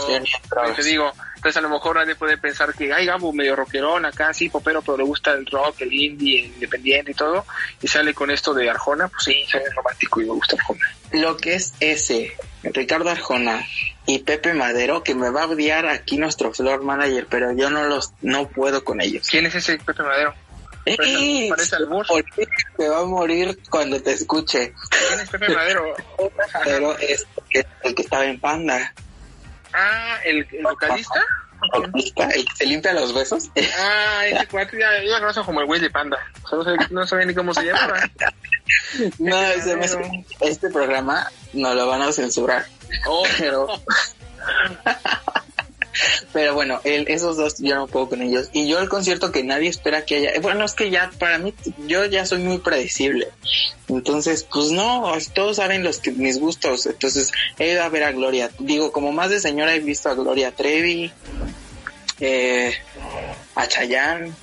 drogas. 0.49 0.75
Te 0.75 0.83
digo, 0.83 1.11
entonces 1.35 1.57
a 1.57 1.61
lo 1.61 1.69
mejor 1.69 1.97
nadie 1.97 2.15
puede 2.15 2.37
pensar 2.37 2.73
que, 2.73 2.91
ay, 2.91 3.05
Gabo, 3.05 3.31
medio 3.31 3.55
rockerón 3.55 4.05
acá, 4.05 4.33
sí, 4.33 4.49
popero, 4.49 4.81
pero 4.81 4.97
le 4.97 5.03
gusta 5.03 5.33
el 5.33 5.45
rock, 5.45 5.81
el 5.81 5.93
indie, 5.93 6.39
el 6.39 6.45
independiente 6.47 7.11
y 7.11 7.13
todo, 7.13 7.45
y 7.79 7.87
sale 7.87 8.15
con 8.15 8.31
esto 8.31 8.55
de 8.55 8.69
Arjona, 8.71 9.07
pues 9.09 9.23
sí, 9.23 9.45
soy 9.47 9.61
romántico 9.75 10.19
y 10.21 10.25
me 10.25 10.31
gusta 10.31 10.55
Arjona. 10.55 10.95
Lo 11.11 11.37
que 11.37 11.53
es 11.53 11.75
ese, 11.79 12.35
Ricardo 12.63 13.09
Arjona 13.11 13.63
y 14.07 14.19
Pepe 14.19 14.53
Madero, 14.53 15.03
que 15.03 15.13
me 15.13 15.29
va 15.29 15.43
a 15.43 15.47
odiar 15.47 15.85
aquí 15.87 16.17
nuestro 16.17 16.53
floor 16.53 16.81
manager, 16.83 17.27
pero 17.29 17.51
yo 17.51 17.69
no 17.69 17.83
los, 17.85 18.13
no 18.21 18.47
puedo 18.47 18.83
con 18.83 19.01
ellos. 19.01 19.27
¿Quién 19.29 19.45
es 19.45 19.53
ese 19.55 19.77
Pepe 19.77 20.01
Madero? 20.01 20.33
Parece- 20.85 21.47
parece 21.49 21.75
albur. 21.75 22.07
¿Por 22.07 22.23
qué 22.23 22.47
te 22.77 22.87
va 22.87 23.01
a 23.01 23.05
morir 23.05 23.59
cuando 23.69 24.01
te 24.01 24.13
escuche? 24.13 24.73
¿Quién 25.09 25.19
es 25.19 25.29
Pepe 25.29 25.49
Madero? 25.53 25.93
Pero 26.63 26.97
es 26.99 27.25
el 27.83 27.93
que 27.93 28.01
estaba 28.03 28.25
en 28.25 28.39
Panda. 28.39 28.93
Ah, 29.73 30.17
¿el, 30.23 30.47
el 30.51 30.63
vocalista? 30.63 31.25
El 32.34 32.45
que 32.45 32.56
se 32.56 32.65
limpia 32.65 32.93
los 32.93 33.13
besos. 33.13 33.49
Ah, 33.80 34.25
ese 34.25 34.47
cuate, 34.47 34.77
ya, 34.80 35.01
yo 35.03 35.12
lo 35.13 35.19
conozco 35.19 35.45
como 35.45 35.60
el 35.62 35.65
güey 35.65 35.80
de 35.82 35.89
Panda. 35.89 36.17
O 36.43 36.47
sea, 36.49 36.58
no, 36.58 36.63
sabía, 36.63 36.88
no 36.91 37.08
sabía 37.08 37.25
ni 37.25 37.34
cómo 37.34 37.53
se 37.53 37.63
llamaba. 37.63 37.99
No, 39.19 39.38
ese 39.51 39.75
me 39.75 39.86
hace- 39.86 40.25
este 40.41 40.69
programa 40.69 41.30
no 41.53 41.73
lo 41.73 41.88
van 41.88 42.01
a 42.01 42.12
censurar. 42.12 42.65
Oh, 43.06 43.23
Pero, 43.38 43.67
pero 46.33 46.53
bueno, 46.53 46.79
esos 46.83 47.38
dos 47.38 47.55
yo 47.60 47.75
no 47.75 47.88
puedo 47.88 48.10
con 48.10 48.21
ellos. 48.21 48.49
Y 48.53 48.67
yo 48.67 48.79
el 48.79 48.89
concierto 48.89 49.31
que 49.31 49.43
nadie 49.43 49.69
espera 49.69 50.05
que 50.05 50.17
haya. 50.17 50.39
Bueno, 50.41 50.65
es 50.65 50.73
que 50.73 50.89
ya 50.89 51.12
para 51.19 51.38
mí, 51.38 51.53
yo 51.88 52.05
ya 52.05 52.25
soy 52.25 52.39
muy 52.39 52.60
predecible. 52.60 53.29
Entonces, 53.88 54.43
pues 54.51 54.71
no, 54.71 55.13
todos 55.33 55.57
saben 55.57 55.83
los 55.83 55.99
que 55.99 56.12
mis 56.12 56.39
gustos. 56.39 56.86
Entonces, 56.86 57.31
he 57.57 57.71
ido 57.71 57.83
a 57.83 57.89
ver 57.89 58.03
a 58.03 58.12
Gloria. 58.12 58.51
Digo, 58.60 58.91
como 58.91 59.12
más 59.12 59.29
de 59.29 59.39
señora 59.39 59.75
he 59.75 59.79
visto 59.79 60.10
a 60.10 60.13
Gloria 60.13 60.51
Trevi, 60.51 61.12
eh, 62.19 62.73
a 63.55 63.67
Chayanne. 63.67 64.33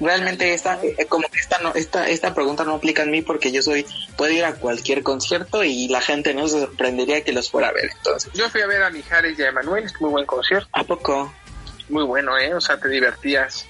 Realmente 0.00 0.54
esta, 0.54 0.80
eh, 0.82 1.06
como 1.08 1.28
que 1.28 1.38
esta, 1.38 1.58
no, 1.58 1.74
esta, 1.74 2.08
esta 2.08 2.34
pregunta 2.34 2.64
no 2.64 2.74
aplica 2.74 3.02
en 3.02 3.10
mí 3.10 3.22
porque 3.22 3.52
yo 3.52 3.62
soy, 3.62 3.84
puedo 4.16 4.32
ir 4.32 4.44
a 4.44 4.54
cualquier 4.54 5.02
concierto 5.02 5.62
y 5.62 5.88
la 5.88 6.00
gente 6.00 6.32
no 6.32 6.48
se 6.48 6.60
sorprendería 6.60 7.22
que 7.22 7.32
los 7.32 7.50
fuera 7.50 7.68
a 7.68 7.72
ver. 7.72 7.90
Entonces, 7.96 8.32
Yo 8.32 8.48
fui 8.48 8.62
a 8.62 8.66
ver 8.66 8.82
a 8.82 8.90
Mijares 8.90 9.38
y 9.38 9.42
a 9.42 9.48
Emanuel, 9.48 9.84
es 9.84 10.00
muy 10.00 10.10
buen 10.10 10.26
concierto. 10.26 10.68
¿a 10.72 10.84
poco? 10.84 11.30
muy 11.90 12.04
bueno, 12.04 12.38
¿eh? 12.38 12.54
O 12.54 12.60
sea, 12.60 12.78
te 12.78 12.88
divertías. 12.88 13.66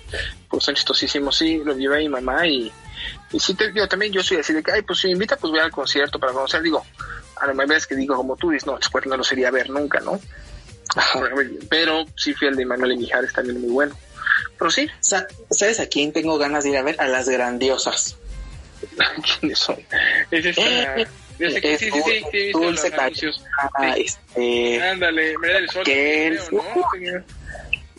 Pues 0.49 0.65
son 0.65 0.75
chistosísimos, 0.75 1.37
sí, 1.37 1.61
lo 1.65 1.77
llevé 1.77 1.97
a 1.97 2.01
mi 2.01 2.09
mamá 2.09 2.47
y, 2.47 2.73
y 3.33 3.41
sí, 3.41 3.55
te 3.55 3.73
digo, 3.73 3.89
también 3.89 4.13
yo 4.13 4.23
soy 4.23 4.39
así 4.39 4.53
de 4.53 4.63
que, 4.63 4.73
ay, 4.73 4.83
pues 4.83 5.01
si 5.01 5.09
me 5.09 5.15
invita, 5.15 5.37
pues 5.37 5.51
voy 5.51 5.61
al 5.61 5.71
concierto 5.71 6.19
para 6.19 6.33
conocer. 6.33 6.63
Digo, 6.63 6.85
a 7.37 7.47
lo 7.47 7.55
mejor 7.55 7.77
es 7.77 7.87
que 7.87 7.97
digo, 7.97 8.17
como 8.17 8.37
tú 8.37 8.51
dices, 8.51 8.67
no, 8.67 8.77
después 8.77 9.07
no 9.07 9.17
lo 9.17 9.25
sería 9.25 9.49
a 9.49 9.53
ver 9.53 9.71
nunca, 9.71 10.01
¿no? 10.01 10.21
Pero 11.69 12.05
sí 12.17 12.35
fui 12.35 12.49
al 12.49 12.57
de 12.57 12.67
Manuel 12.67 12.93
y 12.93 12.99
Mijares 12.99 13.33
también 13.33 13.61
muy 13.61 13.71
bueno. 13.71 13.97
Pero 14.59 14.71
sí, 14.71 14.89
Sa- 15.01 15.27
¿Sabes 15.51 15.81
a 15.81 15.87
quién 15.87 16.13
tengo 16.13 16.39
ganas 16.39 16.65
de 16.65 16.71
ir 16.71 16.77
a 16.77 16.83
ver? 16.83 16.97
A 17.01 17.07
las 17.09 17.29
grandiosas. 17.29 18.17
¿quiénes 19.41 19.59
son? 19.59 19.77
Es 20.31 20.45
esta... 20.47 20.63
Eh, 21.01 21.07
que 21.39 21.73
es 21.75 21.81
sí, 21.81 21.91
sí, 21.91 22.01
sí, 22.03 22.03
sí, 22.31 22.37
he 22.37 22.45
visto 22.47 22.59
Dulce. 22.61 22.93
Ah, 23.75 23.95
este, 23.97 24.83
Ándale, 24.83 25.39
me 25.39 25.49
da 25.49 25.59
el 25.59 25.71
sol. 25.71 25.85
Que 25.85 26.29
creo, 26.29 26.43
es- 26.43 26.53
¿no? 26.53 26.63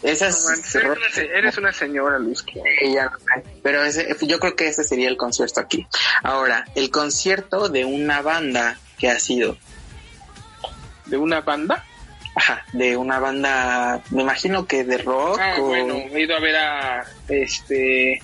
esas 0.03 0.43
No 0.43 0.49
manches, 0.89 1.17
eres 1.17 1.57
una 1.57 1.71
señora, 1.73 2.19
Luz. 2.19 2.43
hay. 2.55 2.95
pero 3.63 3.83
ese, 3.83 4.15
yo 4.21 4.39
creo 4.39 4.55
que 4.55 4.67
ese 4.67 4.83
sería 4.83 5.09
el 5.09 5.17
concierto 5.17 5.59
aquí. 5.59 5.87
Ahora, 6.23 6.65
el 6.75 6.89
concierto 6.91 7.67
de 7.69 7.85
una 7.85 8.21
banda 8.21 8.77
que 8.99 9.09
ha 9.09 9.19
sido, 9.19 9.57
¿De 11.07 11.17
una 11.17 11.41
banda? 11.41 11.83
Ajá, 12.35 12.65
de 12.73 12.97
una 12.97 13.19
banda, 13.19 14.01
me 14.11 14.21
imagino 14.21 14.65
que 14.65 14.83
de 14.83 14.97
rock 14.99 15.39
Ah, 15.39 15.55
o 15.59 15.63
bueno, 15.63 15.95
he 15.95 16.21
ido 16.21 16.35
a 16.35 16.39
ver 16.39 16.55
a 16.55 17.05
este. 17.27 18.21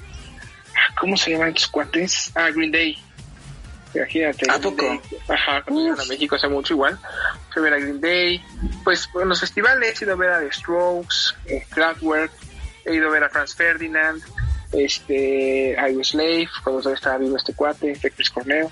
¿Cómo 1.00 1.18
se 1.18 1.32
llaman 1.32 1.50
estos 1.50 1.68
cuates? 1.68 2.32
Ah, 2.36 2.50
Green 2.50 2.72
Day. 2.72 2.98
Imagínate. 3.94 4.50
¿A 4.50 4.60
poco? 4.60 4.86
Day. 4.86 5.02
Ajá, 5.28 5.58
a 5.58 6.06
México 6.08 6.36
hace 6.36 6.48
mucho 6.48 6.74
igual. 6.74 7.00
Fui 7.52 7.62
a 7.62 7.64
ver 7.64 7.74
a 7.74 7.80
Green 7.80 8.02
Day. 8.02 8.44
Pues 8.84 9.10
en 9.20 9.30
los 9.30 9.40
festivales 9.40 10.02
he 10.02 10.06
ido 10.06 10.14
a 10.14 10.18
ver 10.18 10.30
a 10.30 10.40
The 10.40 10.52
Strokes, 10.52 11.36
eh, 11.46 11.66
Kraftwerk, 11.70 12.32
he 12.86 12.96
ido 12.96 13.08
a 13.08 13.12
ver 13.12 13.24
a 13.24 13.30
Franz 13.30 13.56
Ferdinand, 13.56 14.22
este, 14.72 15.72
I 15.78 15.96
Was 15.96 16.08
Slave, 16.10 16.48
cuando 16.64 16.82
todavía 16.82 16.96
estaba 16.98 17.18
vivo 17.18 17.38
este 17.38 17.54
cuate, 17.54 17.92
este 17.92 18.12
Chris 18.12 18.30
Corneo. 18.30 18.72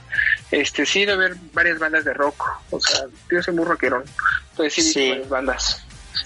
Este, 0.52 0.86
sí 0.86 1.00
he 1.00 1.04
ido 1.04 1.14
a 1.14 1.18
ver 1.18 1.36
varias 1.54 1.80
bandas 1.80 2.06
de 2.06 2.14
rock. 2.14 2.44
O 2.72 2.80
sea, 2.80 3.06
yo 3.32 3.42
soy 3.42 3.54
muy 3.54 3.66
rockerón. 3.66 4.04
Entonces 4.52 4.74
sí, 4.74 4.82
Sí. 4.94 5.10
varias 5.10 5.30
bandas. 5.30 5.82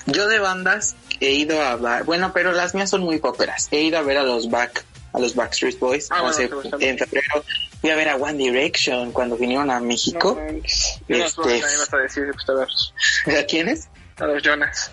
Yo 0.05 0.27
de 0.27 0.39
bandas 0.39 0.95
he 1.19 1.31
ido 1.31 1.61
a 1.61 1.75
va- 1.75 2.03
bueno, 2.03 2.31
pero 2.33 2.51
las 2.51 2.73
mías 2.75 2.89
son 2.89 3.01
muy 3.01 3.19
poperas. 3.19 3.67
He 3.71 3.81
ido 3.81 3.97
a 3.97 4.01
ver 4.01 4.17
a 4.17 4.23
los 4.23 4.49
Back, 4.49 4.83
a 5.13 5.19
los 5.19 5.35
Backstreet 5.35 5.79
Boys 5.79 6.07
Ah, 6.11 6.21
bueno, 6.21 6.29
hace- 6.29 6.49
en 6.87 6.97
febrero. 6.97 7.43
Fui 7.81 7.89
a 7.89 7.95
ver 7.95 8.09
a 8.09 8.15
One 8.17 8.33
Direction 8.37 9.11
cuando 9.11 9.37
vinieron 9.37 9.71
a 9.71 9.79
México. 9.79 10.37
No, 11.07 11.15
Este- 11.15 11.61
vas 11.61 11.93
a 11.93 11.97
decir, 11.97 12.25
pues, 12.33 12.49
a 12.49 12.53
verlos. 12.53 12.93
¿A 13.39 13.43
quiénes? 13.45 13.87
A 14.17 14.25
los 14.25 14.43
Jonas. 14.43 14.91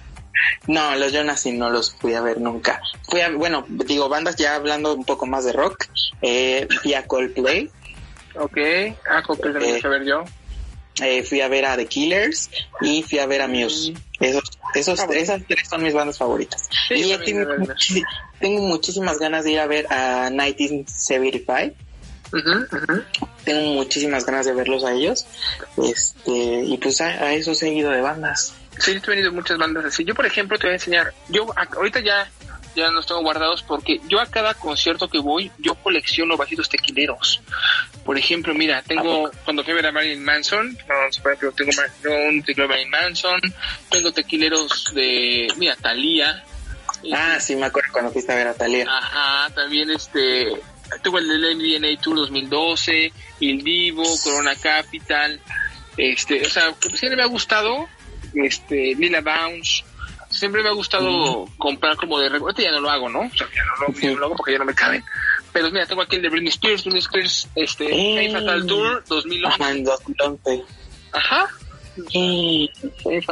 No, 0.66 0.94
los 0.96 1.12
Jonas 1.12 1.40
sí 1.40 1.52
no 1.52 1.70
los 1.70 1.92
fui 1.94 2.14
a 2.14 2.20
ver 2.22 2.40
nunca. 2.40 2.80
Fui 3.08 3.20
a, 3.20 3.30
bueno, 3.30 3.64
digo, 3.68 4.08
bandas 4.08 4.36
ya 4.36 4.54
hablando 4.56 4.94
un 4.94 5.04
poco 5.04 5.26
más 5.26 5.44
de 5.44 5.52
rock. 5.52 5.86
Eh, 6.22 6.66
fui 6.82 6.94
a 6.94 7.06
Coldplay, 7.06 7.70
Ok. 8.38 8.58
Ah, 9.08 9.22
Coldplay 9.22 9.52
también 9.54 9.76
Eh, 9.76 9.80
fui 9.80 9.88
a 9.88 9.90
ver 9.92 10.04
yo. 10.06 10.24
eh, 11.02 11.22
fui 11.22 11.40
a 11.40 11.48
ver 11.48 11.64
a 11.66 11.76
The 11.76 11.86
Killers 11.86 12.50
y 12.80 13.02
fui 13.02 13.18
a 13.18 13.26
ver 13.26 13.40
a 13.42 13.48
Muse. 13.48 13.94
Esos, 14.20 14.42
esos, 14.74 15.00
Ah, 15.00 15.06
bueno. 15.06 15.20
Esas 15.22 15.42
tres 15.46 15.68
son 15.68 15.82
mis 15.82 15.92
bandas 15.94 16.18
favoritas. 16.18 16.68
Sí, 16.88 16.94
y 16.94 17.08
yo 17.10 17.22
tengo, 17.22 17.42
a 17.50 18.60
muchísimas 18.60 19.18
ganas 19.18 19.44
de 19.44 19.52
ir 19.52 19.60
a 19.60 19.66
ver 19.66 19.86
a 19.92 20.28
1975. 20.30 21.74
Ujú, 22.32 22.76
ujú. 22.76 23.02
Tengo 23.44 23.72
muchísimas 23.74 24.26
ganas 24.26 24.46
de 24.46 24.52
verlos 24.54 24.84
a 24.84 24.92
ellos. 24.92 25.26
Este, 25.82 26.30
y 26.64 26.76
pues 26.78 27.00
a, 27.00 27.06
a 27.06 27.32
eso 27.34 27.52
he 27.52 27.54
seguido 27.54 27.90
de 27.90 28.00
bandas. 28.00 28.52
Sí, 28.78 28.92
he 28.92 29.10
venido 29.10 29.32
muchas 29.32 29.58
bandas 29.58 29.84
así. 29.84 30.04
Yo, 30.04 30.14
por 30.14 30.26
ejemplo, 30.26 30.58
te 30.58 30.66
voy 30.66 30.72
a 30.72 30.76
enseñar. 30.76 31.14
Yo 31.28 31.46
ahorita 31.56 32.00
ya 32.00 32.30
ya 32.76 32.90
los 32.90 33.06
tengo 33.06 33.22
guardados 33.22 33.62
porque 33.62 34.00
yo 34.06 34.20
a 34.20 34.26
cada 34.26 34.54
concierto 34.54 35.08
que 35.08 35.18
voy, 35.18 35.50
yo 35.58 35.74
colecciono 35.76 36.36
vasitos 36.36 36.68
tequileros. 36.68 37.40
Por 38.04 38.18
ejemplo, 38.18 38.54
mira, 38.54 38.82
tengo, 38.82 39.30
cuando 39.44 39.64
fui 39.64 39.72
a 39.72 39.76
ver 39.76 39.86
a 39.86 39.92
Marilyn 39.92 40.22
Manson, 40.22 40.76
no, 40.86 41.22
por 41.22 41.32
ejemplo, 41.32 41.52
tengo 41.52 41.70
un 42.28 42.42
tequilero 42.42 42.68
de 42.68 42.68
Marilyn 42.68 42.90
Manson, 42.90 43.40
tengo 43.88 44.12
tequileros 44.12 44.92
de, 44.94 45.48
mira, 45.56 45.74
Thalía. 45.76 46.44
Ah, 47.12 47.38
sí, 47.40 47.56
me 47.56 47.66
acuerdo 47.66 47.90
cuando 47.92 48.12
fuiste 48.12 48.32
a 48.32 48.36
ver 48.36 48.48
a 48.48 48.54
Talía. 48.54 48.86
Ajá, 48.88 49.52
también 49.54 49.90
este, 49.90 50.46
tuve 51.02 51.20
el 51.20 51.28
del 51.28 51.56
MDNA 51.56 52.00
Tour 52.00 52.16
2012, 52.16 53.12
Il 53.40 53.64
Divo, 53.64 54.04
Corona 54.22 54.54
Capital, 54.54 55.40
este, 55.96 56.46
o 56.46 56.50
sea, 56.50 56.74
siempre 56.80 57.16
me 57.16 57.22
ha 57.22 57.26
gustado, 57.26 57.88
este, 58.36 58.94
Lila 58.96 59.20
Bounce, 59.20 59.84
siempre 60.30 60.62
me 60.62 60.68
ha 60.68 60.72
gustado 60.72 61.46
comprar 61.58 61.96
como 61.96 62.18
de, 62.18 62.28
ahorita 62.28 62.62
ya 62.62 62.70
no 62.72 62.80
lo 62.80 62.90
hago, 62.90 63.08
¿no? 63.08 63.20
O 63.20 63.30
sea, 63.36 63.46
ya 63.54 63.62
no, 63.64 63.86
lo, 63.92 64.00
ya 64.00 64.10
no 64.12 64.18
lo 64.18 64.26
hago 64.26 64.36
porque 64.36 64.52
ya 64.52 64.58
no 64.58 64.64
me 64.64 64.74
caben. 64.74 65.02
Pero 65.52 65.70
mira, 65.70 65.86
tengo 65.86 66.02
aquí 66.02 66.16
el 66.16 66.22
de 66.22 66.28
Britney 66.28 66.48
Spears, 66.50 66.82
Britney 66.84 67.00
Spears, 67.00 67.48
este, 67.54 67.86
Eh. 67.86 68.28
Fame 68.28 68.40
Fatal 68.40 68.66
Tour 68.66 69.04
2011. 69.08 69.62
Ajá, 69.62 69.70
en 69.72 69.84
2011. 69.84 70.64
Ajá. 71.12 71.48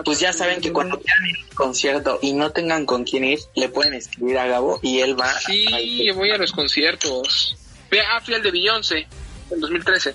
Pues 0.04 0.20
ya 0.20 0.32
saben 0.32 0.60
que 0.60 0.70
2011. 0.70 0.72
cuando 0.72 1.00
quieran 1.00 1.26
ir 1.26 1.36
al 1.50 1.54
concierto 1.54 2.18
y 2.22 2.32
no 2.32 2.50
tengan 2.50 2.86
con 2.86 3.04
quién 3.04 3.24
ir, 3.24 3.38
le 3.54 3.68
pueden 3.68 3.94
escribir 3.94 4.38
a 4.38 4.46
Gabo 4.46 4.80
y 4.82 5.00
él 5.00 5.18
va. 5.20 5.32
Sí, 5.40 5.66
yo 6.06 6.14
voy 6.14 6.30
a 6.30 6.38
los 6.38 6.52
conciertos. 6.52 7.56
Fui 7.88 7.98
a- 7.98 8.16
Ah, 8.16 8.20
fui 8.22 8.34
al 8.34 8.42
de 8.42 8.50
Beyoncé 8.50 9.06
en 9.50 9.60
2013. 9.60 10.14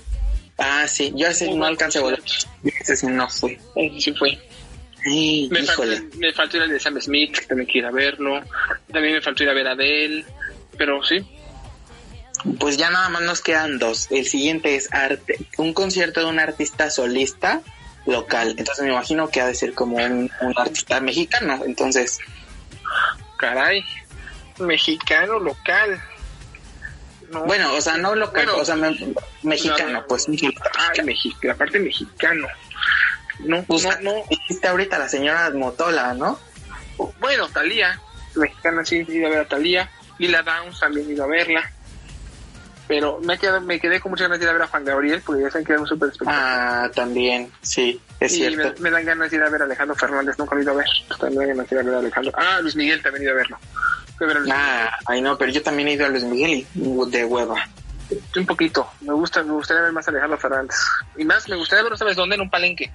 Ah, 0.58 0.88
sí, 0.88 1.14
yo 1.16 1.28
ese 1.28 1.54
no 1.54 1.66
alcancé 1.66 2.00
concierto. 2.02 2.34
Ese 2.64 2.96
sí 2.96 3.08
no 3.08 3.30
fui. 3.30 3.58
Ese 3.76 4.02
Sí 4.02 4.14
fue. 4.14 4.38
Me 5.06 5.64
faltó, 5.64 5.84
me 6.18 6.34
faltó 6.34 6.58
ir 6.58 6.64
al 6.64 6.70
de 6.70 6.80
Sam 6.80 7.00
Smith, 7.02 7.38
que 7.40 7.46
también 7.46 7.70
quiero 7.70 7.92
verlo. 7.92 8.42
También 8.92 9.16
me 9.16 9.22
faltó 9.22 9.44
ir 9.44 9.50
a 9.50 9.54
ver 9.54 9.68
a 9.68 9.72
Adele. 9.72 10.26
Pero 10.78 11.04
sí, 11.04 11.26
Pues 12.60 12.78
ya 12.78 12.90
nada 12.90 13.10
más 13.10 13.22
nos 13.22 13.42
quedan 13.42 13.80
dos. 13.80 14.08
El 14.12 14.26
siguiente 14.26 14.76
es 14.76 14.94
arte, 14.94 15.38
un 15.58 15.74
concierto 15.74 16.20
de 16.22 16.26
un 16.28 16.40
artista 16.40 16.90
solista 16.90 17.62
local. 18.06 18.56
Entonces 18.58 18.84
me 18.86 18.92
imagino 18.92 19.28
que 19.30 19.42
ha 19.42 19.48
de 19.48 19.56
ser 19.56 19.74
como 19.74 19.98
un, 19.98 20.32
un 20.42 20.54
artista 20.58 21.00
mexicano. 21.02 21.62
Entonces, 21.66 22.20
caray. 23.38 23.84
Mexicano 24.60 25.40
local. 25.40 26.02
No. 27.32 27.44
bueno, 27.46 27.74
o 27.76 27.82
sea, 27.82 27.96
no 27.98 28.16
local, 28.16 28.46
Bueno, 28.48 28.62
o 28.62 28.66
sea, 28.66 28.76
me- 28.76 28.98
mexicano, 29.44 29.92
no, 29.92 30.08
pues. 30.08 30.28
México, 30.28 30.60
la 31.44 31.56
parte 31.56 31.80
mexicano. 31.80 32.48
No, 33.40 33.64
Pues, 33.64 33.84
no, 33.84 33.92
no. 34.02 34.14
dijiste 34.30 34.68
ahorita 34.68 35.00
la 35.00 35.10
señora 35.10 35.50
Motola, 35.52 36.14
¿no? 36.14 36.38
Bueno, 37.20 37.48
Talía, 37.50 38.00
mexicana 38.36 38.84
sí, 38.86 39.06
he 39.08 39.12
ido 39.14 39.28
a 39.28 39.30
ver 39.30 39.40
a 39.40 39.48
Talía. 39.48 39.90
Lila 40.18 40.42
Downs 40.44 40.80
también 40.80 41.10
he 41.10 41.14
ido 41.14 41.24
a 41.24 41.28
verla. 41.28 41.72
Pero 42.88 43.20
me 43.22 43.38
quedé, 43.38 43.60
me 43.60 43.80
quedé 43.80 44.00
con 44.02 44.10
muchas 44.12 44.26
ganas 44.26 44.40
de 44.40 44.46
ir 44.46 44.50
a 44.50 44.54
ver 44.54 44.64
a 44.64 44.68
Juan 44.68 44.84
Gabriel, 44.84 45.22
porque 45.24 45.44
ya 45.44 45.52
saben 45.52 45.64
que 45.66 45.74
era 45.74 45.82
un 45.82 45.88
súper 45.88 46.10
espectáculo. 46.10 46.36
Ah, 46.44 46.90
también, 46.94 47.52
sí, 47.62 48.02
es 48.20 48.36
y 48.36 48.42
me, 48.42 48.50
cierto. 48.50 48.82
me 48.82 48.90
dan 48.90 49.06
ganas 49.06 49.30
de 49.30 49.38
ir 49.38 49.44
a 49.44 49.50
ver 49.50 49.62
a 49.62 49.66
Alejandro 49.66 49.96
Fernández, 49.96 50.38
nunca 50.40 50.56
lo 50.56 50.62
he 50.62 50.64
ido 50.64 50.74
a 50.74 50.76
ver. 50.78 50.88
También 51.20 51.38
me 51.40 51.46
dan 51.46 51.56
ganas 51.58 51.70
de 51.70 51.76
ir 51.76 51.80
a 51.80 51.84
ver 51.86 51.94
a 51.96 52.00
Alejandro. 52.00 52.34
Ah, 52.36 52.60
Luis 52.62 52.76
Miguel 52.76 53.02
también 53.04 53.22
he 53.22 53.26
ido 53.26 53.34
a 53.34 53.38
verlo. 53.38 53.60
A 54.20 54.26
ver 54.26 54.38
a 54.38 54.40
Luis 54.40 54.54
Ah, 54.54 54.92
ay 55.06 55.22
no, 55.22 55.38
pero 55.38 55.52
yo 55.52 55.62
también 55.62 55.88
he 55.88 55.94
ido 55.94 56.06
a 56.08 56.10
Luis 56.10 56.24
Miguel 56.24 56.52
y 56.76 57.12
de 57.12 57.26
hueva. 57.26 57.64
Un 58.36 58.46
poquito. 58.46 58.90
Me 59.02 59.14
gusta, 59.14 59.44
me 59.44 59.54
gustaría 59.54 59.84
ver 59.84 59.92
más 59.92 60.08
a 60.08 60.12
Alejandro 60.12 60.38
Fernández. 60.38 60.78
Y 61.18 61.26
más, 61.26 61.48
me 61.48 61.56
gustaría 61.56 61.84
verlo, 61.84 61.98
¿sabes 61.98 62.16
dónde? 62.16 62.36
En 62.36 62.42
un 62.42 62.50
palenque. 62.50 62.92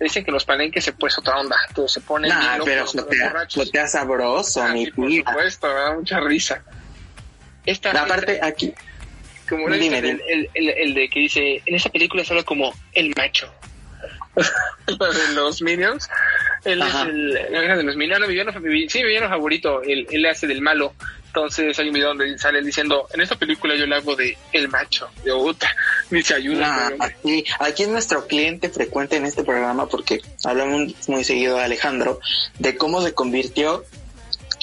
Dicen 0.00 0.24
que 0.24 0.30
los 0.30 0.44
palenques 0.44 0.84
se 0.84 0.92
pues 0.92 1.18
otra 1.18 1.38
onda. 1.38 1.56
Entonces 1.68 2.02
se 2.02 2.18
bien 2.18 2.28
Nah, 2.28 2.58
locos 2.58 2.94
pero 2.94 3.46
jotea 3.54 3.86
sabroso, 3.86 4.62
Ah, 4.62 4.68
mi 4.72 4.86
sí, 4.86 4.90
por 4.92 5.10
supuesto, 5.10 5.68
me 5.68 5.74
da 5.74 5.94
mucha 5.94 6.20
risa. 6.20 6.62
Esta, 7.66 7.90
Aparte, 7.90 8.40
aquí, 8.42 8.74
como 9.48 9.68
la 9.68 9.76
Dime, 9.76 9.98
el, 9.98 10.22
el, 10.28 10.50
el, 10.54 10.68
el 10.68 10.94
de 10.94 11.08
que 11.08 11.20
dice, 11.20 11.62
en 11.64 11.74
esa 11.74 11.88
película 11.90 12.24
solo 12.24 12.44
como 12.44 12.74
el 12.92 13.12
macho. 13.16 13.52
Lo 14.86 15.12
de 15.12 15.32
los 15.34 15.62
Minions. 15.62 16.08
Él 16.64 16.80
Ajá. 16.82 17.02
es 17.02 17.08
el, 17.08 17.36
el 17.36 17.76
de 17.76 17.82
los 17.82 17.96
mi 17.96 18.06
villano, 18.06 18.52
mi- 18.60 18.88
sí, 18.88 18.98
mi 19.02 19.08
villano 19.08 19.28
favorito. 19.28 19.82
Él, 19.82 20.06
él 20.10 20.26
hace 20.26 20.46
del 20.46 20.60
malo. 20.60 20.94
Entonces 21.26 21.76
hay 21.80 21.88
un 21.88 21.94
video 21.94 22.08
donde 22.10 22.38
sale 22.38 22.62
diciendo, 22.62 23.08
en 23.12 23.20
esta 23.20 23.34
película 23.34 23.74
yo 23.74 23.86
le 23.86 23.96
hago 23.96 24.14
de 24.14 24.38
el 24.52 24.68
macho. 24.68 25.08
De 25.24 25.32
puta, 25.32 25.68
ni 26.10 26.22
se 26.22 26.34
ayuda. 26.34 26.90
nah, 26.96 27.04
aquí, 27.06 27.44
aquí 27.58 27.82
es 27.82 27.88
nuestro 27.88 28.26
cliente 28.28 28.68
frecuente 28.68 29.16
en 29.16 29.24
este 29.26 29.42
programa 29.42 29.88
porque 29.88 30.20
hablamos 30.44 30.92
muy 31.08 31.24
seguido 31.24 31.56
de 31.56 31.64
Alejandro, 31.64 32.20
de 32.60 32.76
cómo 32.76 33.02
se 33.02 33.14
convirtió 33.14 33.84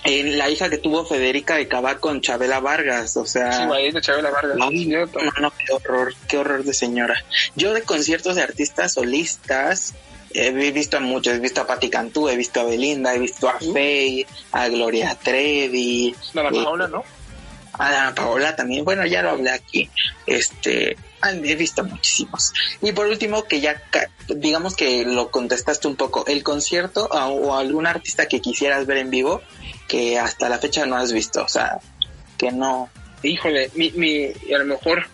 en 0.06 0.38
la 0.38 0.50
hija 0.50 0.70
que 0.70 0.78
tuvo 0.78 1.06
Federica 1.06 1.56
de 1.58 1.68
Cabá 1.68 1.98
con 2.00 2.22
Chabela 2.22 2.60
Vargas, 2.62 3.18
o 3.18 3.26
sea... 3.26 3.52
Sí, 3.52 3.92
de 3.92 4.02
Chabela 4.02 4.32
Vargas. 4.32 4.58
No, 4.58 4.72
no, 4.72 5.32
no, 5.42 5.52
qué 5.52 5.74
horror, 5.74 6.14
qué 6.30 6.38
horror 6.38 6.64
de 6.64 6.74
señora. 6.74 7.24
Yo 7.56 7.74
de 7.74 7.82
conciertos 7.84 8.38
de 8.38 8.44
artistas 8.44 8.94
solistas 8.94 9.94
he 10.34 10.72
visto 10.72 10.98
a 10.98 11.00
muchos, 11.00 11.36
he 11.36 11.40
visto 11.40 11.62
a 11.62 11.68
Patti 11.68 11.90
Cantú, 11.90 12.30
he 12.30 12.36
visto 12.36 12.62
a 12.62 12.66
Belinda, 12.66 13.14
he 13.14 13.20
visto 13.20 13.50
a 13.50 13.60
Faye, 13.60 14.26
a 14.52 14.68
Gloria 14.68 15.16
Trevi, 15.16 16.16
Dana 16.34 16.50
eh, 16.50 16.64
Paola, 16.64 16.88
¿no? 16.88 17.04
a 17.74 17.92
Dana 17.92 18.16
Paola 18.16 18.56
también, 18.56 18.86
bueno, 18.86 19.06
ya 19.06 19.22
lo 19.22 19.32
hablé 19.32 19.52
aquí, 19.52 19.90
este, 20.28 20.98
he 21.24 21.56
visto 21.56 21.84
muchísimos. 21.84 22.54
Y 22.82 22.92
por 22.92 23.08
último, 23.08 23.46
que 23.46 23.62
ya, 23.62 23.82
digamos 24.28 24.76
que 24.76 25.06
lo 25.06 25.32
contestaste 25.32 25.88
un 25.88 25.96
poco, 25.96 26.26
el 26.28 26.44
concierto 26.44 27.06
o 27.06 27.56
algún 27.56 27.88
artista 27.88 28.28
que 28.28 28.42
quisieras 28.42 28.86
ver 28.86 28.98
en 28.98 29.10
vivo 29.10 29.42
que 29.88 30.20
hasta 30.20 30.50
la 30.50 30.60
fecha 30.60 30.86
no 30.86 30.96
has 30.96 31.12
visto, 31.12 31.44
o 31.44 31.48
sea, 31.48 31.80
que 32.38 32.52
no, 32.52 32.90
Híjole, 33.24 33.70
mi, 33.76 33.92
mi, 33.92 34.26
a 34.26 34.58
lo 34.58 34.66
mejor 34.66 35.08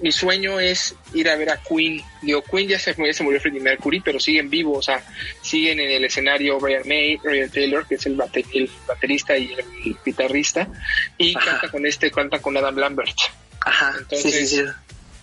mi 0.00 0.12
sueño 0.12 0.60
es 0.60 0.94
ir 1.14 1.28
a 1.30 1.36
ver 1.36 1.50
a 1.50 1.56
Queen. 1.56 2.02
Digo, 2.22 2.42
Queen 2.42 2.68
ya 2.68 2.78
se, 2.78 2.94
ya 2.98 3.12
se 3.12 3.22
murió 3.22 3.40
Freddie 3.40 3.60
Mercury, 3.60 4.00
pero 4.00 4.20
siguen 4.20 4.50
vivos, 4.50 4.78
o 4.78 4.82
sea, 4.82 5.02
siguen 5.42 5.80
en 5.80 5.90
el 5.90 6.04
escenario 6.04 6.58
Brian 6.58 6.82
May, 6.86 7.16
Brian 7.16 7.50
Taylor, 7.50 7.86
que 7.86 7.94
es 7.96 8.06
el, 8.06 8.16
bate- 8.16 8.44
el 8.54 8.70
baterista 8.86 9.36
y 9.36 9.52
el 9.52 9.96
guitarrista, 10.04 10.68
y 11.16 11.36
Ajá. 11.36 11.52
canta 11.52 11.68
con 11.70 11.86
este, 11.86 12.10
canta 12.10 12.38
con 12.40 12.56
Adam 12.56 12.76
Lambert. 12.76 13.16
ajá, 13.60 13.94
sí, 14.10 14.30
sí, 14.30 14.46
sí. 14.46 14.64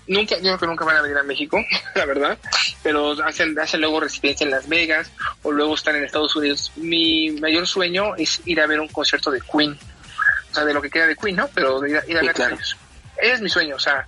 Nunca, 0.05 0.35
yo 0.35 0.41
creo 0.41 0.57
que 0.57 0.65
nunca 0.67 0.83
van 0.83 0.97
a 0.97 1.01
venir 1.01 1.17
a 1.17 1.23
México, 1.23 1.63
la 1.95 2.05
verdad, 2.05 2.37
pero 2.81 3.11
hacen, 3.23 3.57
hacen 3.57 3.79
luego 3.79 4.01
residencia 4.01 4.43
en 4.43 4.51
Las 4.51 4.67
Vegas 4.67 5.09
o 5.43 5.51
luego 5.51 5.75
están 5.75 5.95
en 5.95 6.03
Estados 6.03 6.35
Unidos. 6.35 6.71
Mi 6.75 7.31
mayor 7.39 7.65
sueño 7.67 8.15
es 8.17 8.41
ir 8.45 8.59
a 8.59 8.67
ver 8.67 8.81
un 8.81 8.89
concierto 8.89 9.31
de 9.31 9.39
Queen, 9.39 9.77
o 10.51 10.53
sea, 10.53 10.65
de 10.65 10.73
lo 10.73 10.81
que 10.81 10.89
queda 10.89 11.07
de 11.07 11.15
Queen, 11.15 11.37
¿no? 11.37 11.47
Pero 11.53 11.79
de 11.79 11.91
ir 11.91 11.97
a, 11.97 12.05
ir 12.05 12.17
a 12.17 12.21
ver 12.21 12.33
claro. 12.33 12.55
ellos. 12.55 12.75
Ese 13.15 13.33
es 13.33 13.41
mi 13.41 13.47
sueño, 13.49 13.75
o 13.77 13.79
sea, 13.79 14.05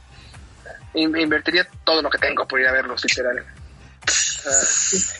invertiría 0.95 1.67
todo 1.83 2.01
lo 2.01 2.09
que 2.09 2.17
tengo 2.17 2.47
por 2.47 2.59
ir 2.59 2.67
a 2.67 2.71
verlos, 2.71 3.03
literal. 3.03 3.45
Sea, 4.07 4.51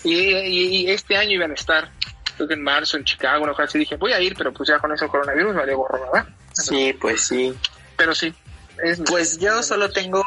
y, 0.04 0.14
y- 0.14 0.76
y 0.78 0.90
este 0.92 1.18
año 1.18 1.32
iban 1.32 1.52
a 1.52 1.56
estar, 1.56 1.90
creo 2.36 2.48
que 2.48 2.54
en 2.54 2.62
marzo, 2.64 2.98
en 2.98 3.04
Chicago, 3.04 3.44
una 3.44 3.54
cosa 3.54 3.64
así, 3.64 3.80
dije, 3.80 3.96
voy 3.96 4.14
a 4.14 4.20
ir, 4.22 4.36
pero 4.38 4.54
pues 4.54 4.70
ya 4.70 4.80
con 4.80 4.92
eso 4.92 5.08
coronavirus 5.08 5.56
me 5.56 5.74
gorro, 5.74 6.12
¿verdad? 6.12 6.28
Sí, 6.54 6.94
pues 7.00 7.22
sí. 7.22 7.54
Pero 7.98 8.14
sí, 8.14 8.34
es 8.84 9.02
Pues 9.10 9.38
yo 9.40 9.64
solo 9.64 9.90
tengo 9.92 10.24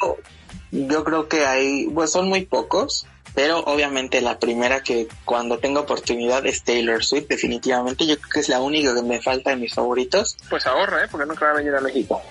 yo 0.70 1.04
creo 1.04 1.28
que 1.28 1.46
hay, 1.46 1.86
pues 1.94 2.10
son 2.12 2.28
muy 2.28 2.44
pocos, 2.44 3.06
pero 3.34 3.60
obviamente 3.60 4.20
la 4.20 4.38
primera 4.38 4.82
que 4.82 5.08
cuando 5.24 5.58
tengo 5.58 5.80
oportunidad 5.80 6.44
es 6.46 6.62
Taylor 6.64 7.02
Swift, 7.04 7.28
definitivamente. 7.28 8.06
Yo 8.06 8.18
creo 8.18 8.30
que 8.32 8.40
es 8.40 8.48
la 8.48 8.60
única 8.60 8.94
que 8.94 9.02
me 9.02 9.22
falta 9.22 9.50
de 9.50 9.56
mis 9.56 9.72
favoritos. 9.74 10.36
Pues 10.50 10.66
ahorra, 10.66 11.04
¿eh? 11.04 11.08
Porque 11.10 11.26
nunca 11.26 11.46
va 11.46 11.52
a 11.52 11.54
venir 11.54 11.74
a 11.74 11.80
México. 11.80 12.22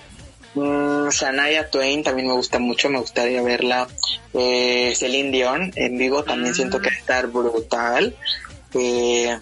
Mm, 0.58 1.08
Shania 1.10 1.70
Twain 1.70 2.02
también 2.02 2.28
me 2.28 2.34
gusta 2.34 2.58
mucho, 2.58 2.90
me 2.90 2.98
gustaría 2.98 3.42
verla. 3.42 3.86
Eh, 4.34 4.92
Celine 4.96 5.30
Dion 5.30 5.72
en 5.76 5.96
vivo 5.96 6.24
también 6.24 6.54
siento 6.54 6.80
que 6.80 6.88
va 6.88 6.94
a 6.94 6.98
estar 6.98 7.26
brutal. 7.28 8.16
Eh, 8.74 9.38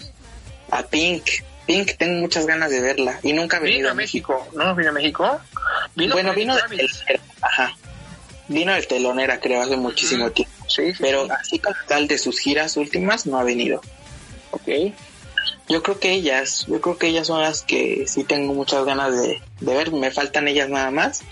a 0.71 0.83
Pink, 0.83 1.25
Pink 1.67 1.97
tengo 1.97 2.21
muchas 2.21 2.47
ganas 2.47 2.71
de 2.71 2.81
verla 2.81 3.19
y 3.23 3.33
nunca 3.33 3.57
ha 3.57 3.61
venido 3.61 3.79
Vino 3.79 3.91
a 3.91 3.95
México, 3.95 4.49
¿no? 4.55 4.75
¿Vino 4.75 4.91
a 4.91 4.93
México? 4.93 5.41
¿Vino 5.95 6.15
bueno, 6.15 6.35
vino 6.35 6.55
de 6.55 6.63
telonera, 6.63 7.21
ajá. 7.41 7.77
Vino 8.49 8.73
de 8.75 8.83
telonera, 8.83 9.41
creo, 9.41 9.63
hace 9.63 9.77
muchísimo 9.77 10.31
tiempo. 10.31 10.55
Sí, 10.69 10.93
sí, 10.93 10.99
Pero 11.01 11.25
sí. 11.25 11.31
así 11.41 11.59
como 11.59 11.77
tal 11.89 12.07
de 12.07 12.19
sus 12.19 12.39
giras 12.39 12.77
últimas 12.77 13.27
no 13.27 13.39
ha 13.39 13.45
venido. 13.45 13.81
Ok. 14.51 14.69
Yo 15.69 15.83
creo 15.83 15.99
que 15.99 16.13
ellas, 16.13 16.65
yo 16.69 16.81
creo 16.81 16.97
que 16.97 17.09
ellas 17.09 17.27
son 17.27 17.43
las 17.43 17.63
que 17.63 18.07
sí 18.07 18.23
tengo 18.23 18.55
muchas 18.55 18.85
ganas 18.85 19.21
de, 19.21 19.43
de 19.61 19.75
ver. 19.75 19.91
Me 19.93 20.11
faltan 20.11 20.47
ellas 20.47 20.69
nada 20.69 20.91
más 20.91 21.23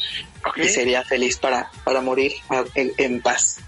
y 0.56 0.68
sería 0.68 1.04
feliz 1.04 1.38
para, 1.38 1.70
para 1.84 2.00
morir 2.00 2.32
en, 2.74 2.92
en 2.98 3.22
paz. 3.22 3.58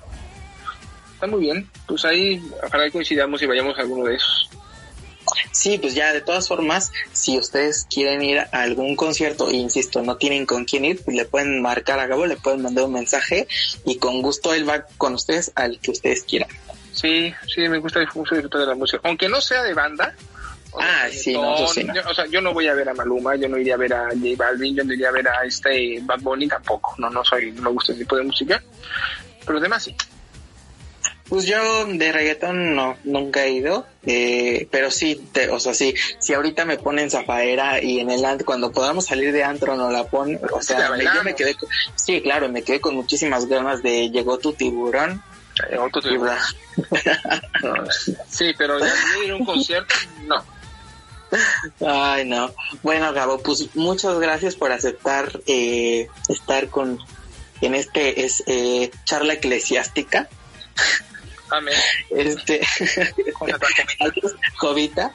Está 1.14 1.28
muy 1.28 1.40
bien. 1.40 1.70
Pues 1.86 2.04
ahí, 2.04 2.42
ojalá 2.64 2.90
coincidamos 2.90 3.40
y 3.42 3.46
vayamos 3.46 3.78
a 3.78 3.82
alguno 3.82 4.04
de 4.06 4.16
esos. 4.16 4.50
Sí, 5.50 5.78
pues 5.78 5.94
ya 5.94 6.12
de 6.12 6.20
todas 6.20 6.46
formas, 6.46 6.92
si 7.12 7.38
ustedes 7.38 7.86
quieren 7.88 8.22
ir 8.22 8.38
a 8.38 8.48
algún 8.50 8.94
concierto, 8.94 9.48
e 9.48 9.56
insisto, 9.56 10.02
no 10.02 10.16
tienen 10.16 10.46
con 10.46 10.64
quién 10.64 10.84
ir, 10.84 11.02
pues 11.02 11.16
le 11.16 11.24
pueden 11.24 11.62
marcar 11.62 11.98
a 11.98 12.06
Gabo, 12.06 12.26
le 12.26 12.36
pueden 12.36 12.62
mandar 12.62 12.84
un 12.84 12.92
mensaje 12.92 13.48
y 13.84 13.96
con 13.96 14.20
gusto 14.20 14.52
él 14.52 14.68
va 14.68 14.86
con 14.98 15.14
ustedes 15.14 15.52
al 15.54 15.80
que 15.80 15.92
ustedes 15.92 16.24
quieran. 16.24 16.50
Sí, 16.92 17.32
sí, 17.52 17.68
me 17.68 17.78
gusta 17.78 18.00
mucho 18.14 18.34
disfrutar 18.34 18.60
de 18.60 18.66
la 18.66 18.74
música. 18.74 19.00
Aunque 19.04 19.28
no 19.28 19.40
sea 19.40 19.62
de 19.62 19.74
banda. 19.74 20.14
O 20.76 20.80
Ah, 20.82 21.06
sí, 21.10 21.32
no, 21.32 21.54
eso 21.54 21.68
sí, 21.68 21.84
no. 21.84 21.94
yo- 21.94 22.02
o 22.08 22.14
sea, 22.14 22.26
yo 22.26 22.40
no 22.40 22.52
voy 22.52 22.68
a 22.68 22.74
ver 22.74 22.88
a 22.88 22.94
Maluma, 22.94 23.34
yo 23.36 23.48
no 23.48 23.58
iría 23.58 23.74
a 23.74 23.78
ver 23.78 23.94
a 23.94 24.04
J 24.10 24.20
Balvin, 24.36 24.76
yo 24.76 24.84
no 24.84 24.92
iría 24.92 25.08
a 25.08 25.12
ver 25.12 25.26
a 25.28 25.44
este 25.44 25.98
Bad 26.02 26.20
Bunny 26.20 26.46
tampoco. 26.48 26.94
No, 26.98 27.08
no 27.10 27.24
soy, 27.24 27.50
no 27.52 27.62
me 27.62 27.70
gusta 27.70 27.92
ese 27.92 28.02
tipo 28.02 28.16
de 28.16 28.24
música. 28.24 28.62
Pero 29.40 29.54
los 29.54 29.62
demás 29.62 29.82
sí. 29.84 29.94
Pues 31.28 31.44
yo 31.44 31.86
de 31.86 32.12
reggaetón 32.12 32.76
no, 32.76 32.96
nunca 33.02 33.44
he 33.44 33.50
ido, 33.50 33.84
eh, 34.04 34.68
pero 34.70 34.92
sí, 34.92 35.28
te, 35.32 35.50
o 35.50 35.58
sea, 35.58 35.74
sí, 35.74 35.92
si 36.20 36.34
ahorita 36.34 36.64
me 36.64 36.76
ponen 36.78 37.10
Zafaera 37.10 37.82
y 37.82 37.98
en 37.98 38.10
el 38.12 38.22
ant- 38.22 38.44
cuando 38.44 38.70
podamos 38.70 39.06
salir 39.06 39.32
de 39.32 39.42
antro 39.42 39.74
no 39.76 39.90
la 39.90 40.04
ponen, 40.04 40.38
o 40.52 40.62
sea, 40.62 40.88
me, 40.92 41.02
yo 41.04 41.24
me 41.24 41.34
quedé, 41.34 41.54
con- 41.56 41.68
sí, 41.96 42.20
claro, 42.22 42.48
me 42.48 42.62
quedé 42.62 42.80
con 42.80 42.94
muchísimas 42.94 43.46
ganas 43.46 43.82
de 43.82 44.08
Llegó 44.10 44.38
tu 44.38 44.52
tiburón, 44.52 45.20
tipo. 46.00 46.22
bla. 46.24 46.38
No, 47.62 47.74
Sí, 48.28 48.52
pero 48.56 48.78
ya 48.78 48.86
ir 49.24 49.32
a 49.32 49.36
un 49.36 49.44
concierto, 49.44 49.94
no. 50.26 50.44
Ay, 51.84 52.24
no. 52.24 52.52
Bueno, 52.82 53.12
Gabo, 53.12 53.38
pues 53.38 53.74
muchas 53.74 54.18
gracias 54.18 54.54
por 54.54 54.72
aceptar 54.72 55.40
eh, 55.46 56.08
estar 56.28 56.68
con 56.68 56.98
en 57.60 57.74
este 57.74 58.24
es 58.24 58.42
eh, 58.46 58.90
charla 59.04 59.34
eclesiástica. 59.34 60.28
Amén. 61.50 61.74
Este. 62.10 62.60
Jovita. 64.56 65.12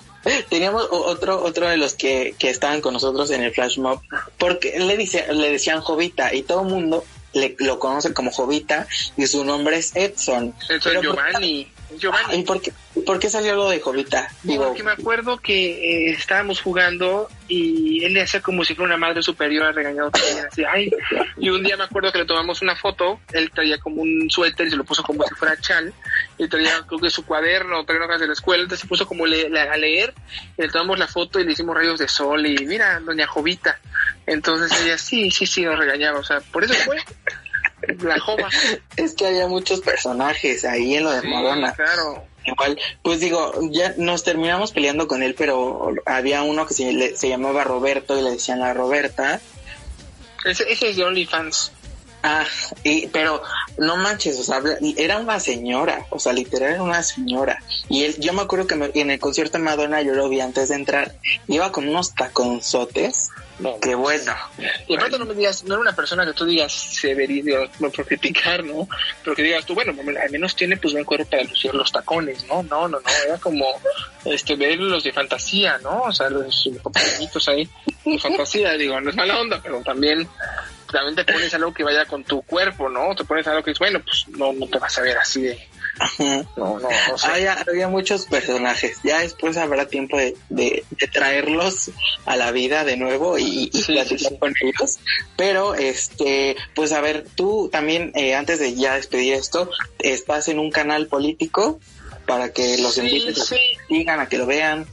Teníamos 0.50 0.88
otro 0.92 1.44
otro 1.44 1.68
de 1.68 1.78
los 1.78 1.94
que, 1.94 2.36
que 2.38 2.50
estaban 2.50 2.82
con 2.82 2.94
nosotros 2.94 3.32
en 3.32 3.42
el 3.42 3.52
flash 3.52 3.80
mob 3.80 4.02
porque 4.38 4.80
le 4.80 4.96
dice 4.96 5.26
le 5.34 5.52
decían 5.52 5.82
Jovita 5.82 6.34
y 6.34 6.44
todo 6.44 6.62
el 6.62 6.68
mundo 6.68 7.04
le, 7.34 7.56
lo 7.58 7.80
conoce 7.80 8.14
como 8.14 8.32
Jovita 8.32 8.88
y 9.18 9.26
su 9.26 9.44
nombre 9.44 9.78
es 9.78 9.96
Edson. 9.96 10.54
Pero, 10.68 11.02
Giovanni. 11.02 11.72
¿Y 12.34 12.44
por 12.44 12.62
qué, 12.62 12.72
por 13.06 13.20
qué 13.20 13.30
salió 13.30 13.56
lo 13.56 13.70
de 13.70 13.80
Jovita? 13.80 14.28
Digo, 14.44 14.68
Porque 14.68 14.84
me 14.84 14.92
acuerdo 14.92 15.38
que 15.38 16.10
eh, 16.10 16.12
estábamos 16.12 16.62
jugando 16.62 17.30
y 17.48 18.04
él 18.06 18.14
le 18.14 18.22
hacía 18.22 18.42
como 18.42 18.64
si 18.64 18.76
fuera 18.76 18.96
una 18.96 18.98
madre 19.08 19.22
superior 19.22 19.74
regañado 19.76 20.10
también, 20.12 20.46
así, 20.50 20.64
ay. 20.64 20.92
Y 21.38 21.50
un 21.50 21.64
día 21.64 21.76
me 21.78 21.84
acuerdo 21.84 22.12
que 22.12 22.20
le 22.20 22.26
tomamos 22.26 22.62
una 22.62 22.76
foto, 22.76 23.20
él 23.34 23.52
traía 23.54 23.78
como 23.80 24.02
un 24.02 24.30
suéter 24.30 24.68
y 24.68 24.70
se 24.70 24.76
lo 24.78 24.84
puso 24.84 25.04
como 25.04 25.24
si 25.24 25.34
fuera 25.36 25.60
chal, 25.60 25.94
y 26.38 26.48
traía 26.48 26.82
creo 26.88 27.00
que 27.00 27.10
su 27.10 27.26
cuaderno, 27.26 27.84
traía 27.86 28.06
hojas 28.06 28.22
de 28.22 28.28
la 28.28 28.34
escuela, 28.34 28.64
entonces 28.64 28.82
se 28.82 28.88
puso 28.88 29.06
como 29.06 29.26
le- 29.26 29.50
le- 29.50 29.60
a 29.62 29.76
leer, 29.78 30.14
y 30.58 30.62
le 30.62 30.70
tomamos 30.70 30.98
la 30.98 31.08
foto 31.08 31.40
y 31.40 31.44
le 31.44 31.52
hicimos 31.52 31.76
rayos 31.76 32.00
de 32.00 32.08
sol 32.08 32.46
y 32.46 32.66
mira, 32.66 33.00
doña 33.02 33.28
Jovita. 33.28 33.80
Entonces 34.26 34.72
ella 34.82 34.98
sí, 34.98 35.30
sí, 35.32 35.46
sí 35.46 35.64
nos 35.64 35.78
regañaba, 35.78 36.20
o 36.20 36.24
sea, 36.24 36.40
por 36.40 36.64
eso 36.64 36.74
fue 36.86 36.98
la 38.00 38.20
jova. 38.20 38.50
es 38.98 39.14
que 39.14 39.28
había 39.28 39.48
muchos 39.48 39.82
personajes 39.82 40.66
ahí 40.66 40.96
en 40.96 41.04
lo 41.04 41.12
de 41.12 41.22
Sí, 41.22 41.28
Madonna. 41.28 41.74
claro. 41.74 42.24
Igual, 42.44 42.80
pues 43.04 43.20
digo, 43.20 43.54
ya 43.70 43.94
nos 43.98 44.24
terminamos 44.24 44.72
peleando 44.72 45.08
con 45.08 45.22
él, 45.22 45.36
pero 45.38 45.94
había 46.08 46.42
uno 46.42 46.66
que 46.66 46.74
se, 46.74 46.92
le- 46.92 47.16
se 47.16 47.30
llamaba 47.30 47.64
Roberto 47.64 48.18
y 48.18 48.24
le 48.24 48.32
decían 48.32 48.60
la 48.60 48.74
Roberta. 48.74 49.40
Ese, 50.46 50.64
ese 50.72 50.90
es 50.90 50.96
de 50.98 51.04
OnlyFans. 51.04 51.72
Ah, 52.24 52.46
y, 52.84 53.08
pero 53.08 53.42
no 53.78 53.98
manches, 53.98 54.38
o 54.40 54.44
sea, 54.44 54.62
era 54.96 55.18
una 55.18 55.40
señora, 55.40 56.06
o 56.12 56.20
sea, 56.20 56.34
literal 56.34 56.74
era 56.74 56.84
una 56.84 57.02
señora. 57.02 57.64
Y 57.90 58.04
él, 58.04 58.16
yo 58.20 58.32
me 58.34 58.42
acuerdo 58.44 58.68
que 58.68 58.76
me- 58.76 58.92
en 58.94 59.10
el 59.10 59.20
concierto 59.20 59.58
de 59.58 59.64
Madonna 59.64 60.02
yo 60.04 60.14
lo 60.14 60.30
vi 60.30 60.40
antes 60.40 60.70
de 60.70 60.76
entrar, 60.76 61.16
iba 61.48 61.72
con 61.72 61.88
unos 61.88 62.14
taconzotes, 62.14 63.30
No, 63.60 63.80
que 63.80 63.94
bueno. 63.94 64.34
Y 64.88 64.96
aparte 64.96 65.20
no 65.20 65.26
me 65.26 65.36
digas, 65.36 65.64
no 65.66 65.76
era 65.76 65.82
una 65.82 65.96
persona 65.96 66.26
que 66.26 66.34
tú 66.34 66.46
digas 66.46 66.74
se 66.74 67.14
digo, 67.14 67.60
no 67.80 67.92
por 67.92 68.08
criticar, 68.08 68.64
¿no? 68.64 68.88
Pero 69.24 69.36
que 69.36 69.44
digas 69.44 69.66
tú, 69.68 69.76
bueno, 69.76 69.94
al 70.20 70.32
menos 70.32 70.56
tiene 70.56 70.78
pues 70.78 70.94
buen 70.94 71.06
cuerpo 71.06 71.30
para 71.30 71.44
lucir 71.44 71.72
los 71.76 71.92
tacones, 71.92 72.44
¿no? 72.48 72.64
No, 72.64 72.88
no, 72.88 73.00
no, 73.00 73.10
era 73.28 73.38
como 73.38 73.66
este 74.26 74.56
ver 74.56 74.80
los 74.80 75.04
de 75.04 75.14
fantasía, 75.14 75.78
¿no? 75.84 76.02
O 76.04 76.12
sea, 76.12 76.30
los 76.32 76.68
pequeñitos 76.92 77.48
ahí 77.50 77.70
de 78.04 78.18
fantasía, 78.18 78.72
digo, 78.74 79.00
no 79.00 79.12
es 79.12 79.16
mala 79.16 79.40
onda, 79.40 79.60
pero 79.62 79.80
también 79.82 80.28
también 80.92 81.16
te 81.16 81.26
pones 81.32 81.54
algo 81.54 81.74
que 81.74 81.84
vaya 81.84 82.06
con 82.06 82.24
tu 82.24 82.42
cuerpo, 82.44 82.90
¿no? 82.90 83.16
Te 83.16 83.24
pones 83.24 83.48
algo 83.48 83.64
que 83.64 83.72
es, 83.72 83.80
bueno, 83.80 84.02
pues 84.04 84.26
no, 84.38 84.54
no 84.54 84.68
te 84.68 84.78
vas 84.80 84.98
a 84.98 85.02
ver 85.02 85.18
así 85.18 85.42
de, 85.42 85.68
no, 86.56 86.80
no, 86.80 86.80
no 86.80 87.18
sé. 87.18 87.28
Había, 87.28 87.54
había 87.68 87.88
muchos 87.88 88.26
personajes. 88.26 89.00
Ya 89.04 89.20
después 89.20 89.58
habrá 89.58 89.88
tiempo 89.88 90.18
de, 90.18 90.36
de, 90.50 90.84
de 90.90 91.08
traerlos 91.08 91.92
a 92.26 92.36
la 92.36 92.52
vida 92.52 92.84
de 92.84 92.98
nuevo 92.98 93.38
y, 93.38 93.70
y 93.74 93.82
Sí, 93.82 93.94
platicar 93.94 94.20
sí, 94.20 94.26
sí. 94.30 94.38
con 94.40 94.54
ellos. 94.62 95.00
Pero, 95.36 95.76
este, 95.76 96.56
pues 96.76 96.92
a 96.92 97.02
ver, 97.02 97.26
tú 97.36 97.70
también, 97.72 98.12
eh, 98.16 98.36
antes 98.36 98.60
de 98.60 98.74
ya 98.76 98.96
despedir 98.96 99.34
esto, 99.34 99.70
estás 100.00 100.48
en 100.48 100.60
un 100.60 100.72
canal 100.72 101.08
político 101.08 101.80
para 102.26 102.52
que 102.54 102.78
los 102.78 102.96
Sí, 102.96 103.02
invites 103.02 103.40
a 103.42 103.46
sí. 103.46 103.56
que 103.56 103.96
sigan, 103.96 104.20
a 104.20 104.30
que 104.30 104.38
lo 104.38 104.46
vean. 104.46 104.88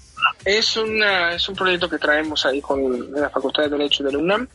Es, 0.45 0.77
una, 0.77 1.35
es 1.35 1.49
un 1.49 1.57
proyecto 1.57 1.89
que 1.89 1.99
traemos 1.99 2.47
ahí 2.47 2.61
con 2.61 3.13
la 3.13 3.29
Facultad 3.29 3.65
de 3.65 3.71
Derecho 3.71 4.05
de 4.05 4.13
la 4.13 4.19
UNAM. 4.19 4.49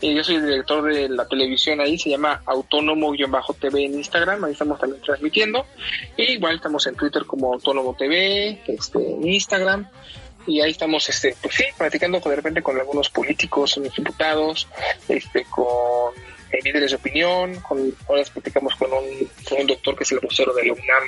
Y 0.00 0.14
yo 0.14 0.24
soy 0.24 0.36
el 0.36 0.46
director 0.46 0.82
de 0.92 1.08
la 1.08 1.26
televisión 1.26 1.80
ahí, 1.80 1.98
se 1.98 2.10
llama 2.10 2.42
Autónomo-TV 2.44 3.84
en 3.84 3.94
Instagram, 3.94 4.44
ahí 4.44 4.52
estamos 4.52 4.78
también 4.80 5.02
transmitiendo. 5.02 5.66
Y 6.16 6.32
igual 6.32 6.56
estamos 6.56 6.86
en 6.86 6.96
Twitter 6.96 7.24
como 7.24 7.54
Autónomo 7.54 7.94
TV, 7.94 8.60
este, 8.66 8.98
Instagram. 9.22 9.88
Y 10.46 10.60
ahí 10.60 10.70
estamos, 10.70 11.08
este, 11.08 11.36
pues 11.42 11.54
sí, 11.54 11.64
platicando 11.76 12.20
de 12.20 12.36
repente 12.36 12.62
con 12.62 12.78
algunos 12.78 13.10
políticos, 13.10 13.76
unos 13.76 13.94
diputados, 13.94 14.66
este, 15.06 15.44
con 15.44 16.14
eh, 16.50 16.58
líderes 16.64 16.92
de 16.92 16.96
opinión, 16.96 17.60
con, 17.60 17.94
ahora 18.08 18.22
platicamos 18.32 18.74
con 18.76 18.90
un, 18.90 19.28
con 19.46 19.60
un 19.60 19.66
doctor 19.66 19.94
que 19.94 20.04
es 20.04 20.12
el 20.12 20.20
vocero 20.20 20.54
de 20.54 20.64
la 20.64 20.72
UNAM 20.72 21.04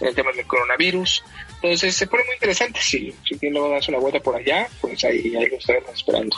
en 0.00 0.08
el 0.08 0.14
tema 0.14 0.32
del 0.32 0.46
coronavirus. 0.46 1.22
Entonces 1.62 1.94
se 1.94 2.06
pone 2.06 2.24
muy 2.24 2.34
interesante. 2.34 2.80
Si, 2.80 3.12
si 3.28 3.38
quieren 3.38 3.52
luego 3.54 3.70
darse 3.70 3.90
una 3.90 4.00
vuelta 4.00 4.20
por 4.20 4.36
allá, 4.36 4.68
pues 4.80 5.04
ahí, 5.04 5.34
ahí 5.36 5.46
lo 5.48 5.56
estaremos 5.56 5.94
esperando. 5.94 6.36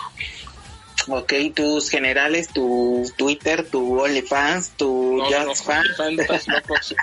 Ok, 1.08 1.32
tus 1.54 1.90
generales, 1.90 2.48
tu 2.48 3.10
Twitter, 3.16 3.66
tu 3.68 4.00
OnlyFans, 4.00 4.70
tu 4.76 5.16
No, 5.16 5.30
no, 5.30 5.44
no, 5.44 5.48
Just 5.50 5.66
Fan. 5.66 5.84
OnlyFans, 5.98 6.40
estás 6.40 6.48
loco. 6.48 6.74
Si 6.82 6.94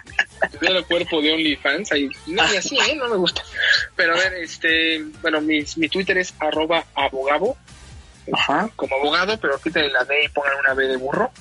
tuviera 0.58 0.78
el 0.80 0.86
cuerpo 0.86 1.22
de 1.22 1.34
OnlyFans, 1.34 1.92
ahí, 1.92 2.10
no, 2.28 2.54
y 2.54 2.58
así, 2.58 2.78
¿eh? 2.78 2.96
No 2.96 3.10
me 3.10 3.18
gusta. 3.18 3.42
Pero 3.98 4.14
a 4.16 4.18
ver, 4.18 4.36
este, 4.36 5.04
bueno, 5.22 5.42
mi, 5.42 5.66
mi 5.76 5.90
Twitter 5.90 6.18
es 6.18 6.34
arroba 6.40 6.86
abogado, 6.96 7.58
Ajá, 8.32 8.70
como 8.76 8.96
abogado, 8.96 9.38
pero 9.40 9.60
quiten 9.60 9.92
la 9.92 10.06
D 10.06 10.26
y 10.26 10.30
pongan 10.30 10.54
una 10.60 10.74
B 10.74 10.88
de 10.88 10.98
burro, 10.98 11.32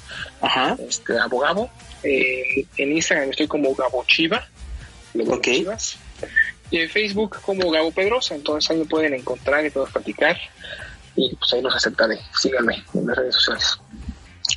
ajá. 0.41 0.77
este, 0.89 1.19
abogado. 1.19 1.71
Eh, 2.03 2.67
en 2.77 2.93
Instagram 2.93 3.31
estoy 3.31 3.47
como 3.47 3.75
Gabo 3.75 4.05
Chiva, 4.07 4.47
luego 5.15 5.35
Ok. 5.35 5.43
Chivas. 5.45 5.99
Y 6.71 6.79
en 6.79 6.91
Facebook 6.91 7.39
como 7.43 7.71
Gabo 7.71 7.91
Pedrosa, 7.91 8.35
entonces 8.35 8.71
ahí 8.71 8.79
me 8.79 8.85
pueden 8.85 9.15
encontrar 9.15 9.65
y 9.65 9.71
podemos 9.71 9.93
platicar. 9.93 10.37
Y 11.17 11.35
pues 11.35 11.53
ahí 11.53 11.63
los 11.63 11.75
aceptaré. 11.75 12.19
Síganme 12.39 12.85
en 12.95 13.07
las 13.07 13.17
redes 13.17 13.35
sociales. 13.35 13.81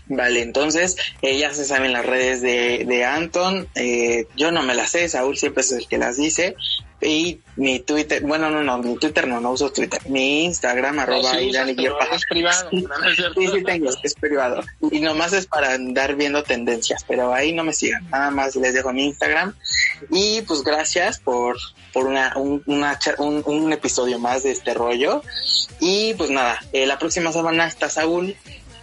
Vale, 0.08 0.42
entonces 0.42 0.96
eh, 1.22 1.38
ya 1.38 1.54
se 1.54 1.66
saben 1.66 1.94
las 1.94 2.06
redes 2.06 2.42
de, 2.42 2.86
de 2.86 3.06
Anton. 3.06 3.68
Eh, 3.76 4.28
yo 4.36 4.52
no 4.52 4.64
me 4.64 4.76
las 4.76 4.92
sé, 4.92 5.08
Saúl 5.10 5.38
siempre 5.38 5.62
es 5.62 5.72
el 5.72 5.88
que 5.88 5.98
las 5.98 6.18
dice. 6.18 6.56
Y 7.02 7.40
mi 7.56 7.80
Twitter, 7.80 8.22
bueno, 8.22 8.52
no, 8.52 8.64
no, 8.64 8.78
mi 8.78 8.96
Twitter 8.96 9.28
no, 9.28 9.42
no 9.42 9.52
uso 9.52 9.72
Twitter. 9.72 10.00
Mi 10.08 10.44
Instagram, 10.44 11.00
arroba 11.00 11.32
sí, 11.32 11.46
Irani 11.46 11.74
pero 11.74 11.98
es 12.00 12.26
privado. 12.28 12.70
¿no 12.72 13.10
es? 13.10 13.16
Sí, 13.16 13.48
sí 13.48 13.64
tengo, 13.64 13.90
es 14.04 14.14
privado. 14.14 14.64
Y 14.92 15.00
nomás 15.00 15.34
es 15.34 15.48
para 15.48 15.74
andar 15.74 16.16
viendo 16.16 16.44
tendencias, 16.44 17.04
pero 17.08 17.34
ahí 17.34 17.54
no 17.54 17.64
me 17.64 17.74
sigan. 17.74 18.08
Nada 18.12 18.30
más 18.30 18.56
les 18.56 18.76
dejo 18.76 18.94
mi 18.94 19.06
Instagram. 19.06 19.56
Y 20.12 20.42
pues 20.44 20.64
gracias 20.64 21.20
por, 21.20 21.58
por 21.92 22.06
una, 22.06 22.34
un, 22.38 22.62
una 22.68 23.00
un, 23.18 23.42
un 23.46 23.74
episodio 23.74 24.20
más 24.20 24.44
de 24.44 24.52
este 24.52 24.76
rollo. 24.76 25.24
Y 25.80 26.14
pues 26.14 26.30
nada, 26.30 26.60
eh, 26.72 26.86
la 26.86 27.00
próxima 27.00 27.32
semana 27.32 27.66
está 27.66 27.90
Saúl, 27.90 28.36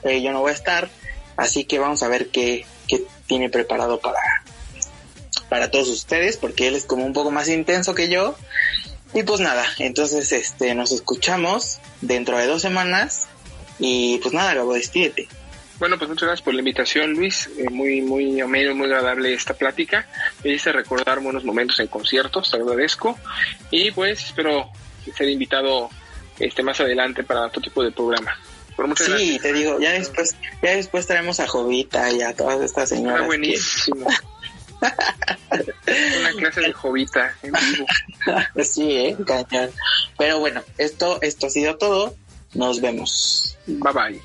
eh, 0.03 0.23
yo 0.23 0.33
no 0.33 0.41
voy 0.41 0.51
a 0.51 0.55
estar, 0.55 0.89
así 1.37 1.65
que 1.65 1.79
vamos 1.79 2.03
a 2.03 2.09
ver 2.09 2.29
qué, 2.29 2.67
qué 2.87 3.03
tiene 3.27 3.51
preparado 3.51 4.01
para, 4.01 4.21
para 5.49 5.71
todos 5.71 5.89
ustedes, 5.89 6.37
porque 6.37 6.69
él 6.69 6.75
es 6.75 6.85
como 6.85 7.05
un 7.05 7.13
poco 7.13 7.31
más 7.31 7.49
intenso 7.49 7.95
que 7.95 8.09
yo. 8.09 8.37
Y 9.15 9.23
pues 9.23 9.41
nada, 9.41 9.65
entonces 9.79 10.33
este 10.33 10.75
nos 10.75 10.93
escuchamos 10.93 11.79
dentro 12.01 12.37
de 12.37 12.47
dos 12.47 12.63
semanas. 12.63 13.27
Y 13.79 14.19
pues 14.19 14.35
nada, 14.35 14.55
Gabo, 14.55 14.75
despídete. 14.75 15.29
Bueno, 15.79 15.97
pues 15.97 16.11
muchas 16.11 16.27
gracias 16.27 16.45
por 16.45 16.55
la 16.55 16.61
invitación, 16.61 17.13
Luis. 17.13 17.49
Eh, 17.57 17.71
muy, 17.71 18.01
muy 18.01 18.41
ameno, 18.41 18.75
muy 18.75 18.87
agradable 18.87 19.33
esta 19.33 19.55
plática. 19.55 20.09
Me 20.43 20.51
hice 20.51 20.73
recordar 20.73 21.21
buenos 21.21 21.45
momentos 21.45 21.79
en 21.79 21.87
conciertos, 21.87 22.51
te 22.51 22.57
agradezco. 22.57 23.17
Y 23.71 23.93
pues 23.93 24.25
espero 24.25 24.71
ser 25.17 25.29
invitado 25.29 25.89
este 26.39 26.63
más 26.63 26.81
adelante 26.81 27.23
para 27.23 27.47
otro 27.47 27.63
tipo 27.63 27.83
de 27.83 27.93
programa. 27.93 28.37
Pero 28.79 28.89
muchas 28.89 29.07
Sí, 29.07 29.12
gracias. 29.12 29.43
te 29.43 29.53
digo, 29.53 29.79
ya 29.81 29.91
después, 29.93 30.37
ya 30.62 30.70
después 30.76 31.07
traemos 31.09 31.41
a 31.41 31.49
Jovita 31.49 32.11
y 32.12 32.22
a 32.22 32.33
todas 32.35 32.61
estas 32.62 32.89
señoras. 32.89 33.16
Está 33.16 33.22
que- 33.22 33.26
buenísimo. 33.26 34.07
Una 36.20 36.33
clase 36.39 36.61
de 36.61 36.72
jovita 36.72 37.35
en 37.43 37.53
vivo. 37.53 37.87
sí, 38.62 38.93
eh, 38.97 39.16
cañón. 39.26 39.70
Pero 40.16 40.39
bueno, 40.39 40.62
esto, 40.79 41.18
esto 41.20 41.49
ha 41.49 41.51
sido 41.51 41.76
todo. 41.76 42.14
Nos 42.55 42.81
vemos. 42.81 43.59
Bye 43.66 43.93
bye. 43.93 44.22